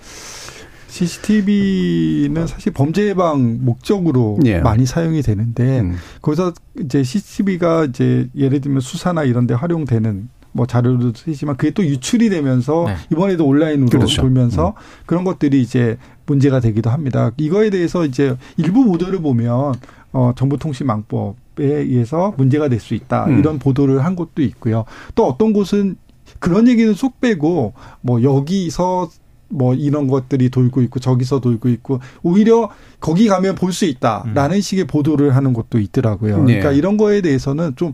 [0.88, 4.60] CCTV는 사실 범죄 예방 목적으로 예.
[4.60, 5.96] 많이 사용이 되는데 음.
[6.22, 11.86] 거기서 이제 CCTV가 이제 예를 들면 수사나 이런 데 활용되는 뭐 자료도 쓰지만 그게 또
[11.86, 12.96] 유출이 되면서 네.
[13.12, 14.22] 이번에도 온라인으로 그렇죠.
[14.22, 14.74] 돌면서 음.
[15.06, 17.32] 그런 것들이 이제 문제가 되기도 합니다.
[17.38, 19.76] 이거에 대해서 이제 일부 보도를 보면
[20.14, 23.40] 어 정보통신망법 에 의해서 문제가 될 수 있다 음.
[23.40, 24.86] 이런 보도를 한 곳도 있고요.
[25.16, 25.96] 또 어떤 곳은
[26.40, 29.10] 그런 얘기는 쏙 빼고 뭐 여기서
[29.50, 34.62] 뭐 이런 것들이 돌고 있고 저기서 돌고 있고 오히려 거기 가면 볼 수 있다라는 음.
[34.62, 36.40] 식의 보도를 하는 곳도 있더라고요.
[36.44, 36.46] 네.
[36.60, 37.94] 그러니까 이런 거에 대해서는 좀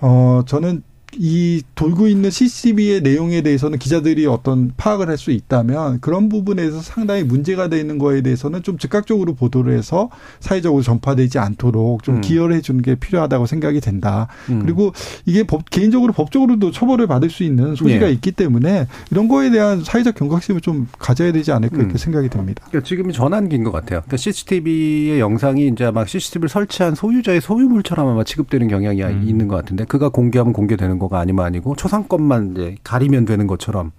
[0.00, 0.82] 어 저는
[1.16, 7.24] 이 돌고 있는 CCTV의 내용에 대해서는 기자들이 어떤 파악을 할 수 있다면 그런 부분에서 상당히
[7.24, 10.08] 문제가 되는 거에 대해서는 좀 즉각적으로 보도를 해서
[10.40, 12.20] 사회적으로 전파되지 않도록 좀 음.
[12.20, 14.28] 기여를 해주는 게 필요하다고 생각이 된다.
[14.48, 14.60] 음.
[14.62, 14.92] 그리고
[15.26, 18.12] 이게 법, 개인적으로 법적으로도 처벌을 받을 수 있는 소지가 네.
[18.12, 21.98] 있기 때문에 이런 거에 대한 사회적 경각심을 좀 가져야 되지 않을까 이렇게 음.
[21.98, 22.64] 생각이 듭니다.
[22.68, 24.00] 그러니까 지금이 전환기인 것 같아요.
[24.02, 29.24] 그러니까 CCTV의 영상이 이제 막 CCTV를 설치한 소유자의 소유물처럼 아마 취급되는 경향이 음.
[29.26, 33.92] 있는 것 같은데 그가 공개하면 공개되는 거가 아니면 아니고 초상권만 이제 가리면 되는 것처럼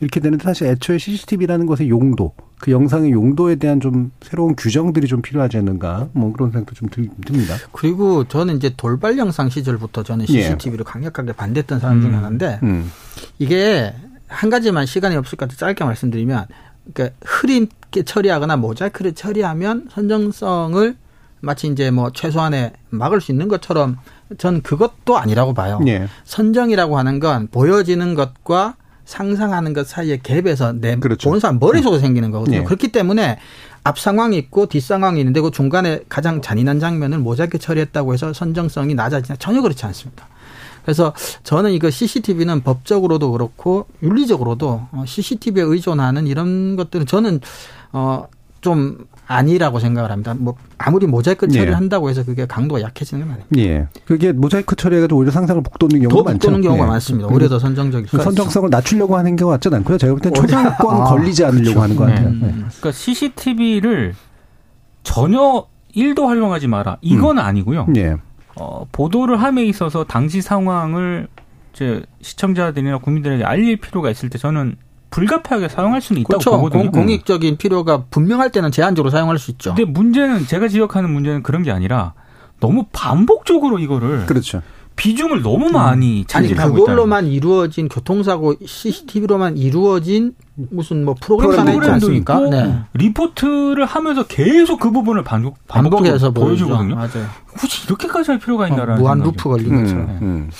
[0.00, 5.22] 이렇게 되는데 사실 애초에 CCTV라는 것의 용도, 그 영상의 용도에 대한 좀 새로운 규정들이 좀
[5.22, 6.88] 필요하지 않는가, 뭐 그런 생각도 좀
[7.24, 7.56] 듭니다.
[7.72, 10.90] 그리고 저는 이제 돌발 영상 시절부터 저는 CCTV를 예.
[10.90, 12.16] 강력하게 반대했던 사람 중에 음.
[12.16, 12.90] 하나인데, 음.
[13.38, 13.94] 이게
[14.26, 16.46] 한 가지만 시간이 없을 것 같아 짧게 말씀드리면,
[16.92, 20.96] 그러니까 흐림게 처리하거나 모자이크를 처리하면 선정성을
[21.40, 23.98] 마치 이제 뭐 최소한의 막을 수 있는 것처럼
[24.38, 25.80] 전 그것도 아니라고 봐요.
[25.86, 26.08] 예.
[26.24, 31.28] 선정이라고 하는 건 보여지는 것과 상상하는 것 사이에 갭에서 내 그렇죠.
[31.28, 32.58] 보는 사람 머릿속에 생기는 거거든요.
[32.58, 32.64] 네.
[32.64, 33.38] 그렇기 때문에
[33.82, 38.94] 앞 상황이 있고 뒷 상황이 있는데 그 중간에 가장 잔인한 장면을 모자이크 처리했다고 해서 선정성이
[38.94, 40.26] 낮아지냐 전혀 그렇지 않습니다.
[40.84, 41.14] 그래서
[41.44, 47.40] 저는 이거 CCTV는 법적으로도 그렇고 윤리적으로도 CCTV에 의존하는 이런 것들은 저는
[47.92, 48.26] 어
[48.64, 48.96] 좀
[49.26, 50.34] 아니라고 생각을 합니다.
[50.38, 51.74] 뭐 아무리 모자이크 처리를 예.
[51.74, 53.58] 한다고 해서 그게 강도가 약해지는 건 아닙니다.
[53.58, 53.88] 예.
[54.06, 56.38] 그게 모자이크 처리해가지고 오히려 상상을 북돋는 경우가 많죠.
[56.38, 56.88] 북돋는 경우가 예.
[56.88, 57.28] 많습니다.
[57.28, 59.98] 오히려 더 선정적일 수 선정성을 낮추려고 하는 경우가 같진 않고요.
[59.98, 61.82] 제가 볼 때는 초상권 아, 걸리지 않으려고 그렇죠.
[61.82, 62.30] 하는 것 같아요.
[62.30, 62.38] 네.
[62.40, 62.52] 네.
[62.52, 64.14] 그러니까 CCTV를
[65.02, 66.96] 전혀 일도 활용하지 마라.
[67.02, 67.42] 이건 음.
[67.44, 67.86] 아니고요.
[67.96, 68.16] 예.
[68.56, 71.28] 어, 보도를 함에 있어서 당시 상황을
[71.74, 74.76] 이제 시청자들이나 국민들에게 알릴 필요가 있을 때 저는
[75.14, 76.50] 불가피하게 사용할 수는 있다고 그렇죠.
[76.50, 76.90] 보거든요.
[76.90, 79.74] 공, 공익적인 필요가 분명할 때는 제한적으로 사용할 수 있죠.
[79.74, 82.14] 근데 문제는 제가 지적하는 문제는 그런 게 아니라
[82.58, 84.60] 너무 반복적으로 이거를 그렇죠.
[84.96, 86.24] 비중을 너무 많이 음.
[86.26, 92.40] 차지하고 아니 그걸로만 이루어진 교통사고 CCTV로만 이루어진 무슨 뭐 프로그램 하나 있지 않습니까?
[92.48, 92.80] 네.
[92.94, 96.96] 리포트를 하면서 계속 그 부분을 반복 반복해서 보여주거든요.
[96.96, 97.26] 맞아요.
[97.56, 100.06] 굳이 이렇게까지 할 필요가 있나라는 어, 무한 루프 걸린 음, 것처럼.
[100.06, 100.50] 음, 음.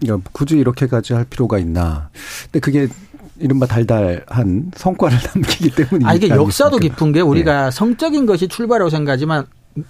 [0.00, 2.10] 그러니까 굳이 이렇게까지 할 필요가 있나?
[2.44, 2.88] 근데 그게
[3.38, 6.10] 이른바 달달한 성과를 남기기 때문이니까.
[6.10, 7.70] 아, 이게 역사도 깊은 게 우리가 네.
[7.70, 9.46] 성적인 것이 출발이라고 생각하지만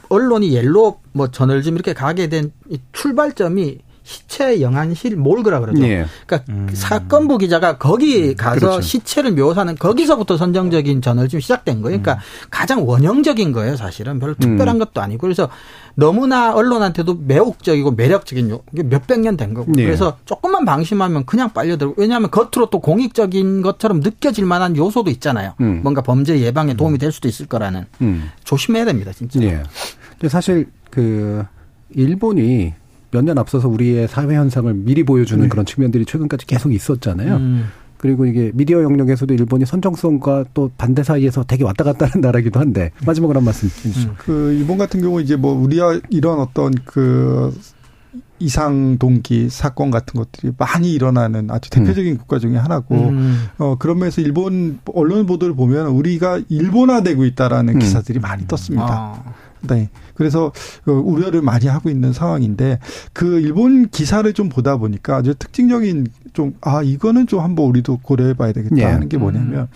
[0.09, 2.53] 언론이 옐로 뭐 저널즘 이렇게 가게 된
[2.93, 5.83] 출발점이 시체 영안실 몰그라 그러죠.
[5.85, 6.05] 예.
[6.27, 6.69] 그러니까 음.
[6.73, 8.81] 사건부 기자가 거기 음, 가서 그렇죠.
[8.83, 12.01] 시체를 묘사하는 거기서부터 선정적인 저널즘 시작된 거예요.
[12.03, 12.49] 그러니까 음.
[12.51, 14.19] 가장 원형적인 거예요, 사실은.
[14.21, 14.79] 별로 특별한 음.
[14.79, 15.23] 것도 아니고.
[15.23, 15.49] 그래서
[15.95, 19.73] 너무나 언론한테도 매혹적이고 매력적인 요 몇백 년 된 거고.
[19.79, 19.85] 예.
[19.85, 21.95] 그래서 조금만 방심하면 그냥 빨려들고.
[21.97, 25.55] 왜냐하면 겉으로 또 공익적인 것처럼 느껴질 만한 요소도 있잖아요.
[25.63, 25.81] 음.
[25.83, 27.87] 뭔가 범죄 예방에 도움이 될 수도 있을 거라는.
[28.03, 28.31] 음.
[28.45, 29.41] 조심해야 됩니다, 진짜.
[29.41, 29.63] 예.
[30.11, 31.43] 근데 사실 그
[31.91, 32.75] 일본이
[33.15, 35.49] 몇 년 앞서서 우리의 사회 현상을 미리 보여주는 네.
[35.49, 37.37] 그런 측면들이 최근까지 계속 있었잖아요.
[37.37, 37.65] 음.
[37.97, 42.91] 그리고 이게 미디어 영역에서도 일본이 선정성과 또 반대 사이에서 되게 왔다 갔다 하는 나라기도 한데
[43.07, 44.09] 마지막으로 한 말씀 해주시죠.
[44.11, 44.15] 음.
[44.19, 47.57] 그 일본 같은 경우 이제 뭐 우리와 이런 어떤 그
[48.41, 52.19] 이상 동기 사건 같은 것들이 많이 일어나는 아주 대표적인 음.
[52.19, 53.47] 국가 중에 하나고 음.
[53.59, 57.79] 어 그러면서 일본 언론 보도를 보면 우리가 일본화되고 있다라는 음.
[57.79, 58.87] 기사들이 많이 떴습니다.
[58.91, 59.35] 아.
[59.69, 59.91] 네.
[60.15, 60.53] 그래서
[60.85, 62.79] 그 우려를 많이 하고 있는 상황인데
[63.13, 68.35] 그 일본 기사를 좀 보다 보니까 아주 특징적인 좀 아 이거는 좀 한번 우리도 고려해
[68.35, 68.85] 봐야 되겠다 예.
[68.85, 69.67] 하는 게 뭐냐면 음.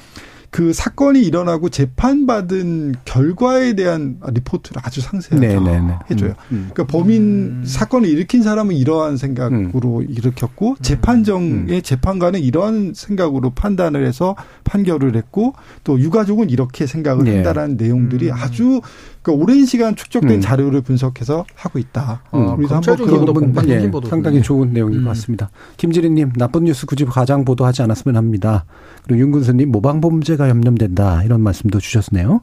[0.50, 5.80] 그 사건이 일어나고 재판받은 결과에 대한 리포트를 아주 상세하게 네네네.
[5.80, 5.94] 네, 네.
[6.10, 6.30] 해줘요.
[6.30, 6.70] 음, 음.
[6.72, 7.62] 그러니까 범인 음.
[7.66, 10.06] 사건을 일으킨 사람은 이러한 생각으로 음.
[10.08, 10.76] 일으켰고 음.
[10.80, 11.82] 재판정의 음.
[11.82, 15.52] 재판관은 이러한 생각으로 판단을 해서 판결을 했고
[15.84, 17.34] 또 유가족은 이렇게 생각을 네.
[17.34, 18.80] 한다라는 내용들이 아주
[19.28, 20.40] 그러니까 오랜 시간 축적된 음.
[20.40, 22.22] 자료를 분석해서 하고 있다.
[22.34, 22.58] 음.
[22.58, 25.04] 우리도 한번 그런 부분 예, 상당히 좋은 내용인 음.
[25.04, 25.50] 것 같습니다.
[25.76, 28.64] 김지리님 나쁜 뉴스 굳이 가장 보도하지 않았으면 합니다.
[29.04, 32.40] 그리고 윤근수님 모방범죄가 염려된다 이런 말씀도 주셨네요.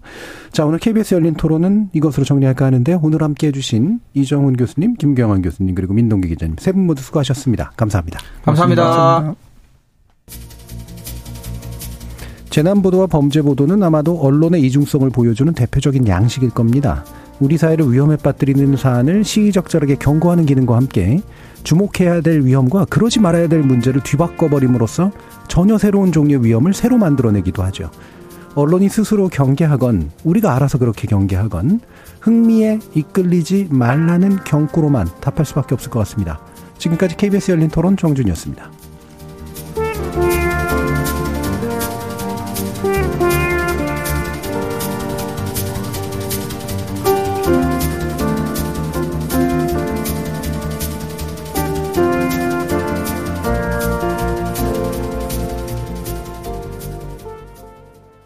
[0.51, 5.73] 자 오늘 KBS 열린 토론은 이것으로 정리할까 하는데 오늘 함께해 주신 이정훈 교수님, 김경환 교수님
[5.75, 7.71] 그리고 민동기 기자님 세 분 모두 수고하셨습니다.
[7.77, 8.19] 감사합니다.
[8.43, 8.83] 감사합니다.
[8.83, 9.44] 감사합니다.
[12.55, 17.03] 재난보도와 범죄보도는 아마도 언론의 이중성을 보여주는 대표적인 양식일 겁니다.
[17.41, 21.21] 우리 사회를 위험에 빠뜨리는 사안을 시의적절하게 경고하는 기능과 함께
[21.65, 25.11] 주목해야 될 위험과 그러지 말아야 될 문제를 뒤바꿔버림으로써
[25.49, 27.91] 전혀 새로운 종류의 위험을 새로 만들어내기도 하죠.
[28.53, 31.81] 언론이 스스로 경계하건 우리가 알아서 그렇게 경계하건
[32.21, 36.39] 흥미에 이끌리지 말라는 경고로만 답할 수밖에 없을 것 같습니다.
[36.77, 38.84] 지금까지 KBS 열린 토론 정준이었습니다.